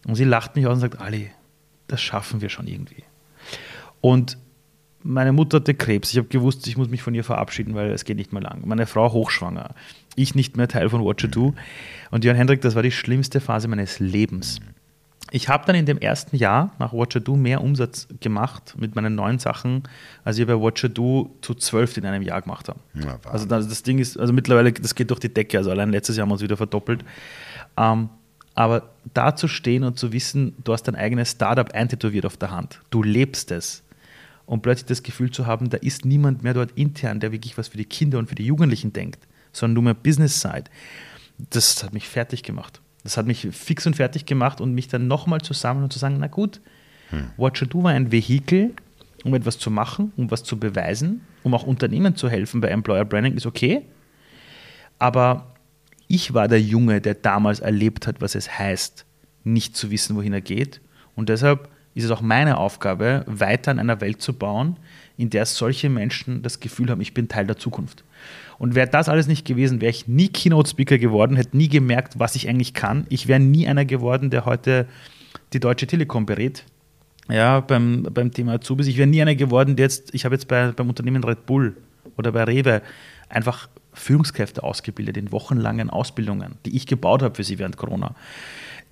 Und 0.04 0.16
sie 0.16 0.24
lacht 0.24 0.56
mich 0.56 0.66
aus 0.66 0.74
und 0.74 0.80
sagt, 0.80 1.00
Ali, 1.00 1.30
das 1.86 2.02
schaffen 2.02 2.40
wir 2.40 2.48
schon 2.48 2.66
irgendwie. 2.66 3.04
Und 4.00 4.38
meine 5.04 5.30
Mutter 5.30 5.58
hatte 5.58 5.72
Krebs. 5.74 6.10
Ich 6.10 6.18
habe 6.18 6.26
gewusst, 6.26 6.66
ich 6.66 6.76
muss 6.76 6.88
mich 6.88 7.00
von 7.00 7.14
ihr 7.14 7.22
verabschieden, 7.22 7.76
weil 7.76 7.92
es 7.92 8.04
geht 8.04 8.16
nicht 8.16 8.32
mehr 8.32 8.42
lang. 8.42 8.66
Meine 8.66 8.86
Frau 8.86 9.12
hochschwanger. 9.12 9.76
Ich 10.16 10.34
nicht 10.34 10.56
mehr 10.56 10.66
Teil 10.66 10.88
von 10.88 11.04
Watcher 11.04 11.28
Do. 11.28 11.54
Und 12.10 12.24
Jörn 12.24 12.36
Hendrik, 12.36 12.60
das 12.60 12.74
war 12.74 12.82
die 12.82 12.90
schlimmste 12.90 13.40
Phase 13.40 13.68
meines 13.68 14.00
Lebens. 14.00 14.58
Ich 15.32 15.48
habe 15.48 15.64
dann 15.66 15.74
in 15.74 15.86
dem 15.86 15.98
ersten 15.98 16.36
Jahr 16.36 16.72
nach 16.78 16.92
Watcher 16.92 17.20
Do 17.20 17.36
mehr 17.36 17.60
Umsatz 17.60 18.06
gemacht 18.20 18.74
mit 18.78 18.94
meinen 18.94 19.16
neuen 19.16 19.38
Sachen, 19.38 19.82
als 20.24 20.38
wir 20.38 20.46
bei 20.46 20.54
Watcher 20.54 20.88
Do 20.88 21.36
zu 21.40 21.54
zwölf 21.54 21.96
in 21.96 22.06
einem 22.06 22.22
Jahr 22.22 22.42
gemacht 22.42 22.68
haben. 22.68 22.80
Ja, 22.94 23.18
also 23.24 23.44
das, 23.46 23.82
Ding 23.82 23.98
ist, 23.98 24.18
also 24.18 24.32
mittlerweile, 24.32 24.72
das 24.72 24.94
geht 24.94 25.10
durch 25.10 25.20
die 25.20 25.32
Decke. 25.32 25.58
Also 25.58 25.70
allein 25.70 25.90
letztes 25.90 26.16
Jahr 26.16 26.22
haben 26.22 26.30
wir 26.30 26.34
uns 26.34 26.42
wieder 26.42 26.56
verdoppelt. 26.56 27.04
Ähm, 27.76 28.08
aber 28.54 28.90
da 29.12 29.36
zu 29.36 29.48
stehen 29.48 29.84
und 29.84 29.98
zu 29.98 30.12
wissen, 30.12 30.56
du 30.64 30.72
hast 30.72 30.84
dein 30.84 30.94
eigenes 30.94 31.32
Startup 31.32 31.70
eintätowiert 31.72 32.24
auf 32.24 32.36
der 32.36 32.50
Hand, 32.50 32.80
du 32.90 33.02
lebst 33.02 33.50
es. 33.50 33.82
Und 34.46 34.62
plötzlich 34.62 34.86
das 34.86 35.02
Gefühl 35.02 35.32
zu 35.32 35.46
haben, 35.46 35.70
da 35.70 35.76
ist 35.76 36.04
niemand 36.04 36.44
mehr 36.44 36.54
dort 36.54 36.70
intern, 36.72 37.18
der 37.18 37.32
wirklich 37.32 37.58
was 37.58 37.68
für 37.68 37.78
die 37.78 37.84
Kinder 37.84 38.18
und 38.18 38.28
für 38.28 38.36
die 38.36 38.46
Jugendlichen 38.46 38.92
denkt, 38.92 39.26
sondern 39.52 39.74
nur 39.74 39.82
mehr 39.82 39.94
Business-Side. 39.94 40.64
Das 41.50 41.82
hat 41.82 41.92
mich 41.92 42.08
fertig 42.08 42.44
gemacht. 42.44 42.80
Das 43.06 43.16
hat 43.16 43.26
mich 43.26 43.46
fix 43.52 43.86
und 43.86 43.94
fertig 43.94 44.26
gemacht 44.26 44.60
und 44.60 44.74
mich 44.74 44.88
dann 44.88 45.06
nochmal 45.06 45.40
zu 45.40 45.52
sammeln 45.52 45.84
und 45.84 45.92
zu 45.92 46.00
sagen, 46.00 46.16
na 46.18 46.26
gut, 46.26 46.60
hm. 47.10 47.30
You 47.38 47.66
Do 47.66 47.84
war 47.84 47.92
ein 47.92 48.10
Vehikel, 48.10 48.74
um 49.22 49.32
etwas 49.32 49.58
zu 49.58 49.70
machen, 49.70 50.12
um 50.16 50.28
was 50.32 50.42
zu 50.42 50.58
beweisen, 50.58 51.20
um 51.44 51.54
auch 51.54 51.62
Unternehmen 51.62 52.16
zu 52.16 52.28
helfen 52.28 52.60
bei 52.60 52.66
Employer 52.66 53.04
Branding, 53.04 53.34
ist 53.34 53.46
okay. 53.46 53.82
Aber 54.98 55.54
ich 56.08 56.34
war 56.34 56.48
der 56.48 56.60
Junge, 56.60 57.00
der 57.00 57.14
damals 57.14 57.60
erlebt 57.60 58.08
hat, 58.08 58.20
was 58.20 58.34
es 58.34 58.58
heißt, 58.58 59.06
nicht 59.44 59.76
zu 59.76 59.92
wissen, 59.92 60.16
wohin 60.16 60.32
er 60.32 60.40
geht. 60.40 60.80
Und 61.14 61.28
deshalb 61.28 61.68
ist 61.94 62.02
es 62.02 62.10
auch 62.10 62.22
meine 62.22 62.58
Aufgabe, 62.58 63.22
weiter 63.28 63.70
an 63.70 63.78
einer 63.78 64.00
Welt 64.00 64.20
zu 64.20 64.32
bauen, 64.32 64.78
in 65.16 65.30
der 65.30 65.46
solche 65.46 65.88
Menschen 65.88 66.42
das 66.42 66.58
Gefühl 66.58 66.90
haben, 66.90 67.00
ich 67.00 67.14
bin 67.14 67.28
Teil 67.28 67.46
der 67.46 67.56
Zukunft. 67.56 68.02
Und 68.58 68.74
wäre 68.74 68.88
das 68.88 69.08
alles 69.08 69.26
nicht 69.26 69.46
gewesen, 69.46 69.80
wäre 69.80 69.90
ich 69.90 70.08
nie 70.08 70.28
Keynote-Speaker 70.28 70.98
geworden, 70.98 71.36
hätte 71.36 71.56
nie 71.56 71.68
gemerkt, 71.68 72.18
was 72.18 72.36
ich 72.36 72.48
eigentlich 72.48 72.74
kann. 72.74 73.06
Ich 73.10 73.28
wäre 73.28 73.40
nie 73.40 73.68
einer 73.68 73.84
geworden, 73.84 74.30
der 74.30 74.46
heute 74.46 74.86
die 75.52 75.60
Deutsche 75.60 75.86
Telekom 75.86 76.26
berät. 76.26 76.64
Ja, 77.28 77.60
beim, 77.60 78.04
beim 78.04 78.30
Thema 78.30 78.54
Azubis. 78.54 78.86
Ich 78.86 78.96
wäre 78.96 79.08
nie 79.08 79.20
einer 79.20 79.34
geworden, 79.34 79.76
der 79.76 79.84
jetzt, 79.84 80.14
ich 80.14 80.24
habe 80.24 80.34
jetzt 80.34 80.48
bei, 80.48 80.72
beim 80.72 80.88
Unternehmen 80.88 81.24
Red 81.24 81.44
Bull 81.44 81.76
oder 82.16 82.32
bei 82.32 82.44
Rewe 82.44 82.82
einfach 83.28 83.68
Führungskräfte 83.92 84.62
ausgebildet 84.62 85.16
in 85.16 85.32
wochenlangen 85.32 85.90
Ausbildungen, 85.90 86.56
die 86.64 86.76
ich 86.76 86.86
gebaut 86.86 87.22
habe 87.22 87.34
für 87.34 87.44
sie 87.44 87.58
während 87.58 87.76
Corona. 87.76 88.14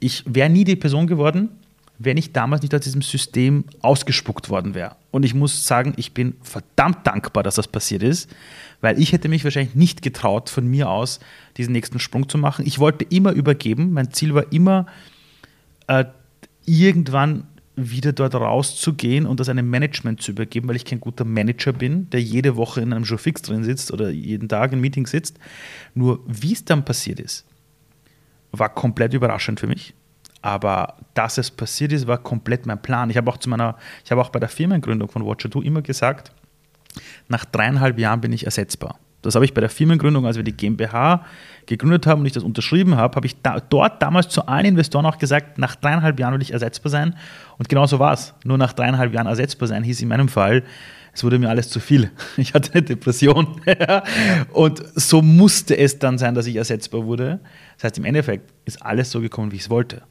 Ich 0.00 0.24
wäre 0.27 0.50
nie 0.50 0.64
die 0.64 0.77
Person 0.77 1.07
geworden, 1.07 1.50
wenn 1.98 2.16
ich 2.16 2.33
damals 2.33 2.62
nicht 2.62 2.74
aus 2.74 2.80
diesem 2.80 3.02
System 3.02 3.64
ausgespuckt 3.80 4.50
worden 4.50 4.74
wäre. 4.74 4.96
Und 5.11 5.24
ich 5.24 5.35
muss 5.35 5.66
sagen, 5.66 5.94
ich 5.96 6.12
bin 6.12 6.35
verdammt 6.42 7.07
dankbar, 7.07 7.42
dass 7.42 7.54
das 7.54 7.68
passiert 7.68 8.02
ist, 8.02 8.28
weil 8.80 9.00
ich 9.00 9.12
hätte 9.12 9.28
mich 9.28 9.44
wahrscheinlich 9.44 9.74
nicht 9.76 10.02
getraut, 10.02 10.50
von 10.50 10.66
mir 10.66 10.90
aus 10.90 11.20
diesen 11.57 11.72
nächsten 11.72 12.00
Sprung 12.00 12.28
zu 12.28 12.37
machen. 12.37 12.66
Ich 12.66 12.78
wollte 12.78 13.07
immer 13.09 13.33
übergeben. 13.33 13.92
Mein 13.92 14.12
Ziel 14.12 14.35
war 14.35 14.52
immer, 14.52 14.87
äh, 15.87 16.04
irgendwann 16.66 17.46
wieder 17.76 18.12
dort 18.12 18.35
rauszugehen 18.35 19.26
und 19.26 19.40
das 19.40 19.48
einem 19.48 19.68
Management 19.68 20.22
zu 20.22 20.30
übergeben, 20.30 20.68
weil 20.68 20.76
ich 20.76 20.85
kein 20.85 21.00
guter 21.00 21.24
Manager 21.24 21.72
bin, 21.72 22.09
der 22.11 22.22
jede 22.22 22.57
Woche 22.57 22.80
in 22.80 22.92
einem 22.92 23.04
Show 23.04 23.16
fix 23.16 23.42
drin 23.42 23.64
sitzt 23.64 23.92
oder 23.92 24.11
jeden 24.11 24.48
Tag 24.48 24.72
in 24.72 24.80
Meeting 24.80 25.07
sitzt. 25.07 25.38
Nur 25.94 26.20
wie 26.26 26.52
es 26.52 26.64
dann 26.64 26.85
passiert 26.85 27.18
ist, 27.18 27.44
war 28.52 28.72
komplett 28.72 29.14
überraschend 29.14 29.59
für 29.59 29.66
mich. 29.66 29.94
Aber 30.44 30.96
dass 31.14 31.38
es 31.38 31.50
passiert 31.50 31.90
ist, 31.90 32.07
war 32.07 32.18
komplett 32.18 32.66
mein 32.66 32.83
Plan. 32.83 33.09
Ich 33.09 33.16
habe 33.16 33.30
auch 33.30 33.38
zu 33.38 33.48
meiner, 33.48 33.78
ich 34.04 34.11
habe 34.11 34.20
auch 34.20 34.28
bei 34.28 34.38
der 34.38 34.50
Firmengründung 34.50 35.09
von 35.09 35.24
Watcher 35.24 35.50
2 35.50 35.61
immer 35.61 35.80
gesagt, 35.80 36.33
nach 37.28 37.46
dreieinhalb 37.46 37.98
Jahren 37.98 38.20
bin 38.20 38.30
ich 38.30 38.44
ersetzbar. 38.44 38.98
Das 39.22 39.35
habe 39.37 39.46
ich 39.46 39.54
bei 39.54 39.62
der 39.62 39.70
Firmengründung, 39.70 40.26
als 40.26 40.37
wir 40.37 40.42
die 40.44 40.54
GmbH 40.54 41.24
gegründet 41.64 42.07
haben 42.07 42.20
und 42.20 42.26
ich 42.26 42.35
das 42.35 42.42
unterschrieben 42.42 42.94
habe, 42.94 43.16
habe 43.16 43.26
ich 43.26 43.40
da, 43.40 43.59
dort 43.59 44.02
damals 44.02 44.28
zu 44.28 44.46
allen 44.46 44.66
Investoren 44.66 45.07
auch 45.07 45.16
gesagt, 45.16 45.57
nach 45.57 45.76
dreieinhalb 45.76 46.20
Jahren 46.20 46.35
will 46.35 46.42
ich 46.42 46.52
ersetzbar 46.52 46.90
sein. 46.90 47.16
Und 47.57 47.70
genau 47.70 47.87
so 47.87 47.98
war 47.98 48.12
es. 48.12 48.35
Nur 48.44 48.59
nach 48.59 48.74
dreieinhalb 48.74 49.14
Jahren 49.14 49.26
ersetzbar 49.26 49.66
sein 49.66 49.83
hieß 49.83 50.02
in 50.02 50.09
meinem 50.09 50.28
Fall, 50.28 50.62
es 51.14 51.24
wurde 51.24 51.38
mir 51.38 51.48
alles 51.48 51.70
zu 51.70 51.80
viel. 51.80 52.11
Ich 52.37 52.52
hatte 52.52 52.70
eine 52.74 52.83
Depression. 52.83 53.62
und 54.52 54.83
so 54.94 55.22
musste 55.22 55.78
es 55.78 55.98
dann 55.98 56.18
sein, 56.18 56.35
dass 56.35 56.44
ich 56.46 56.57
ersetzbar 56.57 57.07
wurde. 57.07 57.40
Das 57.76 57.85
heißt, 57.85 57.96
im 57.96 58.04
Endeffekt 58.04 58.52
ist 58.66 58.83
alles 58.83 59.11
so 59.11 59.22
gekommen, 59.22 59.52
wie 59.52 59.57
ich 59.57 59.62
es 59.62 59.70
wollte. 59.70 60.02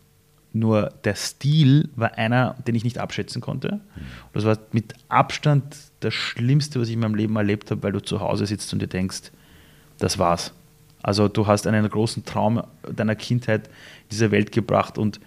Nur 0.54 0.94
der 1.04 1.16
Stil 1.16 1.89
war 1.96 2.16
einer, 2.16 2.56
den 2.68 2.76
ich 2.76 2.84
nicht 2.84 3.00
abschätzen 3.00 3.42
konnte. 3.42 3.80
Das 4.34 4.46
war 4.46 4.60
mit 4.72 4.94
Abstand 5.10 5.76
das 6.00 6.13
Schlimmste, 6.13 6.80
was 6.80 6.88
ich 6.88 6.94
in 6.94 7.00
meinem 7.00 7.16
Leben 7.16 7.36
erlebt 7.36 7.72
habe, 7.72 7.82
weil 7.82 7.92
du 7.92 8.02
zu 8.02 8.20
Hause 8.20 8.46
sitzt 8.46 8.72
und 8.72 8.82
dir 8.82 8.88
denkst, 8.88 9.32
das 9.98 10.20
war's. 10.20 10.54
Also 11.02 11.28
du 11.28 11.48
hast 11.48 11.66
einen 11.66 11.89
großen 11.89 12.24
Traum 12.24 12.63
deiner 12.96 13.16
Kindheit 13.16 13.68
in 13.68 14.10
diese 14.12 14.32
Welt 14.32 14.52
gebracht 14.52 14.98
und 14.98 15.20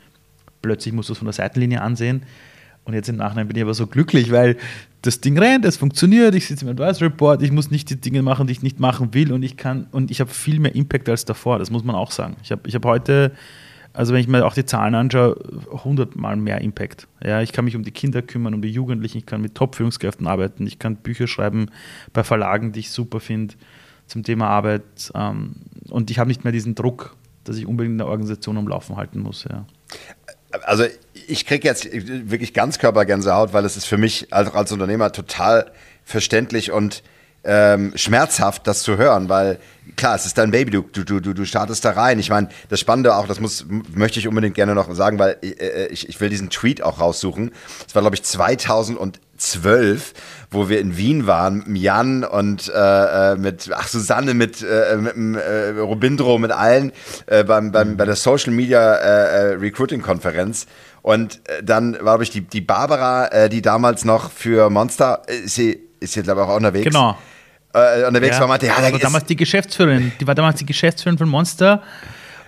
plötzlich 0.63 0.95
musst 0.95 1.09
du 1.09 1.13
es 1.13 1.19
von 1.19 1.27
der 1.27 1.33
Seitenlinie 1.33 1.83
ansehen. 1.83 2.23
Und 2.85 2.95
jetzt 2.95 3.09
im 3.09 3.17
Nachhinein 3.17 3.49
bin 3.49 3.57
ich 3.57 3.65
aber 3.65 3.75
so 3.75 3.89
glücklich, 3.89 4.31
weil 4.31 4.57
das 5.03 5.21
Ding 5.21 5.37
rennt, 5.39 5.65
es 5.65 5.77
funktioniert, 5.77 6.37
ich 6.37 6.47
sitze 6.47 6.65
im 6.65 6.71
Advisory 6.71 7.07
Report, 7.07 7.43
ich 7.43 7.51
muss 7.51 7.71
nicht 7.71 7.91
die 7.91 8.01
Dinge 8.01 8.23
machen, 8.23 8.47
die 8.47 8.53
ich 8.53 8.63
nicht 8.63 8.79
machen 8.79 9.13
will 9.13 9.33
und 9.33 9.43
ich 9.43 9.57
kann 9.57 9.89
und 9.91 10.13
ich 10.13 10.21
habe 10.21 10.31
viel 10.31 10.61
mehr 10.61 10.75
Impact 10.75 11.09
als 11.09 11.25
davor, 11.25 11.59
das 11.59 11.71
muss 11.71 11.83
man 11.83 11.97
auch 11.97 12.13
sagen. 12.13 12.37
Ich 12.45 12.53
habe 12.53 12.63
ich 12.69 12.75
hab 12.77 12.85
heute 12.85 13.33
also 13.97 14.13
wenn 14.13 14.21
ich 14.21 14.29
mir 14.29 14.45
auch 14.45 14.53
die 14.53 14.67
Zahlen 14.67 14.95
anschaue, 14.95 15.37
100 15.73 16.17
Mal 16.17 16.37
mehr 16.37 16.61
Impact. 16.61 17.09
Ja, 17.25 17.41
ich 17.41 17.53
kann 17.53 17.65
mich 17.65 17.77
um 17.77 17.83
die 17.83 17.93
Kinder 17.93 18.21
kümmern, 18.21 18.53
um 18.53 18.61
die 18.61 18.71
Jugendlichen, 18.71 19.19
ich 19.19 19.27
kann 19.27 19.41
mit 19.41 19.55
Top-Führungskräften 19.55 20.27
arbeiten, 20.27 20.67
ich 20.67 20.79
kann 20.79 20.97
Bücher 20.97 21.27
schreiben 21.27 21.71
bei 22.13 22.23
Verlagen, 22.23 22.73
die 22.73 22.81
ich 22.81 22.91
super 22.91 23.21
finde 23.21 23.55
zum 24.07 24.23
Thema 24.23 24.49
Arbeit. 24.49 24.83
Ähm, 25.15 25.57
und 25.89 26.11
ich 26.11 26.19
habe 26.19 26.29
nicht 26.29 26.45
mehr 26.45 26.53
diesen 26.53 26.75
Druck, 26.75 27.17
dass 27.45 27.57
ich 27.57 27.67
unbedingt 27.67 27.99
eine 28.01 28.09
Organisation 28.11 28.59
am 28.59 28.69
Laufen 28.69 28.97
halten 28.97 29.21
muss. 29.21 29.45
Ja. 29.45 29.65
Also 30.65 30.85
ich 31.27 31.47
kriege 31.47 31.67
jetzt 31.67 31.89
wirklich 31.91 32.53
ganz 32.53 32.79
Körpergänsehaut, 32.79 33.55
weil 33.55 33.65
es 33.65 33.79
ist 33.79 33.87
für 33.87 33.99
mich 33.99 34.33
als, 34.33 34.53
als 34.53 34.73
Unternehmer 34.73 35.11
total 35.11 35.73
verständlich 36.05 36.71
und 36.71 37.03
ähm, 37.47 37.93
schmerzhaft, 37.95 38.67
das 38.67 38.83
zu 38.83 38.97
hören, 38.97 39.29
weil 39.29 39.59
klar, 39.95 40.17
es 40.17 40.27
ist 40.27 40.37
dein 40.39 40.51
Baby, 40.51 40.71
du, 40.71 40.83
du, 40.83 41.21
du, 41.21 41.33
du 41.33 41.45
startest 41.45 41.85
da 41.85 41.93
rein. 41.93 42.19
Ich 42.19 42.31
meine, 42.31 42.49
das 42.69 42.81
Spannende 42.81 43.15
auch, 43.15 43.27
das 43.27 43.41
muss, 43.41 43.67
möchte 43.95 44.19
ich 44.19 44.27
unbedingt 44.27 44.55
gerne 44.55 44.75
noch 44.75 44.93
sagen, 44.95 45.19
weil 45.19 45.37
äh, 45.43 45.49
äh 45.49 45.87
ich, 45.89 46.09
ich 46.09 46.21
will 46.21 46.29
diesen 46.29 46.51
Tweet 46.51 46.83
auch 46.83 47.01
raussuchen. 47.01 47.53
Es 47.87 47.95
war, 47.95 48.03
glaube 48.03 48.17
ich, 48.17 48.23
2012, 48.23 50.13
wo 50.51 50.69
wir 50.69 50.81
in 50.81 50.97
Wien 50.97 51.27
waren, 51.27 51.75
Jan 51.77 52.25
und 52.25 52.69
äh, 52.69 53.33
äh, 53.33 53.37
mit, 53.37 53.71
ach, 53.73 53.89
Susanne, 53.89 54.35
mit, 54.35 54.63
äh, 54.63 54.97
mit 54.97 55.43
äh, 55.43 55.79
Robindro, 55.79 56.39
mit 56.39 56.51
allen 56.51 56.93
äh, 57.27 57.45
beim, 57.45 57.73
beim, 57.73 57.97
bei 57.97 58.05
der 58.05 58.17
Social 58.17 58.53
Media 58.53 58.81
äh, 58.81 59.55
Recruiting 59.55 60.03
Konferenz. 60.03 60.67
Und 61.03 61.41
dann 61.63 61.93
war, 61.95 62.01
glaube 62.01 62.25
ich, 62.25 62.31
die, 62.31 62.41
die 62.41 62.61
Barbara, 62.61 63.47
die 63.47 63.63
damals 63.63 64.05
noch 64.05 64.33
für 64.33 64.71
Monster, 64.71 65.23
ist 65.29 65.55
sie, 65.55 65.79
ist 66.01 66.15
sie, 66.15 66.25
glaube 66.25 66.41
ich, 66.41 66.49
auch 66.49 66.57
unterwegs. 66.57 66.85
Genau 66.85 67.17
äh, 67.77 68.07
unterwegs 68.07 68.37
ja, 68.37 68.41
war, 68.41 68.49
meinte, 68.49 68.67
ja, 68.67 68.75
da 68.81 68.93
war 68.93 68.99
damals 68.99 69.25
die 69.25 69.37
Geschäftsführerin, 69.37 70.13
die 70.21 70.27
war 70.27 70.35
damals 70.35 70.59
die 70.59 70.67
Geschäftsführerin 70.67 71.19
von 71.19 71.29
Monster 71.29 71.83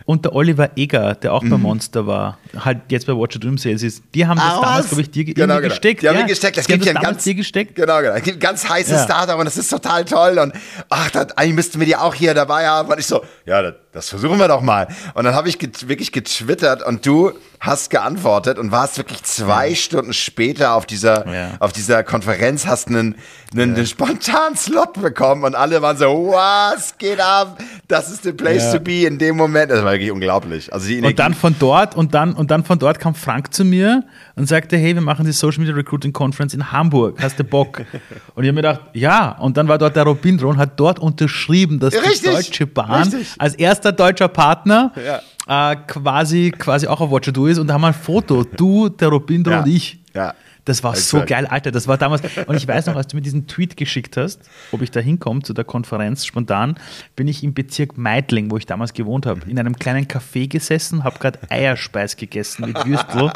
und 0.04 0.24
der 0.24 0.34
Oliver 0.34 0.70
Egger, 0.76 1.14
der 1.14 1.34
auch 1.34 1.42
mhm. 1.42 1.50
bei 1.50 1.56
Monster 1.58 2.06
war, 2.06 2.38
halt 2.56 2.80
jetzt 2.88 3.06
bei 3.06 3.12
Watcher 3.12 3.38
Dream 3.38 3.58
Sales 3.58 3.82
ist, 3.82 4.02
die 4.14 4.26
haben 4.26 4.36
das 4.36 4.46
ah, 4.46 4.60
damals, 4.60 4.88
glaube 4.88 5.02
ich, 5.02 5.10
dir 5.10 5.24
genau, 5.24 5.56
genau. 5.56 5.68
gesteckt. 5.68 6.02
Die 6.02 6.08
haben 6.08 6.18
ja, 6.18 6.26
gesteckt. 6.26 6.56
Das 6.56 6.66
gibt 6.66 6.84
ja 6.84 6.94
ein 6.94 7.02
ganz, 7.02 7.24
dir 7.24 7.34
gesteckt. 7.34 7.74
Genau, 7.74 8.00
genau. 8.00 8.14
Es 8.14 8.22
gibt 8.22 8.38
ein 8.38 8.40
ganz 8.40 8.68
heißes 8.68 8.92
ja. 8.92 9.04
Startup 9.04 9.38
und 9.38 9.44
das 9.44 9.56
ist 9.56 9.68
total 9.68 10.04
toll 10.04 10.38
und 10.38 10.52
ach, 10.88 11.10
das, 11.10 11.36
eigentlich 11.36 11.54
müssten 11.54 11.80
wir 11.80 11.86
die 11.86 11.96
auch 11.96 12.14
hier 12.14 12.34
dabei 12.34 12.66
haben. 12.66 12.90
Und 12.90 12.98
ich 12.98 13.06
so, 13.06 13.22
ja, 13.46 13.62
das, 13.62 13.74
das 13.92 14.08
versuchen 14.08 14.38
wir 14.38 14.48
doch 14.48 14.60
mal. 14.60 14.88
Und 15.14 15.24
dann 15.24 15.34
habe 15.34 15.48
ich 15.48 15.58
get, 15.58 15.88
wirklich 15.88 16.12
getwittert 16.12 16.86
und 16.86 17.04
du 17.04 17.32
hast 17.60 17.90
geantwortet 17.90 18.58
und 18.58 18.70
warst 18.70 18.98
wirklich 18.98 19.22
zwei 19.24 19.70
ja. 19.70 19.74
Stunden 19.74 20.12
später 20.12 20.74
auf 20.74 20.86
dieser, 20.86 21.26
ja. 21.26 21.50
auf 21.58 21.72
dieser 21.72 22.04
Konferenz, 22.04 22.66
hast 22.66 22.88
einen, 22.88 23.16
einen, 23.52 23.74
einen 23.74 23.86
spontanen 23.86 24.56
Slot 24.56 24.94
bekommen 24.94 25.44
und 25.44 25.54
alle 25.54 25.82
waren 25.82 25.96
so, 25.96 26.30
was 26.32 26.96
geht 26.98 27.20
ab? 27.20 27.58
Das 27.88 28.10
ist 28.10 28.22
the 28.22 28.32
place 28.32 28.72
to 28.72 28.80
be 28.80 29.06
in 29.06 29.18
dem 29.18 29.36
Moment. 29.36 29.70
Das 29.70 29.82
war 29.82 29.92
wirklich 29.92 30.12
unglaublich. 30.12 30.72
Also 30.72 30.86
die 30.86 31.00
und 31.00 31.18
dann 31.18 31.34
von 31.34 31.56
dort 31.58 31.96
und 31.96 32.14
dann 32.14 32.34
und 32.38 32.50
dann 32.50 32.64
von 32.64 32.78
dort 32.78 32.98
kam 33.00 33.14
Frank 33.14 33.52
zu 33.52 33.64
mir 33.64 34.04
und 34.36 34.46
sagte, 34.46 34.76
hey, 34.76 34.94
wir 34.94 35.02
machen 35.02 35.26
die 35.26 35.32
Social 35.32 35.58
Media 35.58 35.74
Recruiting 35.74 36.12
Conference 36.12 36.54
in 36.54 36.70
Hamburg. 36.70 37.20
Hast 37.20 37.38
du 37.38 37.44
Bock? 37.44 37.78
und 38.34 38.44
ich 38.44 38.48
habe 38.48 38.52
mir 38.52 38.62
gedacht, 38.62 38.80
ja. 38.94 39.32
Und 39.38 39.56
dann 39.56 39.66
war 39.68 39.76
dort 39.76 39.96
der 39.96 40.04
Robindro 40.04 40.48
und 40.48 40.56
hat 40.56 40.78
dort 40.78 41.00
unterschrieben, 41.00 41.80
dass 41.80 41.94
Richtig. 41.94 42.20
die 42.20 42.26
Deutsche 42.26 42.66
Bahn 42.66 43.02
Richtig. 43.02 43.28
als 43.38 43.54
erster 43.56 43.92
deutscher 43.92 44.28
Partner 44.28 44.92
ja 45.04 45.20
äh, 45.48 45.76
quasi, 45.86 46.52
quasi 46.56 46.86
auch 46.86 47.00
auf 47.00 47.10
Watcher 47.10 47.32
Do 47.32 47.46
ist 47.46 47.58
und 47.58 47.66
da 47.66 47.74
haben 47.74 47.80
wir 47.80 47.88
ein 47.88 47.94
Foto, 47.94 48.44
du, 48.44 48.88
der 48.88 49.08
Robindo 49.08 49.50
ja. 49.50 49.60
und 49.60 49.68
ich. 49.68 49.98
Ja. 50.14 50.34
Das 50.68 50.84
war 50.84 50.92
Exakt. 50.92 51.08
so 51.08 51.34
geil, 51.34 51.46
Alter. 51.46 51.70
Das 51.70 51.88
war 51.88 51.96
damals. 51.96 52.22
Und 52.46 52.56
ich 52.56 52.68
weiß 52.68 52.86
noch, 52.86 52.96
als 52.96 53.06
du 53.06 53.16
mir 53.16 53.22
diesen 53.22 53.46
Tweet 53.46 53.76
geschickt 53.76 54.18
hast, 54.18 54.42
ob 54.70 54.82
ich 54.82 54.90
da 54.90 55.00
hinkomme 55.00 55.40
zu 55.40 55.54
der 55.54 55.64
Konferenz 55.64 56.26
spontan, 56.26 56.76
bin 57.16 57.26
ich 57.26 57.42
im 57.42 57.54
Bezirk 57.54 57.96
Meidling, 57.96 58.50
wo 58.50 58.58
ich 58.58 58.66
damals 58.66 58.92
gewohnt 58.92 59.24
habe, 59.24 59.40
in 59.48 59.58
einem 59.58 59.76
kleinen 59.76 60.06
Café 60.06 60.46
gesessen, 60.46 61.04
habe 61.04 61.18
gerade 61.18 61.38
Eierspeis 61.48 62.16
gegessen 62.16 62.66
mit 62.66 62.84
Würstel, 62.84 63.32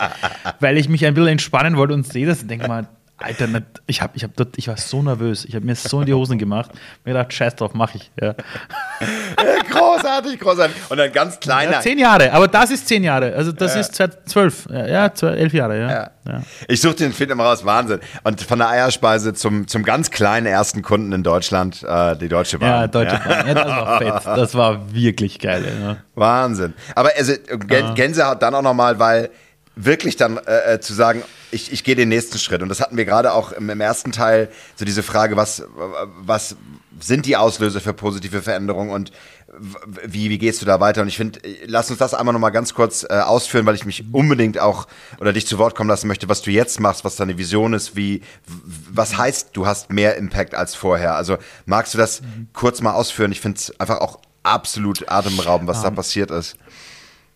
weil 0.61 0.77
ich 0.77 0.91
mich 0.91 1.07
ein 1.07 1.15
bisschen 1.15 1.29
entspannen 1.29 1.77
wollte 1.77 1.95
und 1.95 2.07
sehe 2.07 2.27
das 2.27 2.43
und 2.43 2.51
denke 2.51 2.69
mal, 2.69 2.87
Alter, 3.23 3.49
ich, 3.87 4.03
hab, 4.03 4.17
ich, 4.17 4.25
hab 4.25 4.37
dort, 4.37 4.57
ich 4.57 4.69
war 4.69 4.77
so 4.77 5.03
nervös. 5.03 5.45
Ich 5.45 5.55
habe 5.55 5.65
mir 5.65 5.75
so 5.75 6.01
in 6.01 6.07
die 6.07 6.15
Hosen 6.15 6.39
gemacht. 6.39 6.71
Mir 7.05 7.13
gedacht, 7.13 7.33
scheiß 7.33 7.57
drauf, 7.57 7.73
mach 7.75 7.95
ich. 7.95 8.11
Ja. 8.21 8.35
großartig, 9.71 10.39
großartig. 10.41 10.77
Und 10.89 11.01
ein 11.01 11.13
ganz 11.13 11.39
kleiner. 11.41 11.73
Ja, 11.73 11.81
zehn 11.81 11.99
Jahre, 11.99 12.33
aber 12.33 12.49
das 12.49 12.71
ist 12.71 12.87
zehn 12.87 13.05
Jahre. 13.05 13.35
Also 13.35 13.53
das 13.53 13.75
ja. 13.75 13.81
ist 13.81 14.03
zwölf, 14.27 14.67
ja, 14.71 15.07
elf 15.07 15.53
Jahre. 15.53 15.81
Ja. 15.81 16.11
ja. 16.27 16.43
Ich 16.69 16.81
suche 16.81 16.97
den 16.97 17.13
Film 17.13 17.31
immer 17.31 17.45
raus, 17.45 17.65
Wahnsinn. 17.65 18.01
Und 18.25 18.41
von 18.41 18.59
der 18.59 18.69
Eierspeise 18.69 19.35
zum, 19.35 19.67
zum 19.69 19.83
ganz 19.83 20.11
kleinen 20.11 20.47
ersten 20.47 20.83
Kunden 20.83 21.13
in 21.13 21.23
Deutschland, 21.23 21.83
äh, 21.83 22.17
die 22.17 22.29
Deutsche 22.29 22.59
Bahn. 22.59 22.69
Ja, 22.69 22.87
Deutsche 22.87 23.19
Bahn. 23.19 23.47
Ja, 23.47 23.55
das 23.55 23.67
war 23.67 23.99
fett. 23.99 24.13
Das 24.43 24.55
war 24.55 24.93
wirklich 24.93 25.39
geil. 25.39 25.99
Wahnsinn. 26.15 26.75
Aber 26.95 27.11
also, 27.17 27.33
Gänsehaut 27.95 28.43
dann 28.43 28.55
auch 28.55 28.63
nochmal, 28.63 28.99
weil 28.99 29.31
wirklich 29.77 30.17
dann 30.17 30.39
äh, 30.39 30.75
äh, 30.75 30.81
zu 30.81 30.95
sagen, 30.95 31.23
ich, 31.51 31.73
ich 31.73 31.85
gehe 31.85 31.95
den 31.95 32.09
nächsten 32.09 32.39
Schritt. 32.39 32.63
Und 32.63 32.69
das 32.69 32.81
hatten 32.81 32.97
wir 32.97 33.05
gerade 33.05 33.33
auch 33.33 33.53
im, 33.53 33.71
im, 33.71 33.81
ersten 33.81 34.13
Teil, 34.13 34.51
so 34.77 34.85
diese 34.85 35.03
Frage, 35.03 35.37
was, 35.37 35.65
was 36.19 36.57
sind 37.01 37.27
die 37.27 37.37
Auslöser 37.37 37.81
für 37.81 37.93
positive 37.93 38.43
Veränderungen 38.43 38.91
und 38.91 39.13
wie, 40.07 40.31
wie 40.31 40.39
gehst 40.39 40.63
du 40.63 40.67
da 40.67 40.81
weiter? 40.81 41.03
Und 41.03 41.09
ich 41.09 41.17
finde, 41.17 41.41
lass 41.67 41.91
uns 41.91 41.99
das 41.99 42.15
einmal 42.15 42.33
nochmal 42.33 42.53
ganz 42.53 42.73
kurz 42.73 43.05
äh, 43.05 43.21
ausführen, 43.21 43.67
weil 43.67 43.75
ich 43.75 43.85
mich 43.85 44.05
unbedingt 44.13 44.59
auch 44.59 44.87
oder 45.21 45.33
dich 45.33 45.47
zu 45.47 45.59
Wort 45.59 45.75
kommen 45.75 45.91
lassen 45.91 46.09
möchte, 46.09 46.29
was 46.29 46.41
du 46.41 46.51
jetzt 46.51 46.81
machst, 46.81 47.05
was 47.05 47.17
deine 47.17 47.37
Vision 47.37 47.75
ist, 47.75 47.95
wie, 47.95 48.23
was 48.91 49.19
heißt, 49.19 49.51
du 49.53 49.67
hast 49.67 49.91
mehr 49.91 50.17
Impact 50.17 50.55
als 50.55 50.75
vorher? 50.75 51.17
Also 51.17 51.37
magst 51.67 51.93
du 51.93 51.99
das 51.99 52.23
mhm. 52.23 52.49
kurz 52.55 52.81
mal 52.81 52.95
ausführen? 52.95 53.31
Ich 53.31 53.43
finde 53.43 53.59
es 53.59 53.79
einfach 53.79 54.01
auch 54.01 54.21
absolut 54.43 55.11
atemberaubend, 55.11 55.69
was 55.69 55.79
um. 55.79 55.85
da 55.85 55.91
passiert 55.91 56.31
ist. 56.31 56.57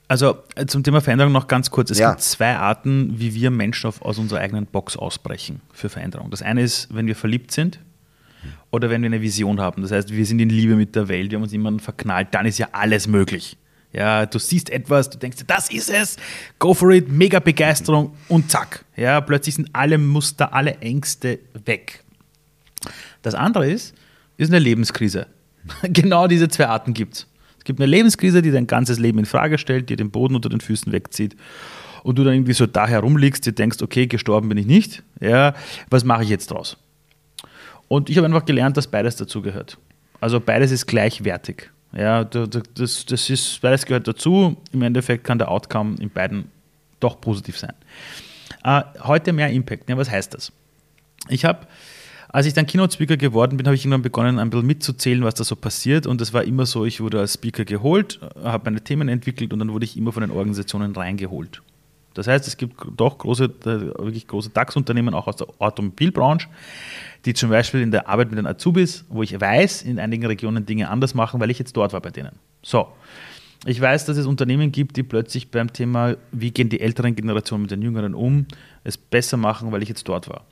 Also 0.09 0.39
äh, 0.55 0.67
zum 0.67 0.85
Thema 0.85 1.01
Veränderung 1.01 1.33
noch 1.33 1.49
ganz 1.49 1.71
kurz. 1.71 1.91
Es 1.91 1.99
ja. 1.99 2.11
gibt 2.11 2.23
zwei 2.23 2.57
Arten, 2.57 3.19
wie 3.19 3.35
wir 3.35 3.51
Menschen 3.51 3.89
auf, 3.89 4.03
aus 4.03 4.19
unserer 4.19 4.41
eigenen 4.41 4.67
Box 4.67 4.97
ausbrechen 4.97 5.61
für 5.73 5.89
Veränderung. 5.89 6.31
Das 6.31 6.43
eine 6.43 6.63
ist, 6.63 6.95
wenn 6.95 7.07
wir 7.07 7.17
verliebt 7.17 7.51
sind 7.51 7.81
oder 8.71 8.89
wenn 8.89 9.03
wir 9.03 9.07
eine 9.07 9.21
Vision 9.21 9.61
haben. 9.61 9.83
Das 9.83 9.91
heißt, 9.91 10.13
wir 10.13 10.25
sind 10.25 10.39
in 10.39 10.51
Liebe 10.51 10.77
mit 10.77 10.95
der 10.95 11.09
Welt, 11.09 11.31
wir 11.31 11.39
haben 11.39 11.43
uns 11.43 11.53
jemanden 11.53 11.81
verknallt, 11.81 12.29
dann 12.33 12.47
ist 12.47 12.59
ja 12.59 12.69
alles 12.73 13.09
möglich. 13.09 13.57
Ja, 13.93 14.27
du 14.27 14.39
siehst 14.39 14.71
etwas, 14.71 15.11
du 15.11 15.19
denkst, 15.19 15.39
das 15.47 15.71
ist 15.71 15.91
es, 15.91 16.17
go 16.59 16.75
for 16.75 16.91
it, 16.91 17.09
mega 17.09 17.39
Begeisterung 17.41 18.15
und 18.29 18.51
zack. 18.51 18.85
Ja, 18.95 19.21
plötzlich 19.21 19.55
sind 19.55 19.71
alle 19.73 19.97
Muster, 19.97 20.53
alle 20.53 20.77
Ängste 20.79 21.39
weg. 21.65 22.05
Das 23.23 23.35
andere 23.35 23.71
ist, 23.71 23.95
ist 24.37 24.51
eine 24.51 24.59
Lebenskrise. 24.59 25.27
genau 25.83 26.29
diese 26.29 26.49
zwei 26.49 26.67
Arten 26.67 26.95
gibt 26.95 27.15
es 27.15 27.27
gibt 27.67 27.81
eine 27.81 27.87
Lebenskrise, 27.87 28.41
die 28.41 28.51
dein 28.51 28.67
ganzes 28.67 28.99
Leben 28.99 29.19
in 29.19 29.27
Frage 29.27 29.59
stellt, 29.59 29.91
dir 29.91 29.97
den 29.97 30.11
Boden 30.11 30.35
unter 30.35 30.49
den 30.49 30.61
Füßen 30.61 30.93
wegzieht 30.93 31.37
und 32.03 32.17
du 32.17 32.25
dann 32.25 32.35
irgendwie 32.35 32.55
so 32.55 32.67
da 32.67 32.87
herumliegst, 32.87 33.45
dir 33.45 33.53
denkst, 33.53 33.83
okay, 33.83 34.07
gestorben 34.07 34.49
bin 34.49 34.57
ich 34.57 34.67
nicht, 34.67 35.03
ja, 35.21 35.55
was 35.91 36.05
mache 36.05 36.23
ich 36.23 36.31
jetzt 36.31 36.51
draus? 36.51 36.79
Und 37.89 38.09
ich 38.09 38.17
habe 38.17 38.27
einfach 38.27 38.45
gelernt, 38.45 38.77
dass 38.77 38.87
beides 38.87 39.17
dazugehört. 39.17 39.79
Also 40.21 40.41
beides 40.41 40.71
ist 40.71 40.87
gleichwertig. 40.87 41.71
Ja, 41.93 42.25
das, 42.25 43.05
das 43.07 43.31
ist, 43.31 43.61
beides 43.61 43.87
gehört 43.87 44.09
dazu. 44.09 44.57
Im 44.73 44.83
Endeffekt 44.83 45.25
kann 45.25 45.39
der 45.39 45.51
Outcome 45.51 45.97
in 46.01 46.11
beiden 46.11 46.51
doch 47.01 47.21
positiv 47.21 47.59
sein. 47.59 47.75
Äh, 48.65 48.83
heute 49.03 49.33
mehr 49.33 49.51
Impact. 49.51 49.89
Ja, 49.89 49.97
was 49.97 50.11
heißt 50.11 50.35
das? 50.35 50.53
Ich 51.29 51.45
habe 51.45 51.67
als 52.37 52.45
ich 52.45 52.53
dann 52.53 52.67
Keynote-Speaker 52.67 53.17
geworden 53.17 53.57
bin, 53.57 53.65
habe 53.65 53.77
ich 53.77 53.87
irgendwann 53.87 54.03
begonnen, 54.03 54.39
ein 54.39 54.51
bisschen 54.51 54.67
mitzuzählen, 54.67 55.25
was 55.25 55.33
da 55.33 55.43
so 55.43 55.57
passiert. 55.57 56.07
Und 56.07 56.21
es 56.21 56.35
war 56.35 56.45
immer 56.45 56.67
so, 56.67 56.85
ich 56.85 57.01
wurde 57.01 57.19
als 57.19 57.33
Speaker 57.33 57.65
geholt, 57.65 58.21
habe 58.45 58.67
meine 58.67 58.83
Themen 58.83 59.09
entwickelt 59.09 59.55
und 59.55 59.59
dann 59.59 59.73
wurde 59.73 59.87
ich 59.87 59.97
immer 59.97 60.13
von 60.13 60.21
den 60.21 60.31
Organisationen 60.31 60.95
reingeholt. 60.95 61.63
Das 62.13 62.27
heißt, 62.27 62.47
es 62.47 62.59
gibt 62.59 62.75
doch 62.95 63.17
große, 63.17 63.45
äh, 63.45 63.65
wirklich 63.65 64.29
große 64.29 64.51
DAX-Unternehmen, 64.51 65.15
auch 65.15 65.29
aus 65.29 65.37
der 65.37 65.47
Automobilbranche, 65.59 66.49
die 67.25 67.33
zum 67.33 67.49
Beispiel 67.49 67.81
in 67.81 67.91
der 67.91 68.07
Arbeit 68.07 68.29
mit 68.29 68.39
den 68.39 68.47
Azubis, 68.47 69.07
wo 69.09 69.23
ich 69.23 69.41
weiß, 69.41 69.81
in 69.85 69.99
einigen 69.99 70.27
Regionen 70.27 70.67
Dinge 70.67 70.91
anders 70.91 71.15
machen, 71.15 71.41
weil 71.41 71.51
ich 71.51 71.59
jetzt 71.59 71.75
dort 71.75 71.95
war 71.95 72.03
bei 72.03 72.11
denen. 72.11 72.33
So. 72.63 72.89
Ich 73.65 73.81
weiß, 73.81 74.05
dass 74.05 74.19
es 74.19 74.27
Unternehmen 74.27 74.73
gibt, 74.73 74.99
die 74.99 75.03
plötzlich 75.03 75.51
beim 75.51 75.73
Thema, 75.73 76.17
wie 76.33 76.51
gehen 76.51 76.69
die 76.69 76.81
älteren 76.81 77.17
Generationen 77.17 77.63
mit 77.63 77.71
den 77.71 77.81
jüngeren 77.81 78.15
um, 78.15 78.45
es 78.85 78.99
besser 78.99 79.39
machen, 79.39 79.73
weil 79.73 79.83
ich 79.83 79.89
jetzt 79.89 80.07
dort 80.07 80.29
war. 80.29 80.45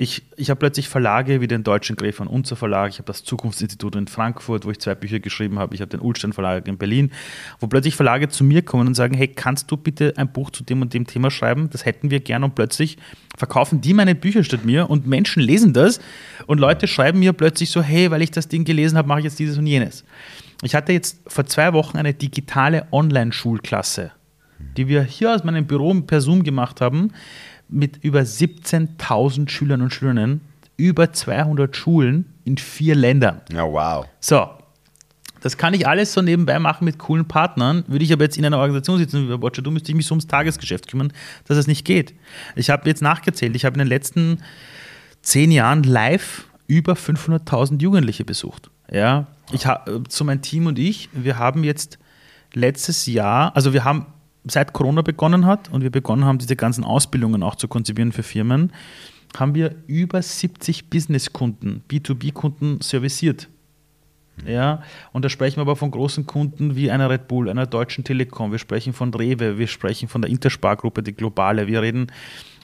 Ich, 0.00 0.22
ich 0.36 0.48
habe 0.48 0.60
plötzlich 0.60 0.88
Verlage 0.88 1.40
wie 1.40 1.48
den 1.48 1.64
Deutschen 1.64 1.96
Gräf 1.96 2.20
und 2.20 2.28
Unzer 2.28 2.54
Verlag, 2.54 2.90
ich 2.90 2.98
habe 2.98 3.08
das 3.08 3.24
Zukunftsinstitut 3.24 3.96
in 3.96 4.06
Frankfurt, 4.06 4.64
wo 4.64 4.70
ich 4.70 4.78
zwei 4.78 4.94
Bücher 4.94 5.18
geschrieben 5.18 5.58
habe, 5.58 5.74
ich 5.74 5.80
habe 5.80 5.88
den 5.88 5.98
Ulstein 5.98 6.32
Verlag 6.32 6.68
in 6.68 6.78
Berlin, 6.78 7.10
wo 7.58 7.66
plötzlich 7.66 7.96
Verlage 7.96 8.28
zu 8.28 8.44
mir 8.44 8.62
kommen 8.62 8.86
und 8.86 8.94
sagen, 8.94 9.16
hey, 9.16 9.26
kannst 9.26 9.72
du 9.72 9.76
bitte 9.76 10.14
ein 10.16 10.32
Buch 10.32 10.50
zu 10.50 10.62
dem 10.62 10.82
und 10.82 10.94
dem 10.94 11.04
Thema 11.04 11.32
schreiben? 11.32 11.68
Das 11.70 11.84
hätten 11.84 12.12
wir 12.12 12.20
gern 12.20 12.44
und 12.44 12.54
plötzlich 12.54 12.96
verkaufen 13.36 13.80
die 13.80 13.92
meine 13.92 14.14
Bücher 14.14 14.44
statt 14.44 14.64
mir 14.64 14.88
und 14.88 15.08
Menschen 15.08 15.42
lesen 15.42 15.72
das 15.72 15.98
und 16.46 16.60
Leute 16.60 16.86
schreiben 16.86 17.18
mir 17.18 17.32
plötzlich 17.32 17.72
so, 17.72 17.82
hey, 17.82 18.08
weil 18.12 18.22
ich 18.22 18.30
das 18.30 18.46
Ding 18.46 18.62
gelesen 18.62 18.96
habe, 18.96 19.08
mache 19.08 19.18
ich 19.18 19.24
jetzt 19.24 19.40
dieses 19.40 19.58
und 19.58 19.66
jenes. 19.66 20.04
Ich 20.62 20.76
hatte 20.76 20.92
jetzt 20.92 21.18
vor 21.26 21.46
zwei 21.46 21.72
Wochen 21.72 21.98
eine 21.98 22.14
digitale 22.14 22.86
Online-Schulklasse, 22.92 24.12
die 24.76 24.86
wir 24.86 25.02
hier 25.02 25.34
aus 25.34 25.42
meinem 25.42 25.66
Büro 25.66 25.92
per 26.02 26.20
Zoom 26.20 26.44
gemacht 26.44 26.80
haben 26.80 27.10
mit 27.68 28.02
über 28.04 28.20
17.000 28.20 29.48
Schülern 29.48 29.82
und 29.82 29.92
Schülerinnen, 29.92 30.40
über 30.76 31.12
200 31.12 31.74
Schulen 31.76 32.32
in 32.44 32.56
vier 32.56 32.94
Ländern. 32.94 33.40
Ja, 33.52 33.64
wow. 33.64 34.06
So, 34.20 34.48
das 35.40 35.56
kann 35.56 35.74
ich 35.74 35.86
alles 35.86 36.12
so 36.12 36.22
nebenbei 36.22 36.58
machen 36.58 36.84
mit 36.84 36.98
coolen 36.98 37.26
Partnern. 37.26 37.84
Würde 37.86 38.04
ich 38.04 38.12
aber 38.12 38.24
jetzt 38.24 38.38
in 38.38 38.44
einer 38.44 38.58
Organisation 38.58 38.98
sitzen 38.98 39.28
wie 39.28 39.36
bei 39.36 39.42
Watcher, 39.42 39.62
du 39.62 39.70
müsste 39.70 39.90
ich 39.90 39.96
mich 39.96 40.06
so 40.06 40.14
ums 40.14 40.26
Tagesgeschäft 40.26 40.88
kümmern, 40.88 41.12
dass 41.46 41.56
es 41.56 41.66
nicht 41.66 41.84
geht. 41.84 42.14
Ich 42.56 42.70
habe 42.70 42.88
jetzt 42.88 43.02
nachgezählt, 43.02 43.54
ich 43.54 43.64
habe 43.64 43.74
in 43.74 43.80
den 43.80 43.88
letzten 43.88 44.38
zehn 45.22 45.50
Jahren 45.50 45.82
live 45.82 46.46
über 46.66 46.94
500.000 46.94 47.80
Jugendliche 47.80 48.24
besucht. 48.24 48.70
Ja, 48.90 49.26
ich 49.52 49.66
habe 49.66 50.02
so 50.08 50.24
mein 50.24 50.42
Team 50.42 50.66
und 50.66 50.78
ich, 50.78 51.08
wir 51.12 51.38
haben 51.38 51.64
jetzt 51.64 51.98
letztes 52.54 53.06
Jahr, 53.06 53.54
also 53.54 53.72
wir 53.72 53.84
haben 53.84 54.06
seit 54.50 54.72
Corona 54.72 55.02
begonnen 55.02 55.46
hat 55.46 55.70
und 55.70 55.82
wir 55.82 55.90
begonnen 55.90 56.24
haben, 56.24 56.38
diese 56.38 56.56
ganzen 56.56 56.84
Ausbildungen 56.84 57.42
auch 57.42 57.54
zu 57.54 57.68
konzipieren 57.68 58.12
für 58.12 58.22
Firmen, 58.22 58.72
haben 59.36 59.54
wir 59.54 59.74
über 59.86 60.22
70 60.22 60.90
Businesskunden, 60.90 61.82
B2B-Kunden 61.88 62.80
serviciert. 62.80 63.48
Ja, 64.46 64.82
und 65.12 65.24
da 65.24 65.28
sprechen 65.28 65.56
wir 65.56 65.62
aber 65.62 65.74
von 65.76 65.90
großen 65.90 66.26
Kunden 66.26 66.76
wie 66.76 66.90
einer 66.90 67.10
Red 67.10 67.26
Bull, 67.26 67.48
einer 67.48 67.66
Deutschen 67.66 68.04
Telekom, 68.04 68.52
wir 68.52 68.60
sprechen 68.60 68.92
von 68.92 69.12
Rewe, 69.12 69.58
wir 69.58 69.66
sprechen 69.66 70.08
von 70.08 70.22
der 70.22 70.30
Interspargruppe, 70.30 71.02
die 71.02 71.12
globale, 71.12 71.66
wir 71.66 71.82
reden, 71.82 72.12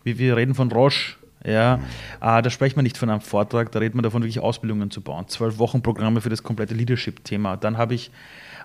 wir 0.05 0.37
reden 0.37 0.55
von 0.55 0.70
Roche, 0.70 1.16
ja, 1.45 1.80
äh, 2.20 2.43
da 2.43 2.49
sprechen 2.49 2.76
wir 2.76 2.82
nicht 2.82 2.97
von 2.97 3.11
einem 3.11 3.20
Vortrag, 3.20 3.70
da 3.72 3.78
reden 3.78 3.99
wir 3.99 4.03
davon, 4.03 4.22
wirklich 4.22 4.41
Ausbildungen 4.41 4.91
zu 4.91 5.03
bauen. 5.03 5.28
Zwölf 5.28 5.59
Wochen 5.59 5.82
Programme 5.82 6.20
für 6.20 6.30
das 6.30 6.43
komplette 6.43 6.74
Leadership-Thema. 6.74 7.57
Dann 7.57 7.76
habe 7.76 7.95
ich 7.95 8.11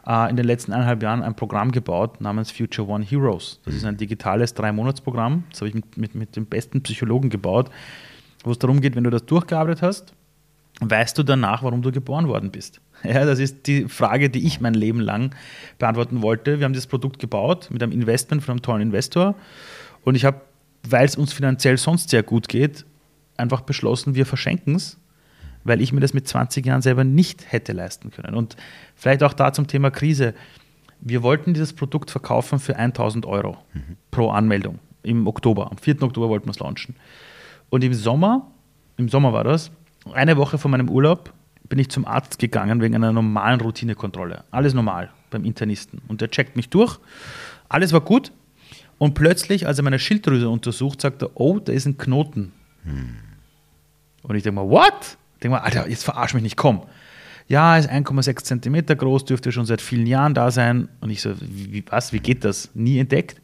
äh, 0.08 0.30
in 0.30 0.36
den 0.36 0.46
letzten 0.46 0.74
eineinhalb 0.74 1.02
Jahren 1.04 1.24
ein 1.24 1.36
Programm 1.36 1.72
gebaut 1.72 2.22
namens 2.22 2.52
Future 2.52 2.88
One 2.88 3.04
Heroes. 3.04 3.60
Das 3.66 3.76
ist 3.76 3.86
ein 3.86 3.98
digitales 3.98 4.54
Drei-Monats-Programm. 4.54 5.44
Das 5.50 5.62
habe 5.62 5.70
ich 5.70 5.76
mit, 5.76 5.98
mit, 5.98 6.16
mit 6.16 6.36
dem 6.36 6.46
besten 6.46 6.82
Psychologen 6.82 7.30
gebaut, 7.30 7.70
wo 8.44 8.52
es 8.52 8.60
darum 8.60 8.82
geht, 8.82 8.96
wenn 8.96 9.04
du 9.04 9.10
das 9.10 9.26
durchgearbeitet 9.26 9.82
hast, 9.82 10.14
weißt 10.82 11.18
du 11.18 11.24
danach, 11.24 11.64
warum 11.64 11.82
du 11.82 11.92
geboren 11.92 12.28
worden 12.28 12.52
bist. 12.52 12.82
Ja, 13.02 13.24
das 13.24 13.40
ist 13.40 13.66
die 13.68 13.88
Frage, 13.88 14.30
die 14.30 14.46
ich 14.46 14.60
mein 14.60 14.74
Leben 14.74 15.00
lang 15.00 15.34
beantworten 15.78 16.22
wollte. 16.22 16.60
Wir 16.60 16.66
haben 16.66 16.74
dieses 16.74 16.88
Produkt 16.88 17.18
gebaut 17.18 17.70
mit 17.72 17.82
einem 17.82 17.94
Investment 17.94 18.44
von 18.44 18.52
einem 18.52 18.62
tollen 18.62 18.82
Investor 18.82 19.36
und 20.04 20.16
ich 20.16 20.26
habe, 20.26 20.42
weil 20.84 21.06
es 21.06 21.16
uns 21.16 21.32
finanziell 21.32 21.78
sonst 21.78 22.10
sehr 22.10 22.24
gut 22.24 22.50
geht, 22.50 22.86
einfach 23.38 23.62
beschlossen, 23.62 24.16
wir 24.16 24.26
verschenken 24.26 24.76
es 24.76 24.99
weil 25.70 25.80
ich 25.80 25.94
mir 25.94 26.02
das 26.02 26.14
mit 26.14 26.28
20 26.28 26.66
Jahren 26.66 26.82
selber 26.82 27.04
nicht 27.06 27.52
hätte 27.52 27.72
leisten 27.72 28.12
können. 28.12 28.36
Und 28.36 28.58
vielleicht 28.96 29.24
auch 29.24 29.34
da 29.34 29.54
zum 29.54 29.68
Thema 29.68 29.92
Krise. 29.92 30.34
Wir 31.00 31.24
wollten 31.24 31.54
dieses 31.54 31.72
Produkt 31.72 32.12
verkaufen 32.12 32.60
für 32.60 32.76
1000 32.76 33.26
Euro 33.26 33.58
mhm. 33.74 33.96
pro 34.12 34.32
Anmeldung 34.32 34.80
im 35.04 35.28
Oktober. 35.28 35.72
Am 35.72 35.78
4. 35.78 36.02
Oktober 36.02 36.28
wollten 36.28 36.48
wir 36.48 36.52
es 36.52 36.60
launchen. 36.60 36.96
Und 37.70 37.84
im 37.84 37.94
Sommer, 37.94 38.52
im 38.98 39.08
Sommer 39.08 39.32
war 39.32 39.44
das, 39.46 39.72
eine 40.12 40.36
Woche 40.38 40.58
vor 40.58 40.72
meinem 40.72 40.90
Urlaub, 40.90 41.34
bin 41.70 41.78
ich 41.78 41.90
zum 41.90 42.06
Arzt 42.06 42.40
gegangen 42.40 42.82
wegen 42.82 42.96
einer 42.96 43.14
normalen 43.14 43.62
Routinekontrolle. 43.62 44.44
Alles 44.50 44.74
normal 44.74 45.12
beim 45.30 45.46
Internisten. 45.46 46.02
Und 46.08 46.22
der 46.22 46.32
checkt 46.32 46.56
mich 46.56 46.70
durch. 46.70 46.98
Alles 47.70 47.94
war 47.94 48.02
gut. 48.02 48.32
Und 48.98 49.14
plötzlich, 49.14 49.68
als 49.68 49.78
er 49.78 49.84
meine 49.84 50.00
Schilddrüse 50.00 50.50
untersucht, 50.50 51.00
sagt 51.00 51.22
er, 51.22 51.30
oh, 51.36 51.60
da 51.60 51.72
ist 51.72 51.86
ein 51.86 51.98
Knoten. 51.98 52.54
Hm. 52.84 53.18
Und 54.24 54.36
ich 54.36 54.44
denke 54.44 54.56
mal, 54.56 54.70
what? 54.70 55.19
Denke 55.42 55.56
mal, 55.56 55.60
Alter, 55.60 55.90
jetzt 55.90 56.04
verarsch 56.04 56.34
mich 56.34 56.44
nicht, 56.44 56.58
komm. 56.58 56.84
Ja, 57.48 57.78
ist 57.78 57.90
1,6 57.90 58.44
Zentimeter 58.44 58.96
groß, 58.96 59.26
dürfte 59.26 59.52
schon 59.52 59.66
seit 59.66 59.82
vielen 59.82 60.06
Jahren 60.06 60.34
da 60.34 60.52
sein. 60.52 60.88
Und 61.02 61.10
ich 61.10 61.22
so, 61.22 61.34
wie, 61.40 61.84
was, 61.90 62.14
wie 62.14 62.20
geht 62.20 62.44
das? 62.44 62.70
Nie 62.76 63.00
entdeckt. 63.00 63.42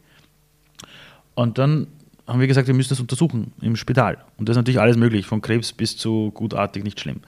Und 1.34 1.58
dann 1.58 1.88
haben 2.26 2.40
wir 2.40 2.46
gesagt, 2.46 2.66
wir 2.66 2.74
müssen 2.74 2.90
das 2.90 3.00
untersuchen 3.00 3.52
im 3.60 3.76
Spital. 3.76 4.18
Und 4.36 4.48
das 4.48 4.54
ist 4.54 4.58
natürlich 4.58 4.80
alles 4.80 4.96
möglich, 4.96 5.26
von 5.26 5.40
Krebs 5.40 5.72
bis 5.72 5.96
zu 5.96 6.30
gutartig, 6.32 6.84
nicht 6.84 7.00
schlimm. 7.00 7.20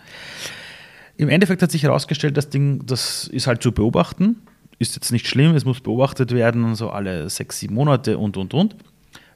Im 1.16 1.28
Endeffekt 1.28 1.62
hat 1.62 1.70
sich 1.70 1.82
herausgestellt, 1.82 2.36
das 2.36 2.48
Ding, 2.48 2.86
das 2.86 3.26
ist 3.26 3.46
halt 3.46 3.62
zu 3.62 3.72
beobachten. 3.72 4.36
Ist 4.78 4.94
jetzt 4.94 5.10
nicht 5.10 5.26
schlimm, 5.26 5.56
es 5.56 5.64
muss 5.64 5.80
beobachtet 5.80 6.32
werden, 6.32 6.76
so 6.76 6.90
alle 6.90 7.28
sechs, 7.28 7.58
sieben 7.58 7.74
Monate 7.74 8.18
und, 8.18 8.36
und, 8.36 8.54
und. 8.54 8.76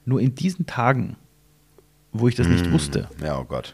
Nur 0.05 0.21
in 0.21 0.35
diesen 0.35 0.65
Tagen 0.65 1.17
wo 2.13 2.27
ich 2.27 2.35
das 2.35 2.47
nicht 2.47 2.71
wusste. 2.71 3.09
Ja, 3.21 3.39
oh 3.39 3.43
Gott. 3.43 3.73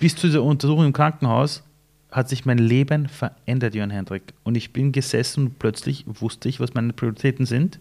Bis 0.00 0.16
zu 0.16 0.26
dieser 0.26 0.42
Untersuchung 0.42 0.86
im 0.86 0.92
Krankenhaus 0.94 1.62
hat 2.10 2.28
sich 2.28 2.46
mein 2.46 2.58
Leben 2.58 3.06
verändert, 3.06 3.74
Jörn 3.74 3.90
Hendrik. 3.90 4.22
Und 4.42 4.56
ich 4.56 4.72
bin 4.72 4.92
gesessen 4.92 5.46
und 5.46 5.58
plötzlich 5.58 6.04
wusste 6.06 6.48
ich, 6.48 6.58
was 6.58 6.74
meine 6.74 6.92
Prioritäten 6.92 7.46
sind. 7.46 7.78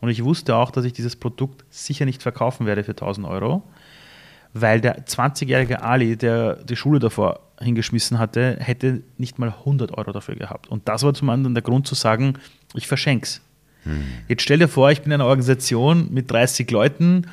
Und 0.00 0.08
ich 0.08 0.24
wusste 0.24 0.56
auch, 0.56 0.70
dass 0.70 0.84
ich 0.84 0.94
dieses 0.94 1.14
Produkt 1.14 1.64
sicher 1.70 2.06
nicht 2.06 2.22
verkaufen 2.22 2.66
werde 2.66 2.82
für 2.82 2.92
1000 2.92 3.26
Euro, 3.26 3.62
weil 4.52 4.80
der 4.80 5.06
20-jährige 5.06 5.82
Ali, 5.82 6.16
der 6.16 6.56
die 6.64 6.74
Schule 6.74 6.98
davor 6.98 7.40
hingeschmissen 7.60 8.18
hatte, 8.18 8.56
hätte 8.58 9.02
nicht 9.18 9.38
mal 9.38 9.50
100 9.50 9.96
Euro 9.96 10.10
dafür 10.10 10.34
gehabt. 10.34 10.68
Und 10.68 10.88
das 10.88 11.04
war 11.04 11.14
zum 11.14 11.30
anderen 11.30 11.54
der 11.54 11.62
Grund 11.62 11.86
zu 11.86 11.94
sagen, 11.94 12.34
ich 12.74 12.88
verschenke 12.88 13.24
es. 13.24 13.40
Hm. 13.84 14.02
Jetzt 14.26 14.42
stell 14.42 14.58
dir 14.58 14.68
vor, 14.68 14.90
ich 14.90 15.02
bin 15.02 15.12
eine 15.12 15.26
Organisation 15.26 16.12
mit 16.12 16.30
30 16.30 16.70
Leuten 16.70 17.26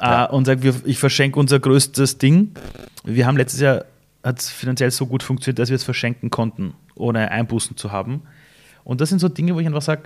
ja. 0.00 0.26
äh, 0.26 0.30
und 0.30 0.44
sage, 0.44 0.74
ich 0.84 0.98
verschenke 0.98 1.38
unser 1.38 1.60
größtes 1.60 2.18
Ding. 2.18 2.52
Wir 3.04 3.26
haben 3.26 3.36
letztes 3.36 3.60
Jahr 3.60 3.84
hat 4.22 4.38
es 4.38 4.50
finanziell 4.50 4.90
so 4.90 5.06
gut 5.06 5.22
funktioniert, 5.22 5.58
dass 5.58 5.68
wir 5.68 5.74
es 5.74 5.84
verschenken 5.84 6.30
konnten, 6.30 6.74
ohne 6.94 7.30
Einbußen 7.30 7.76
zu 7.76 7.90
haben. 7.90 8.22
Und 8.84 9.00
das 9.00 9.08
sind 9.08 9.18
so 9.18 9.28
Dinge, 9.28 9.54
wo 9.54 9.60
ich 9.60 9.66
einfach 9.66 9.82
sage, 9.82 10.04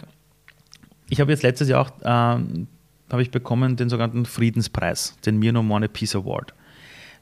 ich 1.08 1.20
habe 1.20 1.30
jetzt 1.30 1.42
letztes 1.42 1.68
Jahr 1.68 1.82
auch, 1.82 1.90
ähm, 2.02 2.66
habe 3.10 3.22
ich 3.22 3.30
bekommen 3.30 3.76
den 3.76 3.88
sogenannten 3.88 4.24
Friedenspreis, 4.24 5.16
den 5.24 5.38
Mir 5.38 5.52
No 5.52 5.62
Money 5.62 5.88
Peace 5.88 6.16
Award 6.16 6.54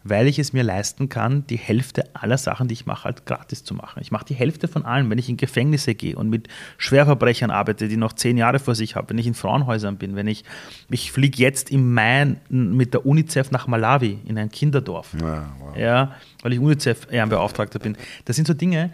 weil 0.04 0.28
ich 0.28 0.38
es 0.38 0.52
mir 0.52 0.62
leisten 0.62 1.08
kann, 1.08 1.46
die 1.46 1.56
Hälfte 1.56 2.04
aller 2.14 2.36
Sachen, 2.36 2.68
die 2.68 2.74
ich 2.74 2.84
mache, 2.84 3.04
halt 3.04 3.24
gratis 3.24 3.64
zu 3.64 3.74
machen. 3.74 4.00
Ich 4.02 4.10
mache 4.10 4.26
die 4.26 4.34
Hälfte 4.34 4.68
von 4.68 4.84
allem, 4.84 5.08
wenn 5.08 5.18
ich 5.18 5.30
in 5.30 5.38
Gefängnisse 5.38 5.94
gehe 5.94 6.14
und 6.14 6.28
mit 6.28 6.48
Schwerverbrechern 6.76 7.50
arbeite, 7.50 7.88
die 7.88 7.96
noch 7.96 8.12
zehn 8.12 8.36
Jahre 8.36 8.58
vor 8.58 8.74
sich 8.74 8.96
haben, 8.96 9.08
wenn 9.08 9.18
ich 9.18 9.26
in 9.26 9.34
Frauenhäusern 9.34 9.96
bin, 9.96 10.14
wenn 10.14 10.26
ich, 10.26 10.44
ich 10.90 11.10
fliege 11.10 11.42
jetzt 11.42 11.70
im 11.70 11.94
Mai 11.94 12.36
mit 12.50 12.92
der 12.92 13.06
UNICEF 13.06 13.50
nach 13.50 13.66
Malawi 13.66 14.18
in 14.26 14.36
ein 14.36 14.50
Kinderdorf, 14.50 15.14
ja, 15.20 15.52
wow. 15.58 15.76
ja 15.76 16.14
weil 16.42 16.52
ich 16.52 16.58
UNICEF-Ehrenbeauftragter 16.60 17.78
bin. 17.78 17.96
Das 18.26 18.36
sind 18.36 18.46
so 18.46 18.52
Dinge, 18.52 18.90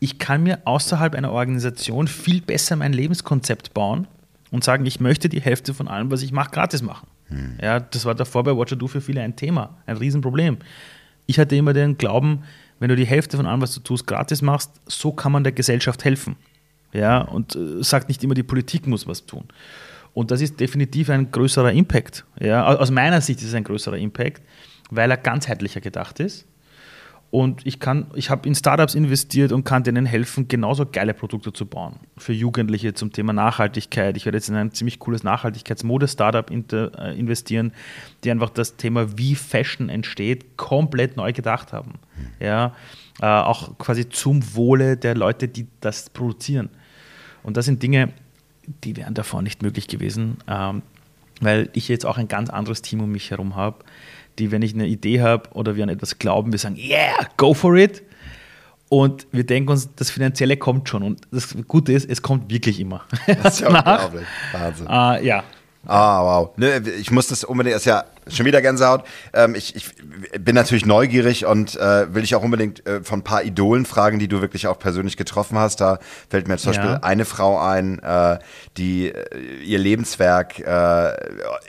ich 0.00 0.18
kann 0.18 0.42
mir 0.42 0.60
außerhalb 0.64 1.14
einer 1.14 1.32
Organisation 1.32 2.08
viel 2.08 2.40
besser 2.40 2.76
mein 2.76 2.92
Lebenskonzept 2.92 3.74
bauen 3.74 4.06
und 4.50 4.64
sagen, 4.64 4.86
ich 4.86 5.00
möchte 5.00 5.28
die 5.28 5.40
Hälfte 5.40 5.74
von 5.74 5.88
allem, 5.88 6.10
was 6.10 6.22
ich 6.22 6.32
mache, 6.32 6.50
gratis 6.50 6.82
machen. 6.82 7.07
Hm. 7.28 7.58
Ja, 7.60 7.80
das 7.80 8.04
war 8.04 8.14
davor 8.14 8.44
bei 8.44 8.56
Watcher 8.56 8.76
Do 8.76 8.86
für 8.86 9.00
viele 9.00 9.22
ein 9.22 9.36
Thema, 9.36 9.76
ein 9.86 9.96
Riesenproblem. 9.96 10.58
Ich 11.26 11.38
hatte 11.38 11.56
immer 11.56 11.72
den 11.72 11.98
Glauben, 11.98 12.44
wenn 12.80 12.88
du 12.88 12.96
die 12.96 13.06
Hälfte 13.06 13.36
von 13.36 13.46
allem, 13.46 13.60
was 13.60 13.74
du 13.74 13.80
tust, 13.80 14.06
gratis 14.06 14.42
machst, 14.42 14.72
so 14.86 15.12
kann 15.12 15.32
man 15.32 15.44
der 15.44 15.52
Gesellschaft 15.52 16.04
helfen. 16.04 16.36
Ja, 16.92 17.20
und 17.20 17.54
äh, 17.54 17.82
sagt 17.82 18.08
nicht 18.08 18.22
immer, 18.24 18.34
die 18.34 18.42
Politik 18.42 18.86
muss 18.86 19.06
was 19.06 19.26
tun. 19.26 19.44
Und 20.14 20.30
das 20.30 20.40
ist 20.40 20.58
definitiv 20.58 21.10
ein 21.10 21.30
größerer 21.30 21.72
Impact. 21.72 22.24
Ja, 22.40 22.66
aus 22.66 22.90
meiner 22.90 23.20
Sicht 23.20 23.40
ist 23.40 23.48
es 23.48 23.54
ein 23.54 23.64
größerer 23.64 23.98
Impact, 23.98 24.42
weil 24.90 25.10
er 25.10 25.16
ganzheitlicher 25.16 25.80
gedacht 25.80 26.18
ist. 26.20 26.46
Und 27.30 27.66
ich 27.66 27.78
kann, 27.78 28.06
ich 28.14 28.30
habe 28.30 28.48
in 28.48 28.54
Startups 28.54 28.94
investiert 28.94 29.52
und 29.52 29.64
kann 29.64 29.82
denen 29.82 30.06
helfen, 30.06 30.48
genauso 30.48 30.86
geile 30.86 31.12
Produkte 31.12 31.52
zu 31.52 31.66
bauen. 31.66 31.96
Für 32.16 32.32
Jugendliche 32.32 32.94
zum 32.94 33.12
Thema 33.12 33.34
Nachhaltigkeit. 33.34 34.16
Ich 34.16 34.24
werde 34.24 34.38
jetzt 34.38 34.48
in 34.48 34.54
ein 34.54 34.72
ziemlich 34.72 34.98
cooles 34.98 35.24
Nachhaltigkeitsmode-Startup 35.24 36.50
äh, 36.50 37.18
investieren, 37.18 37.72
die 38.24 38.30
einfach 38.30 38.48
das 38.48 38.76
Thema, 38.76 39.18
wie 39.18 39.34
Fashion 39.34 39.90
entsteht, 39.90 40.56
komplett 40.56 41.18
neu 41.18 41.34
gedacht 41.34 41.74
haben. 41.74 41.94
Ja, 42.40 42.74
äh, 43.20 43.26
auch 43.26 43.76
quasi 43.76 44.08
zum 44.08 44.54
Wohle 44.54 44.96
der 44.96 45.14
Leute, 45.14 45.48
die 45.48 45.66
das 45.80 46.08
produzieren. 46.08 46.70
Und 47.42 47.58
das 47.58 47.66
sind 47.66 47.82
Dinge, 47.82 48.10
die 48.84 48.96
wären 48.96 49.12
davor 49.12 49.42
nicht 49.42 49.62
möglich 49.62 49.86
gewesen, 49.86 50.38
ähm, 50.48 50.82
weil 51.40 51.68
ich 51.74 51.88
jetzt 51.88 52.06
auch 52.06 52.16
ein 52.16 52.28
ganz 52.28 52.48
anderes 52.48 52.80
Team 52.80 53.00
um 53.00 53.12
mich 53.12 53.30
herum 53.30 53.54
habe 53.54 53.84
die, 54.38 54.50
wenn 54.50 54.62
ich 54.62 54.74
eine 54.74 54.86
Idee 54.86 55.20
habe 55.20 55.50
oder 55.52 55.76
wir 55.76 55.82
an 55.82 55.88
etwas 55.88 56.18
glauben, 56.18 56.52
wir 56.52 56.58
sagen, 56.58 56.76
yeah, 56.76 57.28
go 57.36 57.54
for 57.54 57.76
it. 57.76 58.02
Und 58.88 59.26
wir 59.32 59.44
denken 59.44 59.70
uns, 59.70 59.94
das 59.96 60.10
Finanzielle 60.10 60.56
kommt 60.56 60.88
schon. 60.88 61.02
Und 61.02 61.20
das 61.30 61.54
Gute 61.66 61.92
ist, 61.92 62.08
es 62.08 62.22
kommt 62.22 62.50
wirklich 62.50 62.80
immer. 62.80 63.02
Das 63.26 63.54
ist 63.54 63.60
ja 63.60 63.68
unglaublich. 63.68 64.26
Wahnsinn. 64.52 64.86
Uh, 64.86 65.24
ja, 65.24 65.44
Ah, 65.88 66.22
wow. 66.22 66.50
Ne, 66.56 66.82
ich 67.00 67.10
muss 67.10 67.28
das 67.28 67.44
unbedingt, 67.44 67.74
ist 67.74 67.86
ja 67.86 68.04
schon 68.28 68.44
wieder 68.44 68.60
Gänsehaut. 68.60 69.04
Ähm, 69.32 69.54
ich, 69.54 69.74
ich 69.74 69.86
bin 70.38 70.54
natürlich 70.54 70.84
neugierig 70.84 71.46
und 71.46 71.76
äh, 71.76 72.14
will 72.14 72.20
dich 72.20 72.34
auch 72.34 72.42
unbedingt 72.42 72.86
äh, 72.86 73.02
von 73.02 73.20
ein 73.20 73.24
paar 73.24 73.42
Idolen 73.42 73.86
fragen, 73.86 74.18
die 74.18 74.28
du 74.28 74.42
wirklich 74.42 74.66
auch 74.66 74.78
persönlich 74.78 75.16
getroffen 75.16 75.58
hast. 75.58 75.80
Da 75.80 75.98
fällt 76.28 76.46
mir 76.46 76.58
zum 76.58 76.74
ja. 76.74 76.78
Beispiel 76.78 76.98
eine 77.00 77.24
Frau 77.24 77.58
ein, 77.58 78.00
äh, 78.00 78.38
die 78.76 79.08
äh, 79.08 79.62
ihr 79.64 79.78
Lebenswerk 79.78 80.58
äh, 80.58 80.64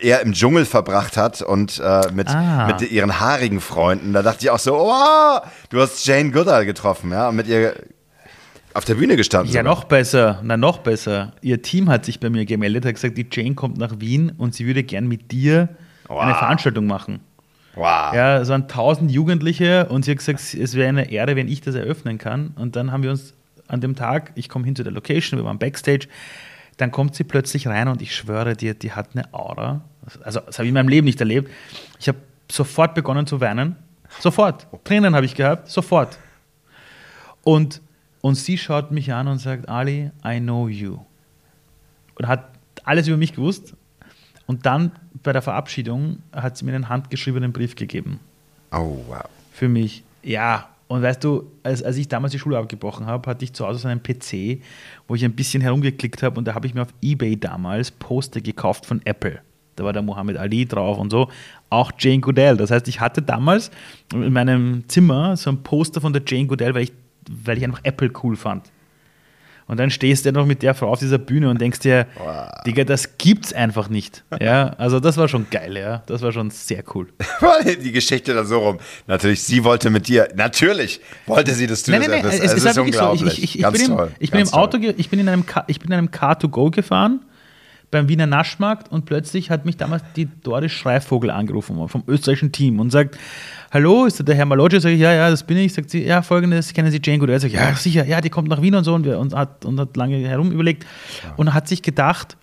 eher 0.01 0.19
im 0.21 0.33
Dschungel 0.33 0.65
verbracht 0.65 1.15
hat 1.15 1.41
und 1.41 1.79
äh, 1.79 2.11
mit, 2.11 2.27
ah. 2.27 2.67
mit 2.67 2.91
ihren 2.91 3.21
haarigen 3.21 3.61
Freunden. 3.61 4.11
Da 4.11 4.21
dachte 4.21 4.39
ich 4.41 4.49
auch 4.49 4.59
so, 4.59 4.75
oh, 4.75 5.39
du 5.69 5.79
hast 5.79 6.05
Jane 6.05 6.31
Goodall 6.31 6.65
getroffen, 6.65 7.11
ja, 7.13 7.29
und 7.29 7.37
mit 7.37 7.47
ihr 7.47 7.73
auf 8.73 8.85
der 8.85 8.95
Bühne 8.95 9.15
gestanden. 9.15 9.53
Ja, 9.53 9.61
sogar. 9.61 9.75
noch 9.75 9.83
besser. 9.85 10.39
Na, 10.43 10.57
noch 10.57 10.79
besser. 10.79 11.33
Ihr 11.41 11.61
Team 11.61 11.89
hat 11.89 12.05
sich 12.05 12.19
bei 12.19 12.29
mir 12.29 12.45
gemeldet, 12.45 12.85
hat 12.85 12.95
gesagt, 12.95 13.17
die 13.17 13.27
Jane 13.31 13.55
kommt 13.55 13.77
nach 13.77 13.99
Wien 13.99 14.31
und 14.37 14.53
sie 14.53 14.67
würde 14.67 14.83
gern 14.83 15.07
mit 15.07 15.31
dir 15.31 15.69
wow. 16.07 16.21
eine 16.21 16.35
Veranstaltung 16.35 16.85
machen. 16.85 17.19
Wow. 17.75 18.13
Ja, 18.13 18.39
es 18.39 18.49
waren 18.49 18.67
tausend 18.67 19.11
Jugendliche 19.11 19.87
und 19.87 20.05
sie 20.05 20.11
hat 20.11 20.17
gesagt, 20.17 20.39
es 20.39 20.75
wäre 20.75 20.89
eine 20.89 21.11
Ehre, 21.11 21.35
wenn 21.35 21.47
ich 21.47 21.61
das 21.61 21.75
eröffnen 21.75 22.17
kann. 22.17 22.51
Und 22.55 22.75
dann 22.75 22.91
haben 22.91 23.03
wir 23.03 23.11
uns 23.11 23.33
an 23.67 23.81
dem 23.81 23.95
Tag, 23.95 24.31
ich 24.35 24.49
komme 24.49 24.65
hin 24.65 24.75
zu 24.75 24.83
der 24.83 24.91
Location, 24.91 25.39
wir 25.39 25.45
waren 25.45 25.59
Backstage, 25.59 26.07
dann 26.77 26.91
kommt 26.91 27.15
sie 27.15 27.23
plötzlich 27.23 27.67
rein 27.67 27.87
und 27.87 28.01
ich 28.01 28.15
schwöre 28.15 28.55
dir, 28.55 28.73
die 28.73 28.91
hat 28.91 29.09
eine 29.13 29.33
Aura. 29.33 29.81
Also, 30.23 30.39
das 30.39 30.57
habe 30.57 30.65
ich 30.65 30.69
in 30.69 30.73
meinem 30.73 30.87
Leben 30.87 31.05
nicht 31.05 31.19
erlebt. 31.19 31.49
Ich 31.99 32.07
habe 32.07 32.17
sofort 32.51 32.95
begonnen 32.95 33.27
zu 33.27 33.41
weinen. 33.41 33.75
Sofort. 34.19 34.67
Tränen 34.83 35.15
habe 35.15 35.25
ich 35.25 35.35
gehabt, 35.35 35.69
sofort. 35.69 36.17
Und 37.43 37.81
und 38.21 38.35
sie 38.35 38.57
schaut 38.57 38.91
mich 38.91 39.13
an 39.13 39.27
und 39.27 39.39
sagt, 39.39 39.69
Ali, 39.69 40.11
I 40.25 40.39
know 40.39 40.67
you. 40.67 40.99
Und 42.15 42.27
hat 42.27 42.51
alles 42.83 43.07
über 43.07 43.17
mich 43.17 43.33
gewusst. 43.33 43.75
Und 44.45 44.65
dann 44.65 44.91
bei 45.23 45.31
der 45.31 45.41
Verabschiedung 45.41 46.19
hat 46.33 46.57
sie 46.57 46.65
mir 46.65 46.73
einen 46.73 46.89
handgeschriebenen 46.89 47.53
Brief 47.53 47.75
gegeben. 47.75 48.19
Oh, 48.71 48.97
wow. 49.07 49.23
Für 49.51 49.69
mich. 49.69 50.03
Ja. 50.23 50.69
Und 50.87 51.03
weißt 51.03 51.23
du, 51.23 51.51
als, 51.61 51.83
als 51.83 51.97
ich 51.97 52.07
damals 52.07 52.31
die 52.31 52.39
Schule 52.39 52.57
abgebrochen 52.57 53.05
habe, 53.05 53.29
hatte 53.29 53.45
ich 53.45 53.53
zu 53.53 53.65
Hause 53.65 53.79
so 53.79 53.87
einen 53.87 54.01
PC, 54.01 54.63
wo 55.07 55.13
ich 55.13 55.23
ein 55.23 55.33
bisschen 55.33 55.61
herumgeklickt 55.61 56.23
habe 56.23 56.39
und 56.39 56.45
da 56.45 56.55
habe 56.55 56.65
ich 56.65 56.73
mir 56.73 56.81
auf 56.81 56.93
Ebay 56.99 57.39
damals 57.39 57.91
Poster 57.91 58.41
gekauft 58.41 58.87
von 58.87 58.99
Apple. 59.05 59.39
Da 59.75 59.85
war 59.85 59.93
der 59.93 60.01
Muhammad 60.01 60.37
Ali 60.37 60.65
drauf 60.65 60.97
und 60.97 61.11
so. 61.11 61.29
Auch 61.69 61.91
Jane 61.97 62.19
Goodell. 62.19 62.57
Das 62.57 62.71
heißt, 62.71 62.87
ich 62.87 62.99
hatte 62.99 63.21
damals 63.21 63.69
in 64.11 64.33
meinem 64.33 64.83
Zimmer 64.87 65.37
so 65.37 65.51
ein 65.51 65.61
Poster 65.61 66.01
von 66.01 66.11
der 66.11 66.23
Jane 66.25 66.47
Goodell, 66.47 66.73
weil 66.73 66.83
ich 66.83 66.91
weil 67.29 67.57
ich 67.57 67.63
einfach 67.63 67.81
Apple 67.83 68.11
cool 68.23 68.35
fand. 68.35 68.71
Und 69.67 69.77
dann 69.79 69.91
stehst 69.91 70.25
du 70.25 70.31
noch 70.31 70.47
mit 70.47 70.63
der 70.63 70.73
Frau 70.73 70.89
auf 70.89 70.97
dieser 70.97 71.19
Bühne 71.19 71.47
und 71.47 71.61
denkst 71.61 71.81
dir, 71.81 72.07
wow. 72.17 72.49
Digga, 72.65 72.85
das 72.85 73.19
gibt's 73.19 73.53
einfach 73.53 73.87
nicht. 73.87 74.23
Ja, 74.41 74.69
also 74.79 74.99
das 74.99 75.15
war 75.15 75.27
schon 75.27 75.45
geil, 75.51 75.77
ja. 75.77 76.01
Das 76.07 76.23
war 76.23 76.31
schon 76.31 76.49
sehr 76.49 76.83
cool. 76.95 77.07
Die 77.83 77.91
Geschichte 77.91 78.33
dann 78.33 78.47
so 78.47 78.57
rum. 78.57 78.79
Natürlich, 79.05 79.43
sie 79.43 79.63
wollte 79.63 79.91
mit 79.91 80.07
dir, 80.07 80.27
natürlich 80.33 81.01
wollte 81.27 81.53
sie, 81.53 81.67
dass 81.67 81.83
du 81.83 81.91
nein, 81.91 82.01
das 82.01 82.09
nein, 82.09 82.21
nein, 82.23 82.31
es, 82.33 82.53
es 82.53 82.65
ist, 82.65 82.77
unglaublich. 82.79 83.21
So. 83.21 83.27
Ich, 83.27 83.43
ich, 83.43 83.59
ich, 83.59 83.67
bin 83.67 83.81
im, 83.81 83.95
toll, 83.95 84.11
ich 84.17 84.31
bin 84.31 84.39
im 84.39 84.53
Auto, 84.53 84.79
ich 84.79 85.09
bin 85.11 85.19
in 85.19 85.29
einem, 85.29 85.45
ich 85.67 85.79
bin 85.79 85.91
in 85.91 85.97
einem 85.99 86.07
Car2Go 86.07 86.71
gefahren 86.71 87.19
beim 87.91 88.07
Wiener 88.07 88.27
Naschmarkt 88.27 88.91
und 88.91 89.05
plötzlich 89.05 89.49
hat 89.49 89.65
mich 89.65 89.77
damals 89.77 90.03
die 90.15 90.27
Doris 90.43 90.71
Schreivogel 90.71 91.31
angerufen 91.31 91.87
vom 91.87 92.03
österreichischen 92.07 92.51
Team 92.51 92.79
und 92.79 92.91
sagt, 92.91 93.17
hallo, 93.71 94.05
ist 94.05 94.25
der 94.27 94.35
Herr 94.35 94.45
Maloggi? 94.45 94.79
Sag 94.79 94.91
ich, 94.91 94.99
ja, 94.99 95.13
ja, 95.13 95.29
das 95.29 95.43
bin 95.43 95.57
ich. 95.57 95.73
Sagt 95.73 95.89
sie, 95.89 96.05
ja, 96.05 96.21
folgendes, 96.21 96.73
kennen 96.73 96.91
Sie 96.91 96.99
Jane 97.03 97.19
Goodell? 97.19 97.39
Sag 97.39 97.47
ich, 97.47 97.53
ja, 97.55 97.73
sicher, 97.73 98.05
ja, 98.05 98.21
die 98.21 98.29
kommt 98.29 98.49
nach 98.49 98.61
Wien 98.61 98.75
und 98.75 98.83
so 98.83 98.93
und, 98.93 99.05
wir, 99.05 99.19
und, 99.19 99.33
hat, 99.33 99.65
und 99.65 99.79
hat 99.79 99.97
lange 99.97 100.17
herum 100.17 100.51
überlegt 100.51 100.85
ja. 101.23 101.33
und 101.37 101.53
hat 101.53 101.67
sich 101.67 101.81
gedacht, 101.81 102.37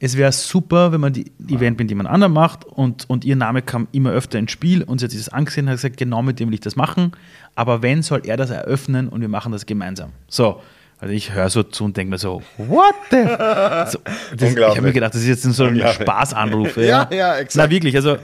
es 0.00 0.16
wäre 0.16 0.30
super, 0.30 0.92
wenn 0.92 1.00
man 1.00 1.12
die 1.12 1.26
Event 1.48 1.78
mit 1.78 1.90
jemand 1.90 2.08
anderem 2.08 2.32
macht 2.32 2.64
und, 2.64 3.10
und 3.10 3.24
ihr 3.24 3.34
Name 3.34 3.62
kam 3.62 3.88
immer 3.90 4.10
öfter 4.10 4.38
ins 4.38 4.52
Spiel 4.52 4.84
und 4.84 4.98
sie 4.98 5.04
hat 5.04 5.10
sich 5.10 5.20
das 5.20 5.28
angesehen 5.28 5.66
und 5.66 5.70
hat 5.70 5.78
gesagt, 5.78 5.96
genau 5.96 6.22
mit 6.22 6.38
dem 6.38 6.48
will 6.48 6.54
ich 6.54 6.60
das 6.60 6.76
machen, 6.76 7.12
aber 7.56 7.82
wenn, 7.82 8.02
soll 8.02 8.22
er 8.24 8.36
das 8.36 8.50
eröffnen 8.50 9.08
und 9.08 9.20
wir 9.20 9.28
machen 9.28 9.50
das 9.50 9.66
gemeinsam. 9.66 10.12
So, 10.28 10.60
also 11.00 11.14
ich 11.14 11.32
höre 11.32 11.48
so 11.48 11.62
zu 11.62 11.84
und 11.84 11.96
denke 11.96 12.10
mir 12.10 12.18
so, 12.18 12.42
what 12.56 12.94
the? 13.10 13.16
So, 13.90 13.98
das, 14.36 14.52
ich 14.52 14.58
habe 14.58 14.82
mir 14.82 14.92
gedacht, 14.92 15.14
das 15.14 15.22
ist 15.22 15.28
jetzt 15.28 15.42
so 15.42 15.64
ein 15.64 15.78
Spaßanruf. 15.78 16.76
Ja, 16.76 17.08
ja, 17.10 17.16
ja 17.16 17.36
exakt. 17.36 17.66
Na 17.66 17.70
wirklich, 17.70 17.94
also 17.94 18.18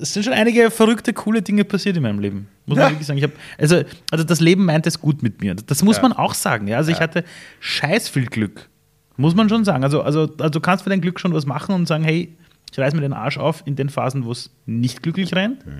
es 0.00 0.14
sind 0.14 0.22
schon 0.22 0.32
einige 0.32 0.70
verrückte, 0.70 1.12
coole 1.12 1.42
Dinge 1.42 1.64
passiert 1.64 1.96
in 1.96 2.02
meinem 2.02 2.20
Leben. 2.20 2.48
Muss 2.66 2.78
man 2.78 2.90
wirklich 2.90 3.06
sagen. 3.06 3.18
Ich 3.18 3.24
hab, 3.24 3.32
also, 3.58 3.82
also 4.10 4.24
das 4.24 4.40
Leben 4.40 4.64
meint 4.64 4.86
es 4.86 5.00
gut 5.00 5.22
mit 5.22 5.40
mir. 5.40 5.54
Das 5.54 5.82
muss 5.82 5.96
ja. 5.96 6.02
man 6.02 6.12
auch 6.12 6.34
sagen. 6.34 6.68
Ja? 6.68 6.78
Also 6.78 6.90
ich 6.90 7.00
hatte 7.00 7.24
scheiß 7.58 8.08
viel 8.08 8.26
Glück. 8.26 8.68
Muss 9.16 9.34
man 9.34 9.48
schon 9.48 9.64
sagen. 9.64 9.84
Also, 9.84 10.02
also, 10.02 10.30
also 10.38 10.48
du 10.48 10.60
kannst 10.60 10.84
für 10.84 10.90
dein 10.90 11.00
Glück 11.00 11.20
schon 11.20 11.34
was 11.34 11.44
machen 11.44 11.74
und 11.74 11.86
sagen, 11.86 12.04
hey, 12.04 12.34
ich 12.72 12.78
reiß 12.78 12.94
mir 12.94 13.00
den 13.00 13.12
Arsch 13.12 13.38
auf 13.38 13.62
in 13.66 13.76
den 13.76 13.90
Phasen, 13.90 14.24
wo 14.24 14.32
es 14.32 14.50
nicht 14.66 15.02
glücklich 15.02 15.34
rennt. 15.34 15.66
Mhm. 15.66 15.72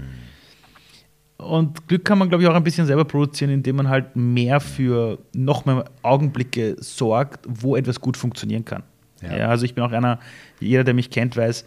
Und 1.41 1.89
Glück 1.89 2.05
kann 2.05 2.19
man, 2.19 2.29
glaube 2.29 2.43
ich, 2.43 2.49
auch 2.49 2.55
ein 2.55 2.65
bisschen 2.65 2.87
selber 2.87 3.05
produzieren, 3.05 3.51
indem 3.51 3.77
man 3.77 3.89
halt 3.89 4.15
mehr 4.15 4.61
für 4.61 5.19
noch 5.35 5.65
mehr 5.65 5.85
Augenblicke 6.03 6.77
sorgt, 6.79 7.47
wo 7.49 7.77
etwas 7.77 8.01
gut 8.01 8.17
funktionieren 8.17 8.65
kann. 8.65 8.83
Ja. 9.23 9.37
ja 9.37 9.49
also 9.49 9.65
ich 9.65 9.75
bin 9.75 9.85
auch 9.85 9.93
einer, 9.93 10.19
jeder, 10.61 10.85
der 10.85 10.95
mich 10.95 11.11
kennt, 11.11 11.37
weiß, 11.37 11.65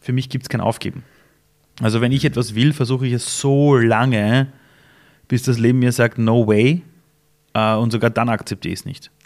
für 0.00 0.12
mich 0.12 0.28
gibt 0.28 0.44
es 0.44 0.48
kein 0.48 0.60
Aufgeben. 0.60 1.04
Also 1.82 2.00
wenn 2.00 2.12
ich 2.12 2.24
etwas 2.24 2.54
will, 2.54 2.72
versuche 2.72 3.06
ich 3.06 3.12
es 3.12 3.40
so 3.40 3.76
lange, 3.76 4.48
bis 5.28 5.42
das 5.42 5.58
Leben 5.58 5.78
mir 5.78 5.92
sagt, 5.92 6.18
no 6.18 6.46
way. 6.46 6.82
Äh, 7.52 7.74
und 7.74 7.90
sogar 7.90 8.10
dann 8.10 8.28
akzeptiere 8.28 8.72
ich 8.72 8.80
es 8.80 8.84
nicht. 8.84 9.10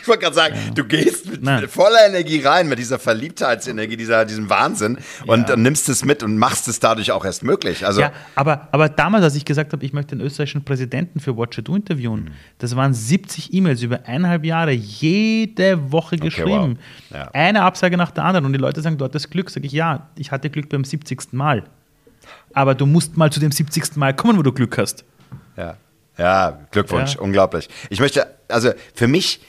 Ich 0.00 0.06
wollte 0.06 0.22
gerade 0.22 0.36
sagen, 0.36 0.54
ja. 0.54 0.72
du 0.72 0.84
gehst 0.84 1.28
mit 1.28 1.42
Nein. 1.42 1.68
voller 1.68 2.06
Energie 2.06 2.40
rein, 2.40 2.68
mit 2.68 2.78
dieser 2.78 3.00
Verliebtheitsenergie, 3.00 3.96
dieser, 3.96 4.24
diesem 4.24 4.48
Wahnsinn 4.48 4.98
und 5.26 5.48
ja. 5.48 5.56
nimmst 5.56 5.88
es 5.88 6.04
mit 6.04 6.22
und 6.22 6.38
machst 6.38 6.68
es 6.68 6.78
dadurch 6.78 7.10
auch 7.10 7.24
erst 7.24 7.42
möglich. 7.42 7.84
Also 7.84 8.02
ja, 8.02 8.12
aber, 8.36 8.68
aber 8.70 8.88
damals, 8.88 9.24
als 9.24 9.34
ich 9.34 9.44
gesagt 9.44 9.72
habe, 9.72 9.84
ich 9.84 9.92
möchte 9.92 10.16
den 10.16 10.24
österreichischen 10.24 10.64
Präsidenten 10.64 11.18
für 11.18 11.36
Watch 11.36 11.60
Do 11.64 11.74
interviewen, 11.74 12.24
mhm. 12.24 12.30
das 12.58 12.76
waren 12.76 12.94
70 12.94 13.52
E-Mails 13.52 13.82
über 13.82 14.06
eineinhalb 14.06 14.44
Jahre, 14.44 14.70
jede 14.70 15.90
Woche 15.90 16.16
geschrieben. 16.16 16.78
Okay, 17.10 17.20
wow. 17.24 17.28
Eine 17.32 17.62
Absage 17.62 17.96
nach 17.96 18.12
der 18.12 18.24
anderen 18.24 18.46
und 18.46 18.52
die 18.52 18.60
Leute 18.60 18.80
sagen, 18.80 18.96
du 18.96 19.04
hattest 19.04 19.30
Glück. 19.30 19.50
Sag 19.50 19.64
ich, 19.64 19.72
ja, 19.72 20.08
ich 20.16 20.30
hatte 20.30 20.50
Glück 20.50 20.68
beim 20.68 20.84
70. 20.84 21.32
Mal. 21.32 21.64
Aber 22.54 22.76
du 22.76 22.86
musst 22.86 23.16
mal 23.16 23.32
zu 23.32 23.40
dem 23.40 23.50
70. 23.50 23.96
Mal 23.96 24.14
kommen, 24.14 24.38
wo 24.38 24.42
du 24.42 24.52
Glück 24.52 24.78
hast. 24.78 25.04
Ja. 25.56 25.76
Ja, 26.20 26.58
Glückwunsch, 26.70 27.14
ja. 27.14 27.20
unglaublich. 27.20 27.70
Ich 27.88 27.98
möchte, 27.98 28.26
also 28.48 28.72
für 28.94 29.08
mich, 29.08 29.40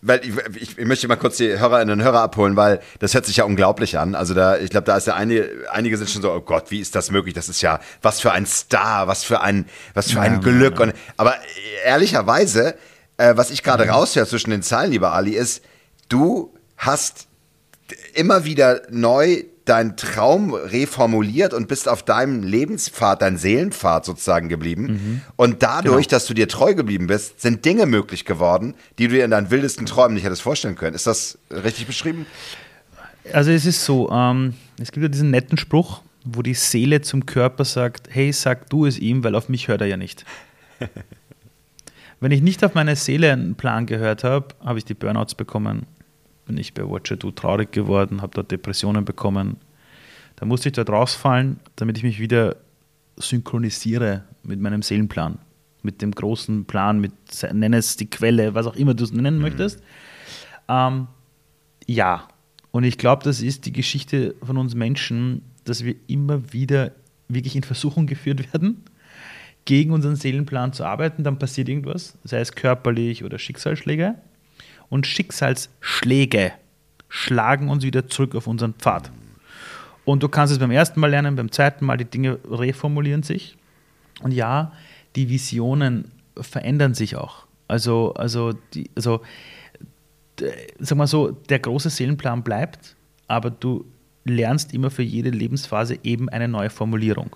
weil 0.00 0.22
ich, 0.24 0.78
ich, 0.78 0.86
möchte 0.86 1.06
mal 1.06 1.16
kurz 1.16 1.36
die 1.36 1.58
Hörerinnen 1.58 1.98
und 1.98 2.02
Hörer 2.02 2.22
abholen, 2.22 2.56
weil 2.56 2.80
das 2.98 3.12
hört 3.12 3.26
sich 3.26 3.36
ja 3.36 3.44
unglaublich 3.44 3.98
an. 3.98 4.14
Also 4.14 4.32
da, 4.32 4.56
ich 4.56 4.70
glaube, 4.70 4.86
da 4.86 4.96
ist 4.96 5.06
ja 5.06 5.14
einige, 5.14 5.50
einige 5.70 5.98
sind 5.98 6.08
schon 6.08 6.22
so, 6.22 6.32
oh 6.32 6.40
Gott, 6.40 6.70
wie 6.70 6.80
ist 6.80 6.94
das 6.94 7.10
möglich? 7.10 7.34
Das 7.34 7.50
ist 7.50 7.60
ja, 7.60 7.78
was 8.00 8.22
für 8.22 8.32
ein 8.32 8.46
Star, 8.46 9.06
was 9.06 9.22
für 9.22 9.42
ein, 9.42 9.66
was 9.92 10.12
für 10.12 10.20
ein 10.22 10.34
ja, 10.34 10.38
Glück. 10.38 10.78
Ja. 10.78 10.84
Und, 10.84 10.94
aber 11.18 11.34
ehrlicherweise, 11.84 12.74
äh, 13.18 13.36
was 13.36 13.50
ich 13.50 13.62
gerade 13.62 13.86
raushöre 13.86 14.26
zwischen 14.26 14.48
den 14.48 14.62
Zeilen, 14.62 14.92
lieber 14.92 15.12
Ali, 15.12 15.32
ist, 15.32 15.62
du 16.08 16.54
hast 16.78 17.28
immer 18.14 18.46
wieder 18.46 18.80
neu 18.88 19.44
deinen 19.64 19.96
Traum 19.96 20.52
reformuliert 20.52 21.54
und 21.54 21.68
bist 21.68 21.88
auf 21.88 22.02
deinem 22.02 22.42
Lebenspfad, 22.42 23.22
dein 23.22 23.38
Seelenpfad 23.38 24.04
sozusagen 24.04 24.48
geblieben. 24.48 24.82
Mhm. 24.82 25.20
Und 25.36 25.62
dadurch, 25.62 26.08
genau. 26.08 26.16
dass 26.16 26.26
du 26.26 26.34
dir 26.34 26.48
treu 26.48 26.74
geblieben 26.74 27.06
bist, 27.06 27.40
sind 27.40 27.64
Dinge 27.64 27.86
möglich 27.86 28.24
geworden, 28.24 28.74
die 28.98 29.08
du 29.08 29.14
dir 29.14 29.24
in 29.24 29.30
deinen 29.30 29.50
wildesten 29.50 29.86
Träumen 29.86 30.14
nicht 30.14 30.24
hättest 30.24 30.42
vorstellen 30.42 30.76
können. 30.76 30.94
Ist 30.94 31.06
das 31.06 31.38
richtig 31.50 31.86
beschrieben? 31.86 32.26
Also 33.32 33.50
es 33.52 33.64
ist 33.64 33.84
so, 33.84 34.10
ähm, 34.10 34.54
es 34.80 34.92
gibt 34.92 35.02
ja 35.02 35.08
diesen 35.08 35.30
netten 35.30 35.56
Spruch, 35.56 36.02
wo 36.24 36.42
die 36.42 36.54
Seele 36.54 37.00
zum 37.00 37.24
Körper 37.24 37.64
sagt, 37.64 38.08
hey, 38.10 38.32
sag 38.32 38.68
du 38.68 38.84
es 38.84 38.98
ihm, 38.98 39.24
weil 39.24 39.34
auf 39.34 39.48
mich 39.48 39.68
hört 39.68 39.80
er 39.80 39.86
ja 39.86 39.96
nicht. 39.96 40.26
Wenn 42.20 42.32
ich 42.32 42.42
nicht 42.42 42.64
auf 42.64 42.74
meine 42.74 42.96
Seele 42.96 43.32
einen 43.32 43.54
Plan 43.54 43.86
gehört 43.86 44.24
habe, 44.24 44.48
habe 44.62 44.78
ich 44.78 44.84
die 44.84 44.94
Burnouts 44.94 45.34
bekommen 45.34 45.86
bin 46.46 46.56
ich 46.58 46.74
bei 46.74 46.82
Watcher 46.88 47.16
Do 47.16 47.30
traurig 47.30 47.72
geworden, 47.72 48.22
habe 48.22 48.34
dort 48.34 48.50
Depressionen 48.50 49.04
bekommen. 49.04 49.56
Da 50.36 50.46
musste 50.46 50.68
ich 50.68 50.74
dort 50.74 50.90
rausfallen, 50.90 51.60
damit 51.76 51.96
ich 51.96 52.04
mich 52.04 52.18
wieder 52.18 52.56
synchronisiere 53.16 54.24
mit 54.42 54.60
meinem 54.60 54.82
Seelenplan, 54.82 55.38
mit 55.82 56.02
dem 56.02 56.12
großen 56.12 56.64
Plan, 56.64 57.00
mit 57.00 57.12
nenn 57.52 57.72
es 57.72 57.96
die 57.96 58.10
Quelle, 58.10 58.54
was 58.54 58.66
auch 58.66 58.76
immer 58.76 58.94
du 58.94 59.04
es 59.04 59.12
nennen 59.12 59.36
mhm. 59.36 59.42
möchtest. 59.42 59.82
Ähm, 60.68 61.06
ja, 61.86 62.28
und 62.70 62.84
ich 62.84 62.98
glaube, 62.98 63.22
das 63.22 63.40
ist 63.40 63.66
die 63.66 63.72
Geschichte 63.72 64.34
von 64.42 64.56
uns 64.56 64.74
Menschen, 64.74 65.42
dass 65.64 65.84
wir 65.84 65.94
immer 66.08 66.52
wieder 66.52 66.92
wirklich 67.28 67.56
in 67.56 67.62
Versuchung 67.62 68.06
geführt 68.06 68.52
werden, 68.52 68.84
gegen 69.64 69.92
unseren 69.92 70.16
Seelenplan 70.16 70.72
zu 70.72 70.84
arbeiten. 70.84 71.24
Dann 71.24 71.38
passiert 71.38 71.68
irgendwas, 71.68 72.18
sei 72.24 72.40
es 72.40 72.54
körperlich 72.54 73.24
oder 73.24 73.38
Schicksalsschläge 73.38 74.16
und 74.94 75.08
Schicksalsschläge 75.08 76.52
schlagen 77.08 77.68
uns 77.68 77.82
wieder 77.82 78.06
zurück 78.06 78.36
auf 78.36 78.46
unseren 78.46 78.74
Pfad. 78.74 79.10
Und 80.04 80.22
du 80.22 80.28
kannst 80.28 80.52
es 80.52 80.60
beim 80.60 80.70
ersten 80.70 81.00
Mal 81.00 81.10
lernen, 81.10 81.34
beim 81.34 81.50
zweiten 81.50 81.84
Mal, 81.84 81.96
die 81.96 82.04
Dinge 82.04 82.38
reformulieren 82.48 83.24
sich. 83.24 83.56
Und 84.22 84.30
ja, 84.30 84.70
die 85.16 85.28
Visionen 85.28 86.12
verändern 86.40 86.94
sich 86.94 87.16
auch. 87.16 87.44
Also, 87.66 88.14
also, 88.14 88.52
die, 88.72 88.88
also 88.94 89.20
sag 90.78 90.96
mal 90.96 91.08
so, 91.08 91.32
der 91.32 91.58
große 91.58 91.90
Seelenplan 91.90 92.44
bleibt, 92.44 92.94
aber 93.26 93.50
du 93.50 93.84
lernst 94.22 94.72
immer 94.72 94.92
für 94.92 95.02
jede 95.02 95.30
Lebensphase 95.30 95.98
eben 96.04 96.28
eine 96.28 96.46
neue 96.46 96.70
Formulierung. 96.70 97.34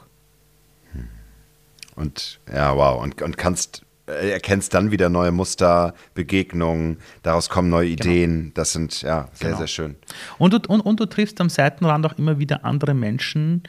Und 1.97 2.39
ja, 2.55 2.77
wow. 2.77 3.03
Und, 3.03 3.21
und 3.21 3.37
kannst 3.37 3.83
erkennst 4.09 4.75
dann 4.75 4.91
wieder 4.91 5.09
neue 5.09 5.33
Muster, 5.33 5.95
Begegnungen, 6.15 6.99
daraus 7.23 7.49
kommen 7.49 7.69
neue 7.69 7.95
genau. 7.95 8.11
Ideen. 8.11 8.41
Genau. 8.41 8.53
Das 8.55 8.73
sind 8.73 9.03
ja 9.03 9.29
sehr, 9.33 9.49
genau. 9.49 9.59
sehr 9.59 9.67
schön. 9.67 9.97
Und 10.39 10.53
du, 10.53 10.61
und, 10.69 10.81
und 10.81 11.01
du 11.01 11.07
triffst 11.07 11.41
am 11.41 11.49
Seitenrand 11.49 12.07
auch 12.07 12.17
immer 12.19 12.39
wieder 12.39 12.65
andere 12.65 12.95
Menschen, 12.95 13.63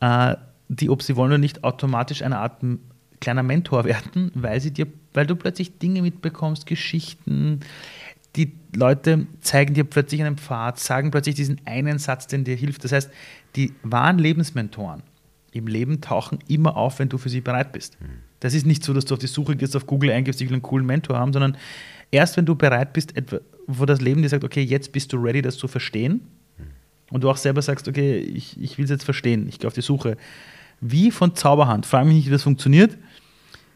äh, 0.00 0.36
die, 0.68 0.90
ob 0.90 1.02
sie 1.02 1.16
wollen 1.16 1.30
oder 1.30 1.38
nicht, 1.38 1.64
automatisch 1.64 2.22
eine 2.22 2.38
Art 2.38 2.62
kleiner 3.20 3.42
Mentor 3.42 3.84
werden, 3.84 4.30
weil 4.34 4.60
sie 4.60 4.72
dir, 4.72 4.86
weil 5.14 5.26
du 5.26 5.36
plötzlich 5.36 5.78
Dinge 5.78 6.02
mitbekommst, 6.02 6.66
Geschichten. 6.66 7.60
Die 8.36 8.52
Leute 8.74 9.26
zeigen 9.40 9.74
dir 9.74 9.84
plötzlich 9.84 10.22
einen 10.22 10.36
Pfad, 10.36 10.78
sagen 10.78 11.10
plötzlich 11.10 11.34
diesen 11.34 11.60
einen 11.64 11.98
Satz, 11.98 12.26
den 12.26 12.44
dir 12.44 12.54
hilft. 12.54 12.84
Das 12.84 12.92
heißt, 12.92 13.10
die 13.56 13.72
wahren 13.82 14.18
Lebensmentoren 14.18 15.02
im 15.52 15.66
Leben 15.66 16.00
tauchen 16.00 16.38
immer 16.46 16.76
auf, 16.76 16.98
wenn 16.98 17.08
du 17.08 17.18
für 17.18 17.30
sie 17.30 17.40
bereit 17.40 17.72
bist. 17.72 17.98
Mhm. 18.00 18.27
Das 18.40 18.54
ist 18.54 18.66
nicht 18.66 18.84
so, 18.84 18.92
dass 18.92 19.04
du 19.04 19.14
auf 19.14 19.20
die 19.20 19.26
Suche 19.26 19.56
gehst, 19.56 19.74
auf 19.76 19.86
Google 19.86 20.10
eingibst, 20.10 20.40
ich 20.40 20.48
will 20.48 20.54
einen 20.54 20.62
coolen 20.62 20.86
Mentor 20.86 21.18
haben, 21.18 21.32
sondern 21.32 21.56
erst 22.10 22.36
wenn 22.36 22.46
du 22.46 22.54
bereit 22.54 22.92
bist, 22.92 23.12
wo 23.66 23.84
das 23.84 24.00
Leben 24.00 24.22
dir 24.22 24.28
sagt, 24.28 24.44
okay, 24.44 24.62
jetzt 24.62 24.92
bist 24.92 25.12
du 25.12 25.16
ready, 25.16 25.42
das 25.42 25.56
zu 25.56 25.68
verstehen, 25.68 26.20
und 27.10 27.24
du 27.24 27.30
auch 27.30 27.36
selber 27.36 27.62
sagst, 27.62 27.88
okay, 27.88 28.18
ich, 28.18 28.60
ich 28.60 28.78
will 28.78 28.84
es 28.84 28.90
jetzt 28.90 29.04
verstehen, 29.04 29.48
ich 29.48 29.58
gehe 29.58 29.68
auf 29.68 29.74
die 29.74 29.80
Suche. 29.80 30.16
Wie 30.80 31.10
von 31.10 31.34
Zauberhand, 31.34 31.86
frage 31.86 32.06
mich 32.06 32.16
nicht, 32.16 32.26
wie 32.26 32.32
das 32.32 32.42
funktioniert, 32.42 32.96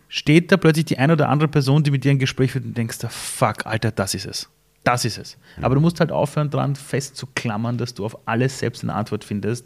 steht 0.08 0.52
da 0.52 0.56
plötzlich 0.56 0.84
die 0.84 0.98
eine 0.98 1.14
oder 1.14 1.28
andere 1.28 1.48
Person, 1.48 1.82
die 1.82 1.90
mit 1.90 2.04
dir 2.04 2.10
ein 2.10 2.18
Gespräch 2.18 2.52
führt 2.52 2.64
und 2.64 2.76
denkst, 2.76 2.98
fuck, 3.08 3.66
Alter, 3.66 3.90
das 3.90 4.14
ist 4.14 4.26
es. 4.26 4.48
Das 4.84 5.04
ist 5.04 5.16
es. 5.16 5.38
Aber 5.60 5.76
du 5.76 5.80
musst 5.80 6.00
halt 6.00 6.10
aufhören, 6.12 6.50
dran 6.50 6.74
festzuklammern, 6.74 7.78
dass 7.78 7.94
du 7.94 8.04
auf 8.04 8.18
alles 8.26 8.58
selbst 8.58 8.82
eine 8.82 8.94
Antwort 8.94 9.24
findest. 9.24 9.64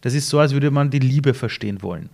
Das 0.00 0.14
ist 0.14 0.28
so, 0.28 0.38
als 0.38 0.52
würde 0.52 0.70
man 0.70 0.90
die 0.90 1.00
Liebe 1.00 1.34
verstehen 1.34 1.82
wollen. 1.82 2.08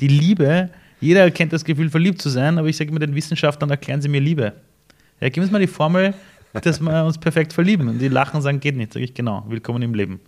Die 0.00 0.08
Liebe 0.08 0.70
jeder 1.02 1.30
kennt 1.32 1.52
das 1.52 1.64
Gefühl, 1.64 1.90
verliebt 1.90 2.22
zu 2.22 2.28
sein, 2.28 2.58
aber 2.58 2.68
ich 2.68 2.76
sage 2.76 2.90
immer 2.90 3.00
den 3.00 3.14
Wissenschaftlern, 3.14 3.68
erklären 3.68 4.00
Sie 4.00 4.08
mir 4.08 4.20
Liebe. 4.20 4.52
Ja, 5.20 5.28
gib 5.28 5.42
uns 5.42 5.52
mal 5.52 5.58
die 5.58 5.66
Formel, 5.66 6.14
dass 6.52 6.80
wir 6.80 7.04
uns 7.04 7.18
perfekt 7.18 7.52
verlieben. 7.52 7.88
Und 7.88 7.98
die 7.98 8.08
lachen 8.08 8.36
und 8.36 8.42
sagen, 8.42 8.60
geht 8.60 8.76
nicht. 8.76 8.92
Sage 8.92 9.04
ich, 9.04 9.12
genau, 9.12 9.44
willkommen 9.48 9.82
im 9.82 9.94
Leben. 9.94 10.20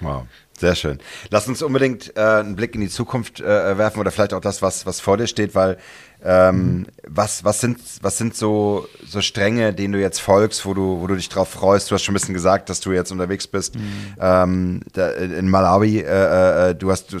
Wow, 0.00 0.26
sehr 0.58 0.74
schön. 0.76 0.98
Lass 1.30 1.48
uns 1.48 1.62
unbedingt 1.62 2.16
äh, 2.16 2.20
einen 2.20 2.54
Blick 2.54 2.74
in 2.74 2.80
die 2.80 2.88
Zukunft 2.88 3.40
äh, 3.40 3.76
werfen 3.76 3.98
oder 3.98 4.10
vielleicht 4.10 4.34
auch 4.34 4.40
das, 4.40 4.62
was, 4.62 4.86
was 4.86 5.00
vor 5.00 5.16
dir 5.16 5.26
steht, 5.26 5.54
weil 5.54 5.78
ähm, 6.22 6.86
was, 7.06 7.44
was 7.44 7.60
sind, 7.60 7.78
was 8.00 8.18
sind 8.18 8.34
so, 8.34 8.88
so 9.04 9.20
Stränge, 9.20 9.74
denen 9.74 9.92
du 9.92 10.00
jetzt 10.00 10.20
folgst, 10.20 10.64
wo 10.64 10.72
du, 10.72 11.00
wo 11.00 11.06
du 11.06 11.16
dich 11.16 11.28
drauf 11.28 11.50
freust? 11.50 11.90
Du 11.90 11.94
hast 11.94 12.04
schon 12.04 12.12
ein 12.12 12.18
bisschen 12.18 12.34
gesagt, 12.34 12.70
dass 12.70 12.80
du 12.80 12.92
jetzt 12.92 13.10
unterwegs 13.10 13.46
bist 13.46 13.74
mhm. 13.74 14.14
ähm, 14.20 14.80
da, 14.92 15.10
in 15.10 15.50
Malawi. 15.50 15.98
Äh, 15.98 16.04
äh, 16.04 16.70
äh 16.70 16.74
du 16.74 16.90
hast, 16.90 17.12
du, 17.12 17.18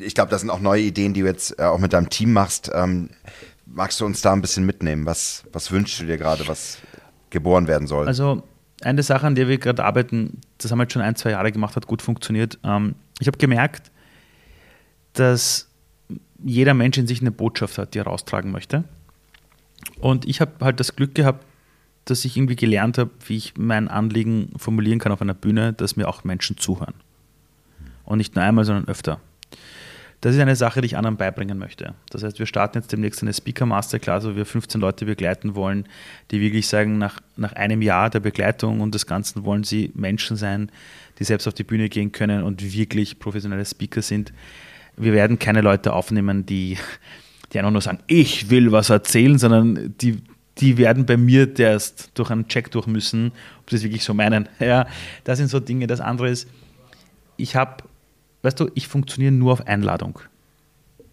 ich 0.00 0.14
glaube, 0.14 0.30
das 0.30 0.40
sind 0.40 0.50
auch 0.50 0.60
neue 0.60 0.82
Ideen, 0.82 1.14
die 1.14 1.20
du 1.20 1.26
jetzt 1.26 1.58
äh, 1.58 1.62
auch 1.62 1.78
mit 1.78 1.92
deinem 1.92 2.10
Team 2.10 2.32
machst. 2.32 2.70
Ähm, 2.74 3.10
magst 3.64 4.00
du 4.00 4.04
uns 4.04 4.20
da 4.20 4.32
ein 4.32 4.42
bisschen 4.42 4.66
mitnehmen? 4.66 5.06
Was, 5.06 5.44
was 5.52 5.70
wünschst 5.70 6.00
du 6.00 6.04
dir 6.04 6.18
gerade, 6.18 6.46
was 6.48 6.78
geboren 7.30 7.68
werden 7.68 7.86
soll? 7.86 8.06
Also 8.06 8.42
eine 8.84 9.02
Sache, 9.02 9.26
an 9.26 9.34
der 9.34 9.48
wir 9.48 9.58
gerade 9.58 9.84
arbeiten, 9.84 10.40
das 10.58 10.70
haben 10.70 10.78
wir 10.78 10.84
jetzt 10.84 10.92
schon 10.92 11.02
ein, 11.02 11.16
zwei 11.16 11.30
Jahre 11.30 11.52
gemacht, 11.52 11.76
hat 11.76 11.86
gut 11.86 12.02
funktioniert. 12.02 12.58
Ähm, 12.64 12.94
ich 13.20 13.26
habe 13.26 13.38
gemerkt, 13.38 13.90
dass 15.12 15.68
jeder 16.42 16.74
Mensch 16.74 16.98
in 16.98 17.06
sich 17.06 17.20
eine 17.20 17.30
Botschaft 17.30 17.78
hat, 17.78 17.94
die 17.94 17.98
er 17.98 18.06
raustragen 18.06 18.50
möchte. 18.50 18.84
Und 20.00 20.26
ich 20.26 20.40
habe 20.40 20.52
halt 20.60 20.80
das 20.80 20.96
Glück 20.96 21.14
gehabt, 21.14 21.44
dass 22.04 22.24
ich 22.24 22.36
irgendwie 22.36 22.56
gelernt 22.56 22.98
habe, 22.98 23.10
wie 23.26 23.36
ich 23.36 23.54
mein 23.56 23.88
Anliegen 23.88 24.52
formulieren 24.56 24.98
kann 24.98 25.12
auf 25.12 25.22
einer 25.22 25.34
Bühne, 25.34 25.72
dass 25.72 25.96
mir 25.96 26.08
auch 26.08 26.24
Menschen 26.24 26.56
zuhören. 26.56 26.94
Und 28.04 28.18
nicht 28.18 28.34
nur 28.34 28.44
einmal, 28.44 28.64
sondern 28.64 28.88
öfter. 28.88 29.20
Das 30.22 30.34
ist 30.34 30.40
eine 30.40 30.54
Sache, 30.54 30.80
die 30.80 30.86
ich 30.86 30.96
anderen 30.96 31.16
beibringen 31.16 31.58
möchte. 31.58 31.94
Das 32.10 32.22
heißt, 32.22 32.38
wir 32.38 32.46
starten 32.46 32.78
jetzt 32.78 32.92
demnächst 32.92 33.22
eine 33.22 33.34
Speaker 33.34 33.66
Masterclass, 33.66 34.24
wo 34.24 34.36
wir 34.36 34.46
15 34.46 34.80
Leute 34.80 35.04
begleiten 35.04 35.56
wollen, 35.56 35.84
die 36.30 36.40
wirklich 36.40 36.68
sagen, 36.68 36.96
nach, 36.96 37.20
nach 37.36 37.52
einem 37.54 37.82
Jahr 37.82 38.08
der 38.08 38.20
Begleitung 38.20 38.80
und 38.80 38.94
des 38.94 39.06
Ganzen 39.06 39.44
wollen 39.44 39.64
sie 39.64 39.90
Menschen 39.94 40.36
sein, 40.36 40.70
die 41.18 41.24
selbst 41.24 41.48
auf 41.48 41.54
die 41.54 41.64
Bühne 41.64 41.88
gehen 41.88 42.12
können 42.12 42.44
und 42.44 42.72
wirklich 42.72 43.18
professionelle 43.18 43.64
Speaker 43.64 44.00
sind, 44.00 44.32
wir 44.96 45.12
werden 45.12 45.38
keine 45.38 45.60
Leute 45.60 45.92
aufnehmen, 45.92 46.46
die, 46.46 46.78
die 47.52 47.58
einfach 47.58 47.72
nur 47.72 47.80
sagen, 47.80 47.98
ich 48.06 48.50
will 48.50 48.72
was 48.72 48.90
erzählen, 48.90 49.38
sondern 49.38 49.94
die, 50.00 50.22
die 50.58 50.76
werden 50.76 51.06
bei 51.06 51.16
mir 51.16 51.58
erst 51.58 52.10
durch 52.14 52.30
einen 52.30 52.46
Check 52.48 52.70
durch 52.70 52.86
müssen, 52.86 53.32
ob 53.60 53.70
sie 53.70 53.76
es 53.76 53.82
wirklich 53.82 54.04
so 54.04 54.14
meinen. 54.14 54.48
Ja, 54.60 54.86
das 55.24 55.38
sind 55.38 55.48
so 55.48 55.60
Dinge. 55.60 55.86
Das 55.86 56.00
andere 56.00 56.28
ist, 56.28 56.48
ich 57.36 57.56
habe, 57.56 57.84
weißt 58.42 58.60
du, 58.60 58.70
ich 58.74 58.88
funktioniere 58.88 59.32
nur 59.32 59.52
auf 59.52 59.66
Einladung. 59.66 60.18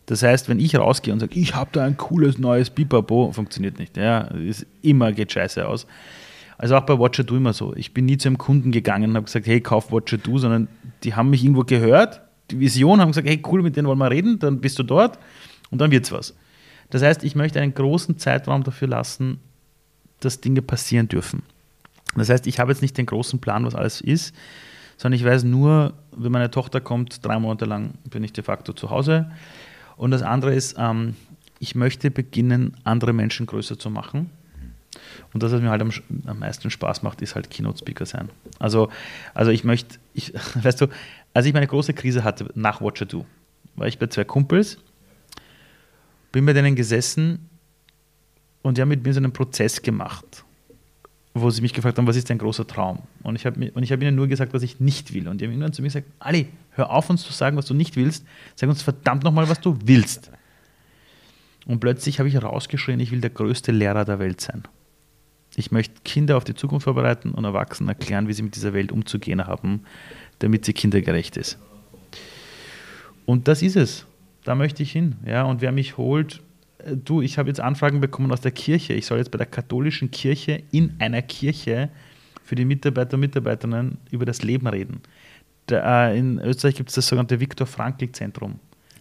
Das 0.05 0.23
heißt, 0.23 0.49
wenn 0.49 0.59
ich 0.59 0.75
rausgehe 0.75 1.13
und 1.13 1.19
sage, 1.19 1.39
ich 1.39 1.55
habe 1.55 1.69
da 1.71 1.83
ein 1.83 1.97
cooles 1.97 2.39
neues 2.39 2.69
Bipabo, 2.69 3.31
funktioniert 3.31 3.77
nicht. 3.77 3.95
Ja, 3.95 4.21
ist 4.21 4.65
immer 4.81 5.11
geht 5.11 5.31
scheiße 5.31 5.67
aus. 5.67 5.85
Also 6.57 6.75
auch 6.75 6.85
bei 6.85 6.97
Watcher 6.97 7.23
Do 7.23 7.37
immer 7.37 7.53
so. 7.53 7.75
Ich 7.75 7.93
bin 7.93 8.05
nie 8.05 8.17
zu 8.17 8.27
einem 8.27 8.37
Kunden 8.37 8.71
gegangen 8.71 9.11
und 9.11 9.15
habe 9.15 9.25
gesagt, 9.25 9.47
hey, 9.47 9.61
kauf 9.61 9.91
Watcher 9.91 10.17
Do, 10.17 10.37
sondern 10.39 10.67
die 11.03 11.13
haben 11.13 11.29
mich 11.29 11.43
irgendwo 11.43 11.63
gehört 11.63 12.21
die 12.51 12.59
Vision, 12.59 12.99
haben 12.99 13.09
gesagt, 13.09 13.27
hey 13.27 13.41
cool, 13.47 13.61
mit 13.61 13.75
denen 13.75 13.87
wollen 13.87 13.99
wir 13.99 14.11
reden, 14.11 14.39
dann 14.39 14.59
bist 14.59 14.79
du 14.79 14.83
dort 14.83 15.19
und 15.71 15.79
dann 15.79 15.91
wird's 15.91 16.11
was. 16.11 16.35
Das 16.89 17.03
heißt, 17.03 17.23
ich 17.23 17.35
möchte 17.35 17.61
einen 17.61 17.73
großen 17.73 18.17
Zeitraum 18.17 18.63
dafür 18.63 18.87
lassen, 18.87 19.39
dass 20.19 20.41
Dinge 20.41 20.61
passieren 20.61 21.07
dürfen. 21.07 21.43
Das 22.15 22.29
heißt, 22.29 22.47
ich 22.47 22.59
habe 22.59 22.71
jetzt 22.71 22.81
nicht 22.81 22.97
den 22.97 23.05
großen 23.05 23.39
Plan, 23.39 23.65
was 23.65 23.75
alles 23.75 24.01
ist, 24.01 24.33
sondern 24.97 25.19
ich 25.19 25.25
weiß 25.25 25.43
nur, 25.43 25.93
wenn 26.19 26.31
meine 26.31 26.51
Tochter 26.51 26.81
kommt, 26.81 27.25
drei 27.25 27.39
Monate 27.39 27.65
lang 27.65 27.93
bin 28.09 28.23
ich 28.23 28.33
de 28.33 28.43
facto 28.43 28.73
zu 28.73 28.89
Hause. 28.89 29.31
Und 29.97 30.11
das 30.11 30.21
andere 30.21 30.53
ist, 30.53 30.75
ähm, 30.77 31.15
ich 31.59 31.75
möchte 31.75 32.11
beginnen, 32.11 32.77
andere 32.83 33.13
Menschen 33.13 33.45
größer 33.45 33.77
zu 33.77 33.89
machen. 33.89 34.29
Und 35.33 35.43
das, 35.43 35.51
was 35.51 35.61
mir 35.61 35.69
halt 35.69 35.81
am, 35.81 35.91
am 36.25 36.39
meisten 36.39 36.69
Spaß 36.69 37.03
macht, 37.03 37.21
ist 37.21 37.35
halt 37.35 37.49
Keynote-Speaker 37.49 38.05
sein. 38.05 38.29
Also, 38.57 38.89
also 39.33 39.51
ich 39.51 39.63
möchte, 39.63 39.97
ich, 40.13 40.33
weißt 40.55 40.81
du, 40.81 40.87
als 41.33 41.45
ich 41.45 41.53
meine 41.53 41.67
große 41.67 41.93
Krise 41.93 42.23
hatte 42.23 42.49
nach 42.55 42.81
Watcher 42.81 43.05
Do, 43.05 43.25
war 43.75 43.87
ich 43.87 43.99
bei 43.99 44.07
zwei 44.07 44.23
Kumpels, 44.23 44.77
bin 46.31 46.45
bei 46.45 46.53
denen 46.53 46.75
gesessen 46.75 47.49
und 48.61 48.77
die 48.77 48.81
haben 48.81 48.89
mit 48.89 49.03
mir 49.03 49.13
so 49.13 49.19
einen 49.19 49.33
Prozess 49.33 49.81
gemacht, 49.81 50.43
wo 51.33 51.49
sie 51.49 51.61
mich 51.61 51.73
gefragt 51.73 51.97
haben, 51.97 52.07
was 52.07 52.15
ist 52.15 52.29
dein 52.29 52.37
großer 52.37 52.65
Traum? 52.65 52.99
Und 53.23 53.35
ich 53.35 53.45
habe 53.45 53.65
hab 53.65 54.01
ihnen 54.01 54.15
nur 54.15 54.27
gesagt, 54.27 54.53
was 54.53 54.63
ich 54.63 54.79
nicht 54.79 55.13
will. 55.13 55.27
Und 55.27 55.39
die 55.39 55.45
haben 55.45 55.51
irgendwann 55.51 55.73
zu 55.73 55.81
mir 55.81 55.87
gesagt, 55.87 56.07
Ali, 56.19 56.47
hör 56.71 56.89
auf 56.89 57.09
uns 57.09 57.23
zu 57.23 57.33
sagen, 57.33 57.55
was 57.55 57.65
du 57.65 57.73
nicht 57.73 57.95
willst, 57.95 58.25
sag 58.55 58.69
uns 58.69 58.81
verdammt 58.81 59.23
nochmal, 59.23 59.47
was 59.47 59.61
du 59.61 59.77
willst. 59.85 60.31
Und 61.65 61.79
plötzlich 61.79 62.19
habe 62.19 62.29
ich 62.29 62.41
rausgeschrien, 62.41 62.99
ich 62.99 63.11
will 63.11 63.21
der 63.21 63.29
größte 63.29 63.71
Lehrer 63.71 64.05
der 64.05 64.19
Welt 64.19 64.41
sein. 64.41 64.63
Ich 65.55 65.71
möchte 65.71 66.01
Kinder 66.03 66.37
auf 66.37 66.43
die 66.43 66.55
Zukunft 66.55 66.85
vorbereiten 66.85 67.31
und 67.31 67.43
Erwachsenen 67.43 67.89
erklären, 67.89 68.27
wie 68.27 68.33
sie 68.33 68.43
mit 68.43 68.55
dieser 68.55 68.73
Welt 68.73 68.91
umzugehen 68.91 69.45
haben, 69.45 69.83
damit 70.39 70.65
sie 70.65 70.73
kindergerecht 70.73 71.37
ist. 71.37 71.59
Und 73.25 73.47
das 73.47 73.61
ist 73.61 73.75
es. 73.75 74.05
Da 74.43 74.55
möchte 74.55 74.81
ich 74.81 74.91
hin. 74.91 75.17
Ja, 75.25 75.43
und 75.43 75.61
wer 75.61 75.71
mich 75.71 75.97
holt, 75.97 76.41
du, 76.85 77.21
ich 77.21 77.37
habe 77.37 77.49
jetzt 77.49 77.59
Anfragen 77.59 78.01
bekommen 78.01 78.31
aus 78.31 78.41
der 78.41 78.51
Kirche. 78.51 78.93
Ich 78.93 79.05
soll 79.05 79.17
jetzt 79.17 79.31
bei 79.31 79.37
der 79.37 79.47
katholischen 79.47 80.11
Kirche 80.11 80.63
in 80.71 80.95
einer 80.99 81.21
Kirche 81.21 81.89
für 82.43 82.55
die 82.55 82.65
Mitarbeiter 82.65 83.15
und 83.15 83.21
Mitarbeiterinnen 83.21 83.97
über 84.11 84.25
das 84.25 84.41
Leben 84.41 84.67
reden. 84.67 85.01
Da, 85.67 86.09
äh, 86.09 86.17
in 86.17 86.39
Österreich 86.39 86.75
gibt 86.75 86.89
es 86.89 86.95
das 86.95 87.07
sogenannte 87.07 87.39
Viktor 87.39 87.67
Frankl 87.67 88.11
Zentrum. 88.11 88.59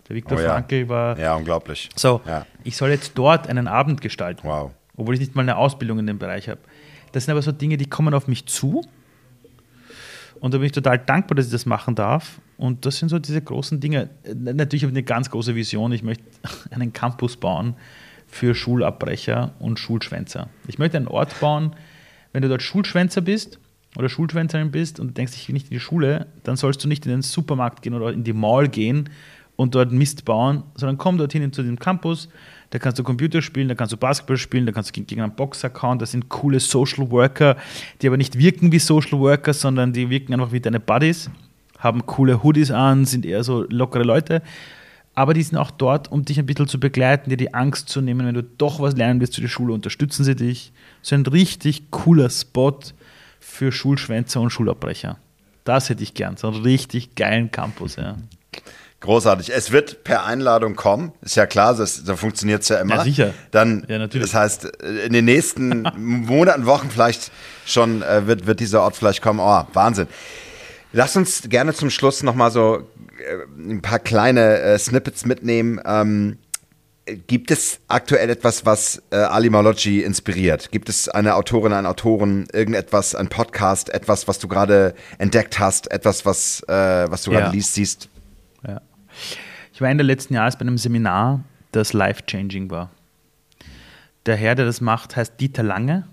Der 0.09 0.17
Viktor 0.17 0.39
Oh 0.39 0.41
ja. 0.41 0.49
Frankl 0.51 0.89
war. 0.89 1.19
Ja, 1.19 1.35
unglaublich. 1.35 1.89
So, 1.97 2.21
Ja. 2.27 2.47
ich 2.65 2.77
soll 2.77 2.91
jetzt 2.91 3.13
dort 3.17 3.47
einen 3.49 3.67
Abend 3.69 4.01
gestalten, 4.01 4.47
Wow. 4.47 4.73
obwohl 4.97 5.15
ich 5.15 5.21
nicht 5.21 5.35
mal 5.35 5.43
eine 5.43 5.57
Ausbildung 5.57 5.99
in 5.99 6.07
dem 6.07 6.19
Bereich 6.19 6.49
habe. 6.49 6.61
Das 7.13 7.25
sind 7.25 7.33
aber 7.33 7.43
so 7.43 7.53
Dinge, 7.53 7.77
die 7.79 7.87
kommen 7.87 8.13
auf 8.13 8.29
mich 8.29 8.45
zu. 8.47 8.83
Und 10.41 10.55
da 10.55 10.59
bin 10.59 10.67
ich 10.67 10.73
total 10.73 10.99
dankbar, 10.99 11.37
dass 11.37 11.47
ich 11.47 11.53
das 11.53 11.67
machen 11.67 11.95
darf. 11.95 12.41
Und 12.57 12.87
das 12.87 12.99
sind 12.99 13.09
so 13.09 13.19
diese 13.19 13.41
großen 13.41 13.81
Dinge. 13.81 14.11
Natürlich 14.35 14.83
habe 14.83 14.91
ich 14.91 14.97
eine 14.97 15.03
ganz 15.05 15.31
große 15.31 15.55
Vision. 15.55 15.93
Ich 15.93 16.03
möchte 16.03 16.25
einen 16.71 16.93
Campus 16.93 17.37
bauen 17.37 17.75
für 18.27 18.55
Schulabbrecher 18.55 19.53
und 19.59 19.79
Schulschwänzer. 19.79 20.49
Ich 20.67 20.79
möchte 20.79 20.97
einen 20.97 21.09
Ort 21.09 21.41
bauen, 21.41 21.75
wenn 22.33 22.43
du 22.43 22.49
dort 22.49 22.63
Schulschwänzer 22.63 23.23
bist 23.23 23.59
oder 23.97 24.09
Schulschwänzerin 24.09 24.71
bist 24.71 25.01
und 25.01 25.17
denkst, 25.17 25.33
ich 25.35 25.49
will 25.49 25.55
nicht 25.55 25.67
in 25.67 25.75
die 25.75 25.81
Schule, 25.81 26.27
dann 26.45 26.57
sollst 26.57 26.85
du 26.85 26.89
nicht 26.89 27.07
in 27.07 27.13
den 27.13 27.23
Supermarkt 27.23 27.83
gehen 27.83 27.95
oder 27.95 28.13
in 28.13 28.25
die 28.25 28.35
Mall 28.35 28.69
gehen 28.69 29.09
und 29.57 29.75
dort 29.75 29.93
Mist 29.93 30.25
bauen, 30.25 30.63
sondern 30.75 30.99
komm 30.99 31.19
dorthin 31.19 31.53
zu 31.53 31.63
dem 31.63 31.79
Campus, 31.79 32.29
da 32.71 32.79
kannst 32.79 32.99
du 32.99 33.03
Computer 33.03 33.41
spielen, 33.41 33.69
da 33.69 33.75
kannst 33.75 33.93
du 33.93 33.97
Basketball 33.97 34.37
spielen, 34.37 34.67
da 34.67 34.73
kannst 34.73 34.95
du 34.95 35.03
gegen 35.03 35.21
einen 35.21 35.35
Boxer 35.35 35.71
kauen, 35.71 35.99
das 35.99 36.11
sind 36.11 36.29
coole 36.29 36.61
Social 36.61 37.11
Worker, 37.11 37.57
die 38.03 38.07
aber 38.07 38.17
nicht 38.17 38.39
wirken 38.39 38.73
wie 38.73 38.79
Social 38.79 39.19
Worker, 39.19 39.55
sondern 39.55 39.93
die 39.93 40.11
wirken 40.11 40.35
einfach 40.35 40.53
wie 40.53 40.61
deine 40.61 40.81
Buddies, 40.81 41.31
haben 41.79 42.05
coole 42.07 42.43
Hoodies 42.43 42.71
an, 42.71 43.05
sind 43.05 43.25
eher 43.25 43.43
so 43.45 43.63
lockere 43.69 44.03
Leute, 44.03 44.43
aber 45.15 45.35
die 45.35 45.43
sind 45.43 45.59
auch 45.59 45.73
dort, 45.73 46.13
um 46.13 46.25
dich 46.25 46.39
ein 46.39 46.47
bisschen 46.47 46.69
zu 46.69 46.79
begleiten, 46.79 47.31
dir 47.31 47.37
die 47.37 47.53
Angst 47.53 47.89
zu 47.89 48.01
nehmen, 48.01 48.25
wenn 48.27 48.35
du 48.35 48.43
doch 48.45 48.81
was 48.81 48.97
lernen 48.97 49.21
willst 49.21 49.35
für 49.35 49.41
die 49.41 49.49
Schule, 49.49 49.73
unterstützen 49.73 50.23
sie 50.23 50.37
dich. 50.37 50.73
So 51.03 51.17
ein 51.17 51.27
richtig 51.27 51.91
cooler 51.91 52.31
Spot 52.31 52.79
für 53.41 53.73
Schulschwänzer 53.73 54.41
und 54.41 54.51
Schulabbrecher. 54.51 55.19
Das 55.65 55.89
hätte 55.91 56.05
ich 56.05 56.15
gern, 56.15 56.37
so 56.37 56.49
einen 56.49 56.63
richtig 56.63 57.17
geilen 57.17 57.51
Campus, 57.51 57.97
ja. 57.97 58.17
Großartig. 59.01 59.51
Es 59.55 59.71
wird 59.71 60.03
per 60.03 60.25
Einladung 60.25 60.75
kommen. 60.75 61.13
Ist 61.23 61.37
ja 61.37 61.47
klar, 61.47 61.75
das, 61.75 61.95
so 61.97 62.17
funktioniert 62.17 62.63
es 62.63 62.69
ja 62.69 62.79
immer. 62.81 62.97
Ja, 62.97 63.05
sicher. 63.05 63.35
Dann, 63.53 63.87
Ja, 63.89 63.99
natürlich. 63.99 64.31
das 64.33 64.35
heißt, 64.41 64.65
in 65.07 65.13
den 65.13 65.25
nächsten 65.25 65.83
Monaten, 65.97 66.67
Wochen 66.67 66.91
vielleicht 66.91 67.31
schon 67.65 68.03
äh, 68.03 68.27
wird, 68.27 68.47
wird 68.47 68.59
dieser 68.59 68.83
Ort 68.83 68.97
vielleicht 68.97 69.23
kommen. 69.23 69.39
Oh, 69.41 69.63
Wahnsinn. 69.73 70.09
Lass 70.93 71.15
uns 71.17 71.43
gerne 71.49 71.75
zum 71.75 71.91
Schluss 71.91 72.23
nochmal 72.25 72.51
so 72.51 72.89
äh, 73.19 73.61
ein 73.73 73.83
paar 73.83 74.01
kleine 74.01 74.59
äh, 74.59 74.79
Snippets 74.79 75.25
mitnehmen. 75.27 75.81
Ähm, 75.85 76.39
gibt 77.29 77.51
es 77.53 77.79
aktuell 77.89 78.29
etwas, 78.31 78.67
was 78.67 79.01
äh, 79.11 79.17
Ali 79.17 79.49
Malocci 79.49 80.01
inspiriert? 80.03 80.73
Gibt 80.73 80.89
es 80.89 81.09
eine 81.09 81.37
Autorin, 81.37 81.73
einen 81.73 81.87
Autoren, 81.87 82.49
irgendetwas, 82.53 83.15
ein 83.15 83.29
Podcast, 83.29 83.91
etwas, 83.91 84.27
was 84.29 84.39
du 84.41 84.49
gerade 84.49 84.95
entdeckt 85.19 85.59
hast, 85.61 85.91
etwas, 85.93 86.27
was, 86.27 86.63
äh, 86.69 86.73
was 87.11 87.23
du 87.23 87.31
Ja. 87.33 87.41
gerade 87.41 87.55
liest, 87.57 87.75
siehst? 87.75 88.09
Ich 89.79 89.81
war 89.81 89.91
Ende 89.91 90.03
letzten 90.03 90.35
Jahres 90.35 90.57
bei 90.57 90.63
einem 90.63 90.77
Seminar, 90.77 91.45
das 91.71 91.93
life-changing 91.93 92.69
war. 92.69 92.91
Der 94.27 94.35
Herr, 94.35 94.57
der 94.57 94.65
das 94.65 94.81
macht, 94.81 95.15
heißt 95.15 95.39
Dieter 95.39 95.63
Lange. 95.63 96.09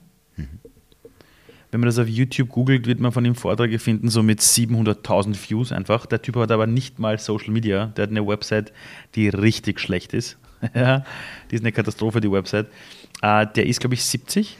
Wenn 1.71 1.79
man 1.79 1.87
das 1.87 1.97
auf 1.97 2.07
YouTube 2.07 2.49
googelt, 2.49 2.85
wird 2.85 2.99
man 2.99 3.11
von 3.11 3.25
ihm 3.25 3.33
Vorträge 3.33 3.79
finden, 3.79 4.09
so 4.09 4.21
mit 4.21 4.39
700.000 4.39 5.49
Views 5.49 5.71
einfach. 5.71 6.05
Der 6.05 6.21
Typ 6.21 6.35
hat 6.35 6.51
aber 6.51 6.67
nicht 6.67 6.99
mal 6.99 7.17
Social 7.17 7.49
Media. 7.49 7.87
Der 7.87 8.03
hat 8.03 8.11
eine 8.11 8.27
Website, 8.27 8.71
die 9.15 9.29
richtig 9.29 9.79
schlecht 9.79 10.13
ist. 10.13 10.37
die 10.61 11.55
ist 11.55 11.61
eine 11.61 11.71
Katastrophe, 11.71 12.21
die 12.21 12.31
Website. 12.31 12.67
Äh, 13.23 13.47
der 13.47 13.65
ist, 13.65 13.79
glaube 13.79 13.95
ich, 13.95 14.05
70. 14.05 14.59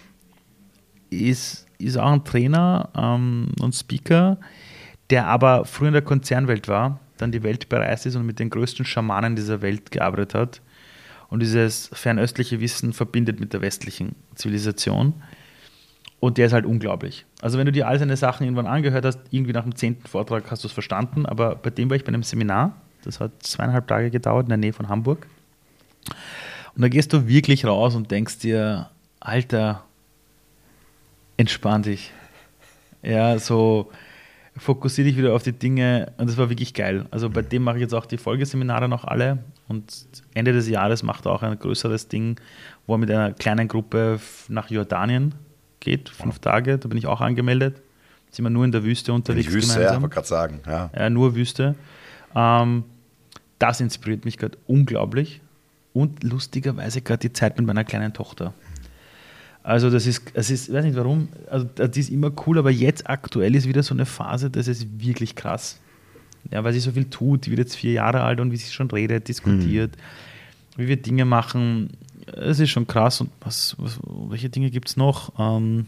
Ist, 1.11 1.67
ist 1.77 1.97
auch 1.97 2.11
ein 2.11 2.23
Trainer 2.23 2.89
ähm, 2.97 3.51
und 3.61 3.75
Speaker, 3.75 4.39
der 5.11 5.27
aber 5.27 5.65
früher 5.65 5.89
in 5.89 5.93
der 5.93 6.01
Konzernwelt 6.01 6.67
war, 6.67 7.01
dann 7.17 7.31
die 7.31 7.43
Welt 7.43 7.69
bereist 7.69 8.05
ist 8.05 8.15
und 8.15 8.25
mit 8.25 8.39
den 8.39 8.49
größten 8.49 8.85
Schamanen 8.85 9.35
dieser 9.35 9.61
Welt 9.61 9.91
gearbeitet 9.91 10.33
hat 10.33 10.61
und 11.29 11.41
dieses 11.41 11.89
fernöstliche 11.93 12.59
Wissen 12.59 12.93
verbindet 12.93 13.39
mit 13.39 13.53
der 13.53 13.61
westlichen 13.61 14.15
Zivilisation. 14.35 15.13
Und 16.19 16.37
der 16.37 16.47
ist 16.47 16.53
halt 16.53 16.65
unglaublich. 16.65 17.25
Also 17.41 17.57
wenn 17.57 17.65
du 17.65 17.71
dir 17.71 17.87
all 17.87 17.99
seine 17.99 18.17
Sachen 18.17 18.45
irgendwann 18.45 18.67
angehört 18.67 19.05
hast, 19.05 19.19
irgendwie 19.31 19.53
nach 19.53 19.63
dem 19.63 19.75
zehnten 19.75 20.07
Vortrag 20.07 20.49
hast 20.49 20.63
du 20.63 20.67
es 20.67 20.73
verstanden, 20.73 21.25
aber 21.25 21.55
bei 21.55 21.69
dem 21.69 21.89
war 21.89 21.97
ich 21.97 22.03
bei 22.03 22.09
einem 22.09 22.23
Seminar, 22.23 22.75
das 23.03 23.19
hat 23.19 23.31
zweieinhalb 23.43 23.87
Tage 23.87 24.09
gedauert 24.09 24.45
in 24.45 24.49
der 24.49 24.57
Nähe 24.57 24.73
von 24.73 24.89
Hamburg. 24.89 25.27
Und 26.75 26.81
da 26.81 26.87
gehst 26.87 27.13
du 27.13 27.27
wirklich 27.27 27.65
raus 27.65 27.95
und 27.95 28.11
denkst 28.11 28.39
dir, 28.39 28.89
Alter, 29.19 29.83
entspann 31.37 31.83
dich. 31.83 32.11
Ja, 33.01 33.37
so 33.37 33.91
fokussiere 34.57 35.07
dich 35.07 35.17
wieder 35.17 35.33
auf 35.33 35.43
die 35.43 35.51
Dinge 35.51 36.11
und 36.17 36.29
das 36.29 36.37
war 36.37 36.49
wirklich 36.49 36.73
geil. 36.73 37.05
Also 37.11 37.29
bei 37.29 37.41
dem 37.41 37.63
mache 37.63 37.77
ich 37.77 37.81
jetzt 37.81 37.93
auch 37.93 38.05
die 38.05 38.17
Folgeseminare 38.17 38.87
noch 38.87 39.03
alle 39.03 39.39
und 39.67 40.05
Ende 40.33 40.53
des 40.53 40.69
Jahres 40.69 41.03
macht 41.03 41.25
er 41.25 41.33
auch 41.33 41.43
ein 41.43 41.59
größeres 41.59 42.07
Ding, 42.07 42.39
wo 42.87 42.95
er 42.95 42.97
mit 42.97 43.11
einer 43.11 43.33
kleinen 43.33 43.67
Gruppe 43.67 44.19
nach 44.47 44.69
Jordanien 44.69 45.35
geht, 45.79 46.09
fünf 46.09 46.39
Tage, 46.39 46.77
da 46.77 46.87
bin 46.87 46.97
ich 46.97 47.07
auch 47.07 47.21
angemeldet. 47.21 47.81
Sind 48.31 48.43
wir 48.45 48.49
nur 48.49 48.65
in 48.65 48.71
der 48.71 48.83
Wüste 48.83 49.11
Die 49.11 49.11
unterwegs 49.15 49.51
Wüste, 49.51 49.73
ja, 49.73 49.77
gemeinsam. 49.77 50.01
wollte 50.03 50.13
gerade 50.15 50.27
sagen. 50.27 50.59
Ja. 50.65 50.89
Ja, 50.97 51.09
nur 51.09 51.35
Wüste. 51.35 51.75
Ähm, 52.35 52.83
das 53.59 53.79
inspiriert 53.79 54.25
mich 54.25 54.37
gerade 54.37 54.57
unglaublich. 54.67 55.41
Und 55.93 56.23
lustigerweise 56.23 57.01
gerade 57.01 57.19
die 57.21 57.31
Zeit 57.31 57.57
mit 57.57 57.65
meiner 57.65 57.85
kleinen 57.85 58.11
Tochter. 58.11 58.53
Also 59.65 59.89
das 59.89 60.05
ist, 60.05 60.21
es 60.35 60.51
ist, 60.51 60.67
ich 60.67 60.75
weiß 60.75 60.85
nicht 60.85 60.95
warum, 60.95 61.27
also 61.49 61.65
die 61.65 61.99
ist 61.99 62.11
immer 62.11 62.31
cool, 62.45 62.59
aber 62.59 62.69
jetzt 62.69 63.09
aktuell 63.09 63.55
ist 63.55 63.67
wieder 63.67 63.81
so 63.81 63.95
eine 63.95 64.05
Phase, 64.05 64.51
das 64.51 64.67
ist 64.67 64.85
wirklich 64.99 65.33
krass. 65.33 65.79
Ja, 66.51 66.63
weil 66.63 66.71
sie 66.71 66.79
so 66.79 66.91
viel 66.91 67.05
tut, 67.05 67.47
die 67.47 67.49
wird 67.49 67.57
jetzt 67.57 67.75
vier 67.75 67.93
Jahre 67.93 68.21
alt 68.21 68.39
und 68.39 68.51
wie 68.51 68.57
sie 68.57 68.71
schon 68.71 68.91
redet, 68.91 69.27
diskutiert, 69.27 69.97
wie 70.77 70.87
wir 70.87 71.01
Dinge 71.01 71.25
machen, 71.25 71.89
es 72.27 72.59
ist 72.59 72.69
schon 72.69 72.85
krass. 72.85 73.21
Und 73.21 73.31
was, 73.41 73.75
was 73.79 73.99
welche 74.29 74.51
Dinge 74.51 74.69
gibt 74.69 74.89
es 74.89 74.97
noch? 74.97 75.33
Ähm, 75.39 75.87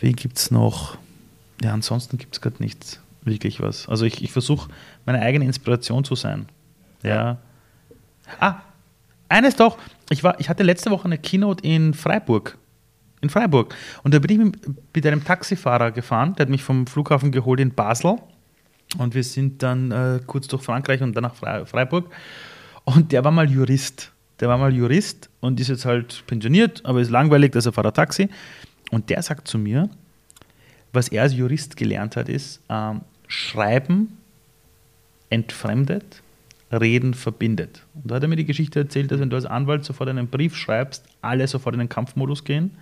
wen 0.00 0.16
gibt 0.16 0.38
es 0.38 0.50
noch? 0.50 0.96
Ja, 1.62 1.74
ansonsten 1.74 2.16
gibt 2.16 2.34
es 2.34 2.40
gerade 2.40 2.62
nichts 2.62 2.98
wirklich 3.24 3.60
was. 3.60 3.90
Also 3.90 4.06
ich, 4.06 4.24
ich 4.24 4.32
versuche 4.32 4.70
meine 5.04 5.20
eigene 5.20 5.44
Inspiration 5.44 6.02
zu 6.02 6.14
sein. 6.14 6.46
Ja. 7.02 7.36
Ah, 8.40 8.62
eines 9.28 9.56
doch. 9.56 9.78
Ich, 10.10 10.22
war, 10.22 10.38
ich 10.40 10.48
hatte 10.48 10.62
letzte 10.62 10.90
Woche 10.90 11.06
eine 11.06 11.18
Keynote 11.18 11.66
in 11.66 11.94
Freiburg. 11.94 12.56
In 13.22 13.30
Freiburg. 13.30 13.74
Und 14.02 14.14
da 14.14 14.18
bin 14.18 14.30
ich 14.30 14.38
mit, 14.92 15.06
einem 15.06 15.24
Taxifahrer 15.24 15.90
gefahren, 15.90 16.34
der 16.36 16.44
hat 16.44 16.50
mich 16.50 16.62
vom 16.62 16.86
Flughafen 16.86 17.32
geholt 17.32 17.60
in 17.60 17.72
Basel. 17.72 18.16
Und 18.98 19.14
wir 19.14 19.24
sind 19.24 19.62
dann 19.62 19.90
äh, 19.90 20.20
kurz 20.26 20.46
durch 20.46 20.62
Frankreich 20.62 21.02
und 21.02 21.14
dann 21.14 21.22
nach 21.22 21.34
Fre- 21.34 21.66
Freiburg. 21.66 22.10
Und 22.84 23.10
der 23.12 23.24
war 23.24 23.32
mal 23.32 23.50
Jurist. 23.50 24.12
Der 24.38 24.48
war 24.48 24.58
mal 24.58 24.72
Jurist 24.72 25.30
und 25.40 25.58
ist 25.58 25.68
jetzt 25.68 25.86
halt 25.86 26.22
pensioniert, 26.26 26.84
aber 26.84 27.00
ist 27.00 27.10
langweilig, 27.10 27.52
dass 27.52 27.66
er 27.66 27.72
fährt 27.72 27.96
Taxi. 27.96 28.28
Und 28.90 29.08
der 29.10 29.22
sagt 29.22 29.48
zu 29.48 29.58
mir, 29.58 29.88
was 30.92 31.08
er 31.08 31.22
als 31.22 31.34
Jurist 31.34 31.76
gelernt 31.76 32.16
hat, 32.16 32.28
ist, 32.28 32.60
ähm, 32.68 33.00
Schreiben 33.26 34.18
entfremdet, 35.30 36.22
Reden 36.72 37.14
verbindet. 37.14 37.84
Und 37.94 38.10
da 38.10 38.16
hat 38.16 38.22
er 38.22 38.28
mir 38.28 38.36
die 38.36 38.44
Geschichte 38.44 38.80
erzählt, 38.80 39.10
dass 39.10 39.20
wenn 39.20 39.30
du 39.30 39.36
als 39.36 39.46
Anwalt 39.46 39.84
sofort 39.84 40.08
einen 40.08 40.28
Brief 40.28 40.56
schreibst, 40.56 41.04
alle 41.22 41.46
sofort 41.46 41.74
in 41.74 41.78
den 41.78 41.88
Kampfmodus 41.88 42.44
gehen. 42.44 42.72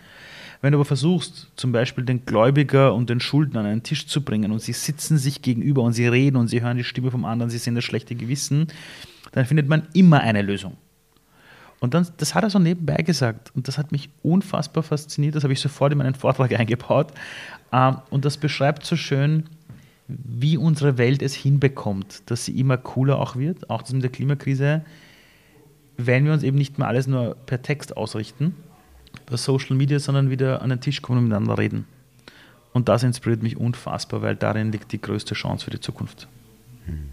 Wenn 0.63 0.73
du 0.73 0.79
aber 0.79 0.87
versuchst, 0.87 1.51
zum 1.57 1.73
Beispiel 1.73 2.05
den 2.05 2.25
Gläubiger 2.25 2.95
und 2.95 3.11
den 3.11 3.21
Schuldner 3.21 3.61
an 3.61 3.67
einen 3.67 3.83
Tisch 3.83 4.07
zu 4.07 4.23
bringen 4.23 4.51
und 4.51 4.63
sie 4.63 4.73
sitzen 4.73 5.19
sich 5.19 5.43
gegenüber 5.43 5.83
und 5.83 5.93
sie 5.93 6.07
reden 6.07 6.37
und 6.37 6.49
sie 6.49 6.63
hören 6.63 6.79
die 6.79 6.85
Stimme 6.85 7.11
vom 7.11 7.27
anderen, 7.27 7.51
sie 7.51 7.59
sehen 7.59 7.75
das 7.75 7.85
schlechte 7.85 8.15
Gewissen, 8.15 8.69
dann 9.33 9.45
findet 9.45 9.69
man 9.69 9.89
immer 9.93 10.21
eine 10.21 10.41
Lösung. 10.41 10.79
Und 11.81 11.93
dann, 11.93 12.07
das 12.17 12.35
hat 12.35 12.45
er 12.45 12.49
so 12.49 12.59
nebenbei 12.59 12.97
gesagt 13.03 13.53
und 13.55 13.69
das 13.69 13.77
hat 13.77 13.93
mich 13.93 14.09
unfassbar 14.23 14.83
fasziniert, 14.83 15.35
das 15.35 15.43
habe 15.43 15.53
ich 15.53 15.61
sofort 15.61 15.93
in 15.93 15.99
meinen 15.99 16.15
Vortrag 16.15 16.53
eingebaut. 16.59 17.13
Ähm, 17.71 17.99
und 18.09 18.25
das 18.25 18.39
beschreibt 18.39 18.87
so 18.87 18.97
schön, 18.97 19.45
wie 20.09 20.57
unsere 20.57 20.99
Welt 20.99 21.23
es 21.23 21.35
hinbekommt, 21.35 22.23
dass 22.27 22.45
sie 22.45 22.59
immer 22.59 22.77
cooler 22.77 23.19
auch 23.19 23.37
wird, 23.37 23.71
auch 23.71 23.83
das 23.83 23.93
mit 23.93 24.03
der 24.03 24.11
Klimakrise, 24.11 24.85
wenn 25.97 26.25
wir 26.25 26.33
uns 26.33 26.43
eben 26.43 26.59
nicht 26.59 26.79
mehr 26.79 26.89
alles 26.89 27.07
nur 27.07 27.37
per 27.47 27.63
Text 27.63 27.97
ausrichten, 27.97 28.55
per 29.27 29.37
Social 29.37 29.77
Media, 29.77 29.99
sondern 29.99 30.31
wieder 30.31 30.61
an 30.61 30.71
den 30.71 30.81
Tisch 30.81 31.01
kommen 31.03 31.19
und 31.19 31.25
miteinander 31.29 31.59
reden. 31.59 31.87
Und 32.73 32.89
das 32.89 33.05
inspiriert 33.05 33.43
mich 33.43 33.57
unfassbar, 33.57 34.21
weil 34.21 34.35
darin 34.35 34.73
liegt 34.73 34.91
die 34.93 35.01
größte 35.01 35.35
Chance 35.35 35.65
für 35.65 35.71
die 35.71 35.81
Zukunft. 35.81 36.27
Hm. 36.87 37.11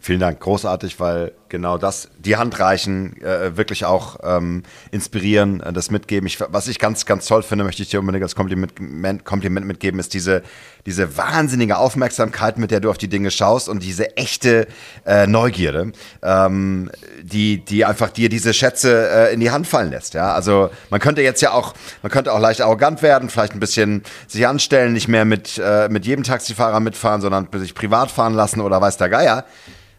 Vielen 0.00 0.20
Dank, 0.20 0.38
großartig, 0.38 1.00
weil 1.00 1.32
genau 1.48 1.78
das, 1.78 2.10
die 2.18 2.36
Hand 2.36 2.60
reichen, 2.60 3.20
äh, 3.22 3.56
wirklich 3.56 3.84
auch 3.84 4.18
ähm, 4.22 4.62
inspirieren, 4.90 5.60
äh, 5.60 5.72
das 5.72 5.90
mitgeben. 5.90 6.26
Ich, 6.26 6.38
was 6.40 6.68
ich 6.68 6.78
ganz, 6.78 7.06
ganz 7.06 7.26
toll 7.26 7.42
finde, 7.42 7.64
möchte 7.64 7.82
ich 7.82 7.88
dir 7.88 8.00
unbedingt 8.00 8.22
als 8.22 8.36
Kompliment, 8.36 9.24
Kompliment 9.24 9.66
mitgeben, 9.66 9.98
ist 9.98 10.14
diese, 10.14 10.42
diese 10.86 11.16
wahnsinnige 11.16 11.76
Aufmerksamkeit, 11.78 12.58
mit 12.58 12.70
der 12.70 12.80
du 12.80 12.90
auf 12.90 12.98
die 12.98 13.08
Dinge 13.08 13.30
schaust 13.30 13.68
und 13.68 13.82
diese 13.82 14.16
echte 14.16 14.66
äh, 15.04 15.26
Neugierde, 15.26 15.92
ähm, 16.22 16.90
die, 17.22 17.64
die 17.64 17.84
einfach 17.84 18.10
dir 18.10 18.28
diese 18.28 18.54
Schätze 18.54 19.08
äh, 19.10 19.34
in 19.34 19.40
die 19.40 19.50
Hand 19.50 19.66
fallen 19.66 19.90
lässt. 19.90 20.14
Ja? 20.14 20.32
Also 20.32 20.70
man 20.90 21.00
könnte 21.00 21.22
jetzt 21.22 21.42
ja 21.42 21.52
auch, 21.52 21.74
man 22.02 22.10
könnte 22.10 22.32
auch 22.32 22.40
leicht 22.40 22.62
arrogant 22.62 23.02
werden, 23.02 23.28
vielleicht 23.28 23.54
ein 23.54 23.60
bisschen 23.60 24.02
sich 24.26 24.46
anstellen, 24.46 24.92
nicht 24.92 25.08
mehr 25.08 25.24
mit, 25.24 25.60
äh, 25.62 25.88
mit 25.88 26.06
jedem 26.06 26.24
Taxifahrer 26.24 26.80
mitfahren, 26.80 27.20
sondern 27.20 27.48
sich 27.52 27.74
privat 27.74 28.10
fahren 28.10 28.34
lassen 28.34 28.60
oder 28.60 28.80
weiß 28.80 28.96
der 28.96 29.08
Geier 29.08 29.44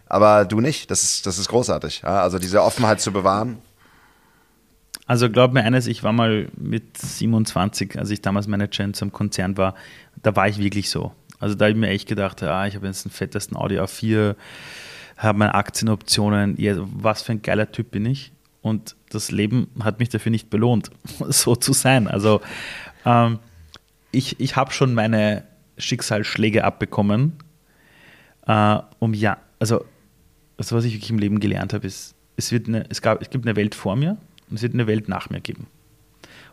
aber 0.09 0.45
du 0.45 0.61
nicht. 0.61 0.89
Das 0.91 1.03
ist, 1.03 1.25
das 1.25 1.37
ist 1.37 1.49
großartig. 1.49 2.01
Ja? 2.03 2.21
Also 2.21 2.39
diese 2.39 2.63
Offenheit 2.63 3.01
zu 3.01 3.11
bewahren. 3.11 3.61
Also 5.07 5.29
glaub 5.29 5.53
mir 5.53 5.63
eines, 5.63 5.87
ich 5.87 6.03
war 6.03 6.11
mal 6.11 6.49
mit 6.57 6.97
27, 6.97 7.97
als 7.97 8.09
ich 8.09 8.21
damals 8.21 8.47
Manager 8.47 8.83
in 8.83 8.93
so 8.93 9.05
einem 9.05 9.13
Konzern 9.13 9.57
war, 9.57 9.73
da 10.21 10.35
war 10.35 10.47
ich 10.47 10.57
wirklich 10.57 10.89
so. 10.89 11.13
Also 11.39 11.55
da 11.55 11.65
habe 11.65 11.71
ich 11.71 11.77
mir 11.77 11.89
echt 11.89 12.07
gedacht, 12.07 12.43
ah, 12.43 12.67
ich 12.67 12.75
habe 12.75 12.87
jetzt 12.87 13.05
den 13.05 13.11
fettesten 13.11 13.55
Audi 13.55 13.79
A4, 13.79 14.35
habe 15.17 15.39
meine 15.39 15.55
Aktienoptionen, 15.55 16.59
ja, 16.59 16.75
was 16.77 17.21
für 17.21 17.31
ein 17.31 17.41
geiler 17.41 17.71
Typ 17.71 17.91
bin 17.91 18.05
ich. 18.05 18.33
Und 18.61 18.95
das 19.09 19.31
Leben 19.31 19.69
hat 19.81 19.99
mich 19.99 20.09
dafür 20.09 20.31
nicht 20.31 20.49
belohnt, 20.49 20.91
so 21.29 21.55
zu 21.55 21.73
sein. 21.73 22.07
Also 22.07 22.41
ähm, 23.05 23.39
ich, 24.11 24.39
ich 24.39 24.55
habe 24.55 24.71
schon 24.71 24.93
meine 24.93 25.43
Schicksalsschläge 25.77 26.65
abbekommen, 26.65 27.33
äh, 28.45 28.79
um 28.99 29.13
ja, 29.13 29.37
also 29.59 29.85
also 30.57 30.75
was 30.75 30.85
ich 30.85 30.93
wirklich 30.93 31.11
im 31.11 31.19
Leben 31.19 31.39
gelernt 31.39 31.73
habe, 31.73 31.87
ist, 31.87 32.15
es, 32.35 32.51
wird 32.51 32.67
eine, 32.67 32.85
es, 32.89 33.01
gab, 33.01 33.21
es 33.21 33.29
gibt 33.29 33.45
eine 33.45 33.55
Welt 33.55 33.75
vor 33.75 33.95
mir 33.95 34.17
es 34.55 34.61
wird 34.61 34.73
eine 34.73 34.87
Welt 34.87 35.09
nach 35.09 35.29
mir 35.29 35.41
geben. 35.41 35.67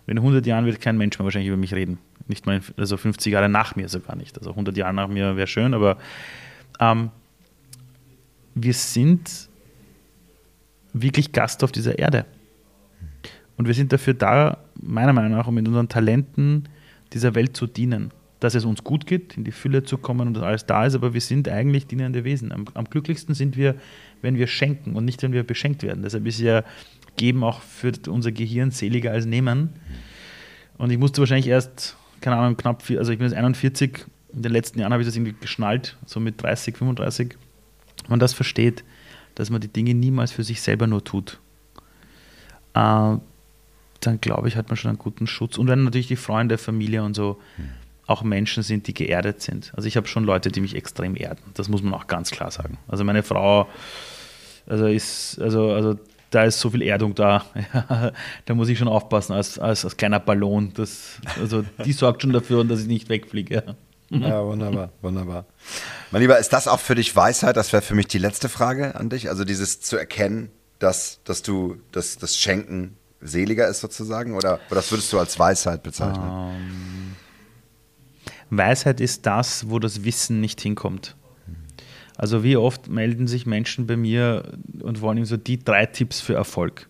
Und 0.07 0.13
in 0.13 0.19
100 0.19 0.45
Jahren 0.47 0.67
wird 0.67 0.81
kein 0.81 0.99
Mensch 0.99 1.19
mehr 1.19 1.25
wahrscheinlich 1.25 1.49
über 1.49 1.57
mich 1.57 1.75
reden. 1.75 1.99
Nicht 2.27 2.47
mal, 2.47 2.57
in, 2.57 2.63
also 2.77 2.97
50 2.97 3.33
Jahre 3.33 3.49
nach 3.49 3.77
mir 3.77 3.89
sogar 3.89 4.17
nicht. 4.17 4.37
Also 4.39 4.51
100 4.51 4.77
Jahre 4.77 4.95
nach 4.95 5.09
mir 5.09 5.37
wäre 5.37 5.47
schön, 5.47 5.75
aber 5.75 5.99
ähm, 6.81 7.11
wir 8.55 8.75
sind 8.75 9.49
wirklich 10.93 11.33
Gast 11.33 11.65
auf 11.65 11.73
dieser 11.73 11.99
Erde. 11.99 12.27
Und 13.57 13.67
wir 13.67 13.75
sind 13.75 13.93
dafür 13.93 14.15
da, 14.15 14.59
meiner 14.81 15.13
Meinung 15.13 15.33
nach, 15.33 15.47
um 15.47 15.55
mit 15.55 15.67
unseren 15.67 15.89
Talenten 15.89 16.69
dieser 17.13 17.35
Welt 17.35 17.57
zu 17.57 17.67
dienen 17.67 18.11
dass 18.45 18.55
es 18.55 18.67
uns 18.67 18.85
gut 18.85 19.07
geht, 19.07 19.39
in 19.39 19.45
die 19.45 19.53
Fülle 19.53 19.85
zu 19.85 19.97
kommen 19.97 20.29
und 20.29 20.35
dass 20.35 20.43
alles 20.43 20.67
da 20.67 20.85
ist, 20.85 20.95
aber 20.95 21.15
wir 21.15 21.23
sind 21.23 21.49
eigentlich 21.49 21.87
dienende 21.87 22.25
Wesen. 22.25 22.53
Am, 22.53 22.67
am 22.75 22.85
glücklichsten 22.85 23.35
sind 23.35 23.57
wir, 23.57 23.75
wenn 24.21 24.37
wir 24.37 24.47
schenken 24.47 24.97
und 24.97 25.07
nicht, 25.07 25.23
wenn 25.23 25.33
wir 25.33 25.45
beschenkt 25.45 25.83
werden. 25.83 26.03
Deshalb 26.03 26.27
ist 26.27 26.41
ja 26.41 26.63
Geben 27.17 27.45
auch 27.45 27.61
für 27.61 27.93
unser 28.09 28.33
Gehirn 28.33 28.71
seliger 28.71 29.13
als 29.13 29.27
Nehmen. 29.27 29.71
Und 30.79 30.91
ich 30.91 30.99
musste 30.99 31.21
wahrscheinlich 31.21 31.49
erst, 31.49 31.97
keine 32.21 32.37
Ahnung, 32.37 32.57
knapp, 32.57 32.83
vier, 32.83 32.99
also 32.99 33.13
ich 33.13 33.19
bin 33.19 33.29
jetzt 33.29 33.37
41, 33.37 34.07
in 34.33 34.43
den 34.43 34.53
letzten 34.53 34.81
Jahren 34.81 34.93
habe 34.93 35.03
ich 35.03 35.09
das 35.09 35.15
irgendwie 35.15 35.35
geschnallt, 35.41 35.97
so 36.07 36.19
mit 36.19 36.43
30, 36.43 36.77
35. 36.77 37.37
Wenn 38.03 38.11
man 38.11 38.21
das 38.21 38.33
versteht, 38.33 38.85
dass 39.35 39.51
man 39.51 39.61
die 39.61 39.69
Dinge 39.69 39.95
niemals 39.95 40.33
für 40.33 40.43
sich 40.45 40.61
selber 40.61 40.87
nur 40.87 41.05
tut, 41.05 41.41
äh, 42.75 43.17
dann 44.01 44.21
glaube 44.21 44.49
ich, 44.49 44.57
hat 44.57 44.69
man 44.69 44.77
schon 44.77 44.91
einen 44.91 44.99
guten 44.99 45.27
Schutz. 45.27 45.57
Und 45.57 45.69
wenn 45.69 45.85
natürlich 45.85 46.09
die 46.09 46.17
Freunde, 46.17 46.59
Familie 46.59 47.03
und 47.03 47.15
so 47.15 47.41
mhm 47.57 47.85
auch 48.07 48.23
Menschen 48.23 48.63
sind, 48.63 48.87
die 48.87 48.95
geerdet 48.95 49.41
sind. 49.41 49.73
Also 49.77 49.89
ich 49.89 49.97
habe 49.97 50.07
schon 50.07 50.25
Leute, 50.25 50.51
die 50.51 50.61
mich 50.61 50.75
extrem 50.75 51.17
erden. 51.17 51.43
Das 51.55 51.69
muss 51.69 51.83
man 51.83 51.95
auch 51.95 52.07
ganz 52.07 52.31
klar 52.31 52.51
sagen. 52.51 52.79
Also 52.87 53.05
meine 53.05 53.23
Frau, 53.23 53.69
also 54.67 54.87
ist, 54.87 55.41
also, 55.41 55.73
also 55.73 55.99
da 56.35 56.45
ist 56.45 56.61
so 56.61 56.71
viel 56.71 56.83
Erdung 56.83 57.15
da. 57.15 57.45
da 58.45 58.55
muss 58.55 58.69
ich 58.69 58.79
schon 58.79 58.89
aufpassen 58.89 59.33
als, 59.33 59.59
als, 59.59 59.85
als 59.85 59.97
kleiner 59.97 60.21
Ballon. 60.21 60.73
Das, 60.75 61.19
also 61.41 61.65
die 61.85 61.93
sorgt 61.93 62.23
schon 62.23 62.33
dafür, 62.33 62.65
dass 62.65 62.81
ich 62.81 62.87
nicht 62.87 63.09
wegfliege. 63.09 63.77
Ja, 64.11 64.45
wunderbar, 64.45 64.91
wunderbar. 65.01 65.47
Mein 66.11 66.23
Lieber, 66.23 66.39
ist 66.39 66.53
das 66.53 66.69
auch 66.69 66.81
für 66.81 66.95
dich 66.95 67.15
Weisheit? 67.17 67.57
Das 67.57 67.73
wäre 67.73 67.83
für 67.83 67.95
mich 67.95 68.07
die 68.07 68.19
letzte 68.19 68.49
Frage 68.49 68.95
an 68.95 69.09
dich. 69.09 69.29
Also 69.29 69.45
dieses 69.45 69.81
zu 69.81 69.97
erkennen, 69.97 70.51
dass, 70.79 71.21
dass 71.25 71.43
du 71.43 71.77
dass 71.93 72.19
das 72.19 72.37
Schenken 72.37 72.97
seliger 73.25 73.67
ist 73.69 73.81
sozusagen? 73.81 74.35
Oder, 74.35 74.55
oder 74.67 74.77
das 74.77 74.91
würdest 74.91 75.13
du 75.13 75.19
als 75.19 75.39
Weisheit 75.39 75.83
bezeichnen? 75.83 76.29
Um 76.29 76.51
ähm, 76.51 77.17
Weisheit 78.51 79.01
ist 79.01 79.27
das, 79.27 79.69
wo 79.69 79.79
das 79.79 80.05
Wissen 80.05 80.41
nicht 80.41 80.61
hinkommt. 80.61 81.17
Also 82.17 82.45
wie 82.45 82.57
oft 82.57 82.89
melden 82.89 83.27
sich 83.27 83.47
Menschen 83.47 83.87
bei 83.87 83.97
mir 83.97 84.53
und 84.81 85.01
wollen 85.01 85.19
ihm 85.19 85.25
so 85.25 85.37
die 85.37 85.59
drei 85.59 85.87
Tipps 85.87 86.21
für 86.21 86.35
Erfolg. 86.35 86.89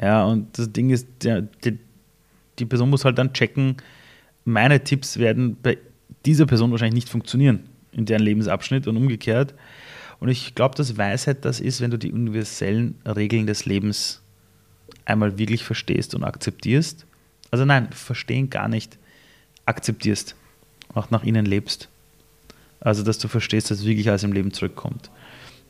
Ja, 0.00 0.24
und 0.24 0.58
das 0.58 0.72
Ding 0.72 0.90
ist, 0.90 1.06
die, 1.22 1.78
die, 2.58 2.66
Person 2.66 2.90
muss 2.90 3.04
halt 3.04 3.18
dann 3.18 3.32
checken, 3.32 3.76
meine 4.44 4.82
Tipps 4.82 5.18
werden 5.18 5.56
bei 5.62 5.78
dieser 6.26 6.46
Person 6.46 6.70
wahrscheinlich 6.70 6.94
nicht 6.94 7.08
funktionieren 7.08 7.68
in 7.92 8.06
deren 8.06 8.22
Lebensabschnitt 8.22 8.86
und 8.86 8.96
umgekehrt. 8.96 9.54
Und 10.18 10.28
ich 10.28 10.54
glaube, 10.54 10.74
dass 10.74 10.96
Weisheit 10.96 11.44
das 11.44 11.60
ist, 11.60 11.80
wenn 11.80 11.90
du 11.90 11.98
die 11.98 12.12
universellen 12.12 12.96
Regeln 13.06 13.46
des 13.46 13.64
Lebens 13.64 14.22
einmal 15.04 15.38
wirklich 15.38 15.64
verstehst 15.64 16.14
und 16.14 16.24
akzeptierst. 16.24 17.06
Also 17.50 17.64
nein, 17.64 17.90
verstehen 17.92 18.50
gar 18.50 18.68
nicht 18.68 18.98
akzeptierst, 19.66 20.36
auch 20.94 21.10
nach 21.10 21.24
ihnen 21.24 21.46
lebst. 21.46 21.88
Also, 22.80 23.02
dass 23.02 23.18
du 23.18 23.28
verstehst, 23.28 23.70
dass 23.70 23.84
wirklich 23.84 24.08
alles 24.08 24.24
im 24.24 24.32
Leben 24.32 24.52
zurückkommt. 24.52 25.10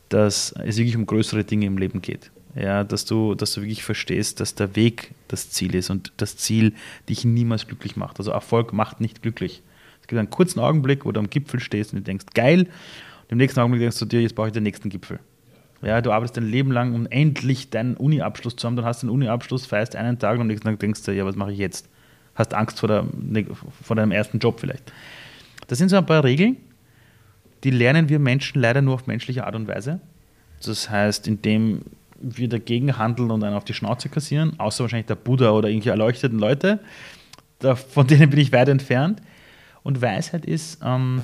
Dass 0.09 0.53
es 0.63 0.77
wirklich 0.77 0.95
um 0.95 1.05
größere 1.05 1.43
Dinge 1.43 1.65
im 1.65 1.77
Leben 1.77 2.01
geht. 2.01 2.31
Ja, 2.55 2.83
dass 2.83 3.05
du, 3.05 3.35
dass 3.35 3.53
du 3.53 3.61
wirklich 3.61 3.83
verstehst, 3.83 4.39
dass 4.39 4.55
der 4.55 4.75
Weg 4.75 5.11
das 5.29 5.49
Ziel 5.51 5.73
ist 5.75 5.89
und 5.89 6.11
das 6.17 6.35
Ziel 6.35 6.73
dich 7.07 7.23
niemals 7.23 7.65
glücklich 7.65 7.95
macht. 7.95 8.19
Also 8.19 8.31
Erfolg 8.31 8.73
macht 8.73 8.99
nicht 8.99 9.21
glücklich. 9.21 9.61
Es 10.01 10.07
gibt 10.07 10.19
einen 10.19 10.29
kurzen 10.29 10.59
Augenblick, 10.59 11.05
wo 11.05 11.11
du 11.11 11.19
am 11.19 11.29
Gipfel 11.29 11.61
stehst 11.61 11.93
und 11.93 11.99
du 11.99 12.03
denkst, 12.03 12.25
geil, 12.33 12.61
und 12.61 13.29
im 13.29 13.37
nächsten 13.37 13.61
Augenblick 13.61 13.81
denkst 13.81 13.99
du 13.99 14.05
dir, 14.05 14.21
jetzt 14.21 14.35
brauche 14.35 14.47
ich 14.47 14.53
den 14.53 14.63
nächsten 14.63 14.89
Gipfel. 14.89 15.19
Ja, 15.81 16.01
du 16.01 16.11
arbeitest 16.11 16.37
dein 16.37 16.49
Leben 16.49 16.71
lang, 16.71 16.93
um 16.93 17.07
endlich 17.07 17.69
deinen 17.69 17.95
Uni-Abschluss 17.95 18.57
zu 18.57 18.67
haben, 18.67 18.75
dann 18.75 18.85
hast 18.85 19.01
du 19.01 19.07
den 19.07 19.13
Uni-Abschluss, 19.13 19.65
feierst 19.65 19.95
einen 19.95 20.19
Tag 20.19 20.35
und 20.35 20.41
am 20.41 20.47
nächsten 20.47 20.67
Tag 20.67 20.79
denkst 20.79 21.03
du, 21.03 21.13
ja, 21.13 21.25
was 21.25 21.35
mache 21.35 21.53
ich 21.53 21.57
jetzt? 21.57 21.87
hast 22.35 22.53
Angst 22.53 22.79
vor, 22.79 22.89
der, 22.89 23.05
vor 23.83 23.95
deinem 23.95 24.11
ersten 24.11 24.39
Job 24.39 24.59
vielleicht. 24.59 24.91
Das 25.67 25.77
sind 25.77 25.89
so 25.89 25.97
ein 25.97 26.05
paar 26.05 26.23
Regeln, 26.23 26.57
die 27.63 27.71
lernen 27.71 28.09
wir 28.09 28.19
Menschen 28.19 28.61
leider 28.61 28.81
nur 28.81 28.95
auf 28.95 29.07
menschliche 29.07 29.45
Art 29.45 29.55
und 29.55 29.67
Weise. 29.67 29.99
Das 30.63 30.89
heißt, 30.89 31.27
indem 31.27 31.81
wir 32.19 32.49
dagegen 32.49 32.97
handeln 32.97 33.31
und 33.31 33.43
einen 33.43 33.55
auf 33.55 33.65
die 33.65 33.73
Schnauze 33.73 34.09
kassieren, 34.09 34.59
außer 34.59 34.83
wahrscheinlich 34.83 35.07
der 35.07 35.15
Buddha 35.15 35.51
oder 35.51 35.69
irgendwelche 35.69 35.91
erleuchteten 35.91 36.39
Leute, 36.39 36.79
da, 37.59 37.75
von 37.75 38.07
denen 38.07 38.29
bin 38.29 38.39
ich 38.39 38.51
weit 38.51 38.69
entfernt. 38.69 39.21
Und 39.83 40.01
Weisheit 40.01 40.45
ist, 40.45 40.79
ähm, 40.83 41.21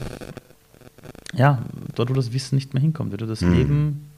ja, 1.34 1.62
dort, 1.94 2.10
wo 2.10 2.14
das 2.14 2.34
Wissen 2.34 2.56
nicht 2.56 2.74
mehr 2.74 2.82
hinkommt, 2.82 3.12
wenn 3.12 3.20
du 3.20 3.28
das 3.28 3.42
mhm. 3.42 3.54
Leben 3.54 4.12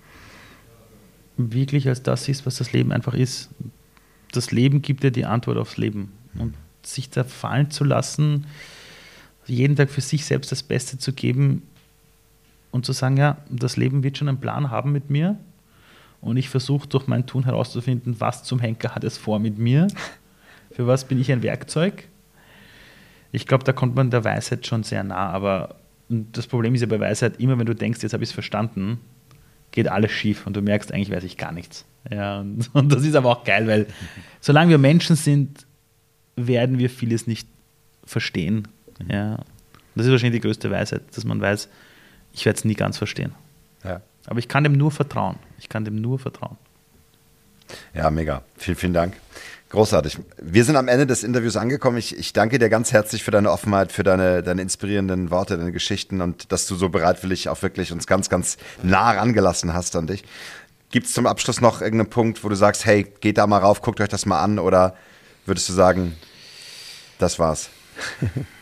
wirklich 1.38 1.88
als 1.88 2.04
das 2.04 2.26
siehst, 2.26 2.46
was 2.46 2.58
das 2.58 2.74
Leben 2.74 2.92
einfach 2.92 3.14
ist. 3.14 3.50
Das 4.32 4.52
Leben 4.52 4.82
gibt 4.82 5.04
dir 5.04 5.12
die 5.12 5.26
Antwort 5.26 5.58
aufs 5.58 5.78
Leben. 5.78 6.12
Und 6.38 6.54
sich 6.84 7.10
da 7.10 7.24
fallen 7.24 7.72
zu 7.72 7.84
lassen, 7.84 8.46
jeden 9.46 9.76
Tag 9.76 9.90
für 9.90 10.02
sich 10.02 10.26
selbst 10.26 10.52
das 10.52 10.64
Beste 10.64 10.98
zu 10.98 11.14
geben 11.14 11.64
und 12.72 12.86
zu 12.86 12.92
sagen, 12.92 13.18
ja, 13.18 13.38
das 13.50 13.78
Leben 13.78 14.04
wird 14.04 14.18
schon 14.18 14.28
einen 14.28 14.40
Plan 14.40 14.70
haben 14.70 14.92
mit 14.92 15.10
mir 15.10 15.38
und 16.22 16.38
ich 16.38 16.50
versuche 16.50 16.88
durch 16.88 17.08
mein 17.08 17.26
Tun 17.26 17.46
herauszufinden, 17.46 18.20
was 18.20 18.44
zum 18.44 18.60
Henker 18.60 18.96
hat 18.96 19.04
es 19.04 19.18
vor 19.18 19.40
mit 19.40 19.58
mir, 19.58 19.88
für 20.72 20.88
was 20.88 21.06
bin 21.06 21.20
ich 21.20 21.32
ein 21.32 21.44
Werkzeug. 21.44 22.08
Ich 23.32 23.46
glaube, 23.46 23.64
da 23.64 23.74
kommt 23.74 23.96
man 23.96 24.10
der 24.10 24.24
Weisheit 24.24 24.66
schon 24.66 24.84
sehr 24.84 25.04
nah, 25.04 25.30
aber 25.30 25.76
das 26.10 26.48
Problem 26.48 26.74
ist 26.74 26.82
ja 26.82 26.88
bei 26.88 27.00
Weisheit, 27.00 27.40
immer 27.40 27.58
wenn 27.60 27.68
du 27.68 27.76
denkst, 27.76 28.02
jetzt 28.02 28.14
habe 28.14 28.24
ich 28.24 28.30
es 28.30 28.34
verstanden, 28.34 29.00
geht 29.72 29.88
alles 29.88 30.12
schief 30.12 30.48
und 30.48 30.56
du 30.56 30.62
merkst, 30.62 30.92
eigentlich 30.92 31.12
weiß 31.12 31.24
ich 31.24 31.38
gar 31.38 31.52
nichts. 31.52 31.86
Ja, 32.10 32.40
und, 32.40 32.70
und 32.74 32.92
das 32.92 33.04
ist 33.04 33.16
aber 33.16 33.30
auch 33.30 33.44
geil, 33.44 33.68
weil 33.68 33.88
solange 34.42 34.72
wir 34.72 34.78
Menschen 34.78 35.16
sind, 35.16 35.68
werden 36.36 36.80
wir 36.80 36.90
vieles 36.90 37.28
nicht 37.28 37.48
verstehen. 38.06 38.68
Ja. 39.08 39.38
Das 39.96 40.06
ist 40.06 40.12
wahrscheinlich 40.12 40.42
die 40.42 40.48
größte 40.48 40.72
Weisheit, 40.72 41.04
dass 41.16 41.26
man 41.26 41.42
weiß, 41.42 41.70
ich 42.40 42.46
werde 42.46 42.58
es 42.58 42.64
nie 42.64 42.74
ganz 42.74 42.98
verstehen. 42.98 43.36
Ja. 43.84 44.02
Aber 44.26 44.40
ich 44.40 44.48
kann 44.48 44.64
dem 44.64 44.74
nur 44.74 44.92
vertrauen. 44.92 45.36
Ich 45.58 45.68
kann 45.68 45.84
dem 45.84 46.00
nur 46.00 46.20
vertrauen. 46.20 46.58
Ja, 47.94 48.10
mega. 48.10 48.44
Vielen, 48.58 48.78
vielen 48.78 48.94
Dank. 48.94 49.14
Großartig. 49.70 50.18
Wir 50.42 50.64
sind 50.64 50.78
am 50.78 50.88
Ende 50.88 51.06
des 51.06 51.24
Interviews 51.24 51.58
angekommen. 51.58 51.98
Ich, 51.98 52.18
ich 52.18 52.32
danke 52.32 52.58
dir 52.58 52.70
ganz 52.70 52.94
herzlich 52.94 53.24
für 53.24 53.32
deine 53.32 53.52
Offenheit, 53.52 53.92
für 53.92 54.04
deine, 54.04 54.42
deine 54.42 54.62
inspirierenden 54.62 55.32
Worte, 55.32 55.58
deine 55.58 55.74
Geschichten 55.74 56.22
und 56.22 56.52
dass 56.52 56.66
du 56.66 56.76
so 56.76 56.88
bereitwillig 56.88 57.50
auch 57.50 57.62
wirklich 57.62 57.92
uns 57.92 58.08
ganz, 58.08 58.30
ganz 58.30 58.58
nah 58.84 59.12
rangelassen 59.12 59.74
hast 59.74 59.98
an 59.98 60.08
dich. 60.08 60.24
Gibt 60.92 61.08
es 61.08 61.14
zum 61.14 61.28
Abschluss 61.28 61.60
noch 61.60 61.82
irgendeinen 61.82 62.10
Punkt, 62.10 62.44
wo 62.44 62.50
du 62.50 62.56
sagst, 62.56 62.86
hey, 62.86 63.04
geht 63.20 63.38
da 63.38 63.46
mal 63.48 63.60
rauf, 63.60 63.82
guckt 63.82 64.00
euch 64.00 64.10
das 64.10 64.26
mal 64.26 64.42
an 64.42 64.60
oder 64.60 64.96
würdest 65.46 65.68
du 65.68 65.74
sagen, 65.74 66.16
das 67.20 67.38
war's? 67.38 67.70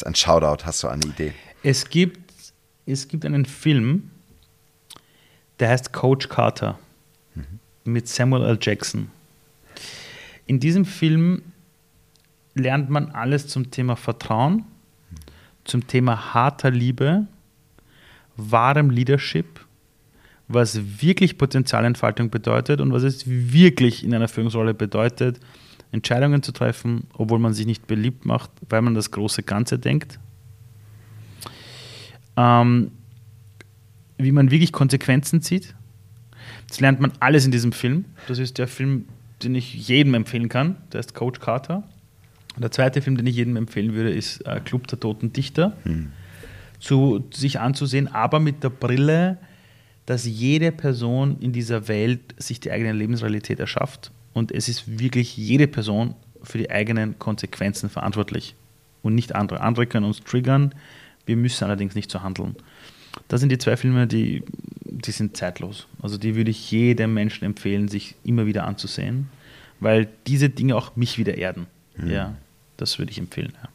es 0.00 0.04
einen 0.04 0.14
Shoutout? 0.14 0.64
Hast 0.64 0.82
du 0.82 0.88
eine 0.88 1.04
Idee? 1.04 1.32
Es 1.62 1.88
gibt, 1.88 2.32
es 2.86 3.08
gibt 3.08 3.24
einen 3.24 3.44
Film, 3.44 4.10
der 5.58 5.70
heißt 5.70 5.92
Coach 5.92 6.28
Carter 6.28 6.78
mhm. 7.34 7.44
mit 7.84 8.08
Samuel 8.08 8.44
L. 8.44 8.58
Jackson. 8.60 9.10
In 10.46 10.58
diesem 10.58 10.84
Film 10.84 11.42
lernt 12.54 12.90
man 12.90 13.10
alles 13.10 13.46
zum 13.46 13.70
Thema 13.70 13.96
Vertrauen, 13.96 14.56
mhm. 14.56 14.64
zum 15.64 15.86
Thema 15.86 16.34
harter 16.34 16.70
Liebe, 16.70 17.26
wahrem 18.36 18.90
Leadership, 18.90 19.60
was 20.48 21.00
wirklich 21.00 21.38
Potenzialentfaltung 21.38 22.30
bedeutet 22.30 22.80
und 22.80 22.92
was 22.92 23.02
es 23.02 23.22
wirklich 23.26 24.02
in 24.02 24.14
einer 24.14 24.28
Führungsrolle 24.28 24.74
bedeutet, 24.74 25.38
Entscheidungen 25.92 26.42
zu 26.42 26.52
treffen, 26.52 27.06
obwohl 27.14 27.38
man 27.38 27.52
sich 27.52 27.66
nicht 27.66 27.86
beliebt 27.86 28.24
macht, 28.24 28.50
weil 28.68 28.82
man 28.82 28.94
das 28.94 29.10
große 29.10 29.42
Ganze 29.42 29.78
denkt. 29.78 30.18
Ähm, 32.36 32.92
wie 34.18 34.32
man 34.32 34.50
wirklich 34.50 34.72
Konsequenzen 34.72 35.42
zieht. 35.42 35.74
Das 36.68 36.80
lernt 36.80 37.00
man 37.00 37.12
alles 37.20 37.44
in 37.44 37.50
diesem 37.50 37.72
Film. 37.72 38.04
Das 38.28 38.38
ist 38.38 38.58
der 38.58 38.68
Film, 38.68 39.06
den 39.42 39.54
ich 39.54 39.88
jedem 39.88 40.14
empfehlen 40.14 40.48
kann. 40.48 40.76
Der 40.92 41.00
ist 41.00 41.14
Coach 41.14 41.40
Carter. 41.40 41.82
Und 42.54 42.62
der 42.62 42.70
zweite 42.70 43.02
Film, 43.02 43.16
den 43.16 43.26
ich 43.26 43.36
jedem 43.36 43.56
empfehlen 43.56 43.94
würde, 43.94 44.10
ist 44.10 44.46
äh, 44.46 44.60
Club 44.60 44.86
der 44.86 45.00
Toten 45.00 45.32
Dichter. 45.32 45.76
Hm 45.84 46.12
zu 46.80 47.24
sich 47.32 47.60
anzusehen, 47.60 48.08
aber 48.08 48.40
mit 48.40 48.64
der 48.64 48.70
Brille, 48.70 49.38
dass 50.06 50.24
jede 50.24 50.72
Person 50.72 51.36
in 51.38 51.52
dieser 51.52 51.86
Welt 51.86 52.20
sich 52.38 52.58
die 52.58 52.72
eigene 52.72 52.92
Lebensrealität 52.92 53.60
erschafft 53.60 54.10
und 54.32 54.52
es 54.52 54.68
ist 54.68 54.98
wirklich 54.98 55.36
jede 55.36 55.66
Person 55.66 56.14
für 56.42 56.58
die 56.58 56.70
eigenen 56.70 57.18
Konsequenzen 57.18 57.90
verantwortlich 57.90 58.54
und 59.02 59.14
nicht 59.14 59.34
andere. 59.34 59.60
Andere 59.60 59.86
können 59.86 60.06
uns 60.06 60.20
triggern, 60.20 60.74
wir 61.26 61.36
müssen 61.36 61.64
allerdings 61.64 61.94
nicht 61.94 62.10
so 62.10 62.22
handeln. 62.22 62.56
Das 63.28 63.40
sind 63.40 63.50
die 63.50 63.58
zwei 63.58 63.76
Filme, 63.76 64.06
die, 64.06 64.42
die 64.84 65.10
sind 65.10 65.36
zeitlos. 65.36 65.86
Also 66.00 66.16
die 66.16 66.36
würde 66.36 66.50
ich 66.50 66.70
jedem 66.70 67.14
Menschen 67.14 67.44
empfehlen, 67.44 67.88
sich 67.88 68.14
immer 68.24 68.46
wieder 68.46 68.64
anzusehen, 68.66 69.28
weil 69.80 70.08
diese 70.26 70.48
Dinge 70.48 70.76
auch 70.76 70.96
mich 70.96 71.18
wieder 71.18 71.36
erden. 71.36 71.66
Mhm. 71.96 72.10
Ja, 72.10 72.34
das 72.76 72.98
würde 72.98 73.12
ich 73.12 73.18
empfehlen. 73.18 73.52
Ja. 73.62 73.68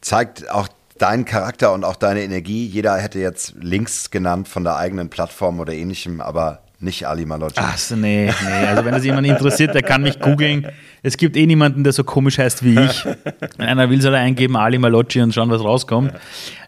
Zeigt 0.00 0.50
auch 0.50 0.68
dein 0.98 1.24
Charakter 1.24 1.72
und 1.72 1.84
auch 1.84 1.96
deine 1.96 2.22
Energie. 2.22 2.66
Jeder 2.66 2.96
hätte 2.96 3.18
jetzt 3.18 3.54
Links 3.60 4.10
genannt 4.10 4.48
von 4.48 4.64
der 4.64 4.76
eigenen 4.76 5.08
Plattform 5.08 5.60
oder 5.60 5.72
ähnlichem, 5.72 6.20
aber 6.20 6.62
nicht 6.80 7.06
Ali 7.06 7.26
Malocci. 7.26 7.56
Ach 7.56 7.76
so, 7.76 7.96
nee, 7.96 8.26
nee. 8.26 8.66
Also 8.66 8.84
wenn 8.84 8.92
das 8.92 9.04
jemand 9.04 9.26
interessiert, 9.26 9.74
der 9.74 9.82
kann 9.82 10.02
mich 10.02 10.18
googeln. 10.18 10.66
Es 11.02 11.16
gibt 11.16 11.36
eh 11.36 11.46
niemanden, 11.46 11.84
der 11.84 11.92
so 11.92 12.04
komisch 12.04 12.38
heißt 12.38 12.64
wie 12.64 12.78
ich. 12.78 13.04
Wenn 13.04 13.66
einer 13.66 13.90
will, 13.90 14.00
soll 14.00 14.14
er 14.14 14.20
eingeben 14.20 14.56
Ali 14.56 14.78
Malocci 14.78 15.20
und 15.20 15.34
schauen, 15.34 15.50
was 15.50 15.62
rauskommt. 15.62 16.12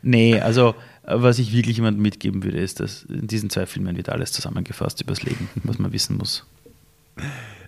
Nee, 0.02 0.40
also 0.40 0.74
was 1.04 1.38
ich 1.38 1.52
wirklich 1.52 1.76
jemandem 1.76 2.02
mitgeben 2.02 2.44
würde, 2.44 2.58
ist, 2.58 2.80
dass 2.80 3.02
in 3.04 3.26
diesen 3.26 3.50
zwei 3.50 3.66
Filmen 3.66 3.96
wird 3.96 4.08
alles 4.08 4.32
zusammengefasst 4.32 5.00
übers 5.00 5.22
Leben, 5.22 5.48
was 5.64 5.78
man 5.78 5.92
wissen 5.92 6.16
muss. 6.16 6.46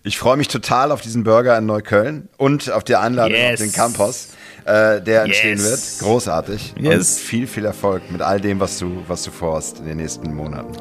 Ich 0.06 0.18
freue 0.18 0.36
mich 0.36 0.48
total 0.48 0.92
auf 0.92 1.00
diesen 1.00 1.24
Burger 1.24 1.56
in 1.56 1.64
Neukölln 1.64 2.28
und 2.36 2.70
auf 2.70 2.84
die 2.84 2.94
Einladung 2.94 3.38
yes. 3.38 3.54
auf 3.54 3.66
den 3.66 3.72
Campus, 3.72 4.28
äh, 4.66 5.00
der 5.00 5.26
yes. 5.26 5.42
entstehen 5.42 5.62
wird. 5.62 5.80
Großartig. 6.00 6.74
Yes. 6.78 6.94
Und 6.94 7.20
viel, 7.24 7.46
viel 7.46 7.64
Erfolg 7.64 8.02
mit 8.10 8.20
all 8.20 8.38
dem, 8.38 8.60
was 8.60 8.78
du, 8.78 9.02
was 9.08 9.22
du 9.22 9.30
vorhast 9.30 9.78
in 9.78 9.86
den 9.86 9.96
nächsten 9.96 10.34
Monaten. 10.34 10.74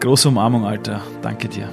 Große 0.00 0.28
Umarmung, 0.28 0.64
Alter. 0.64 1.02
Danke 1.20 1.48
dir. 1.48 1.68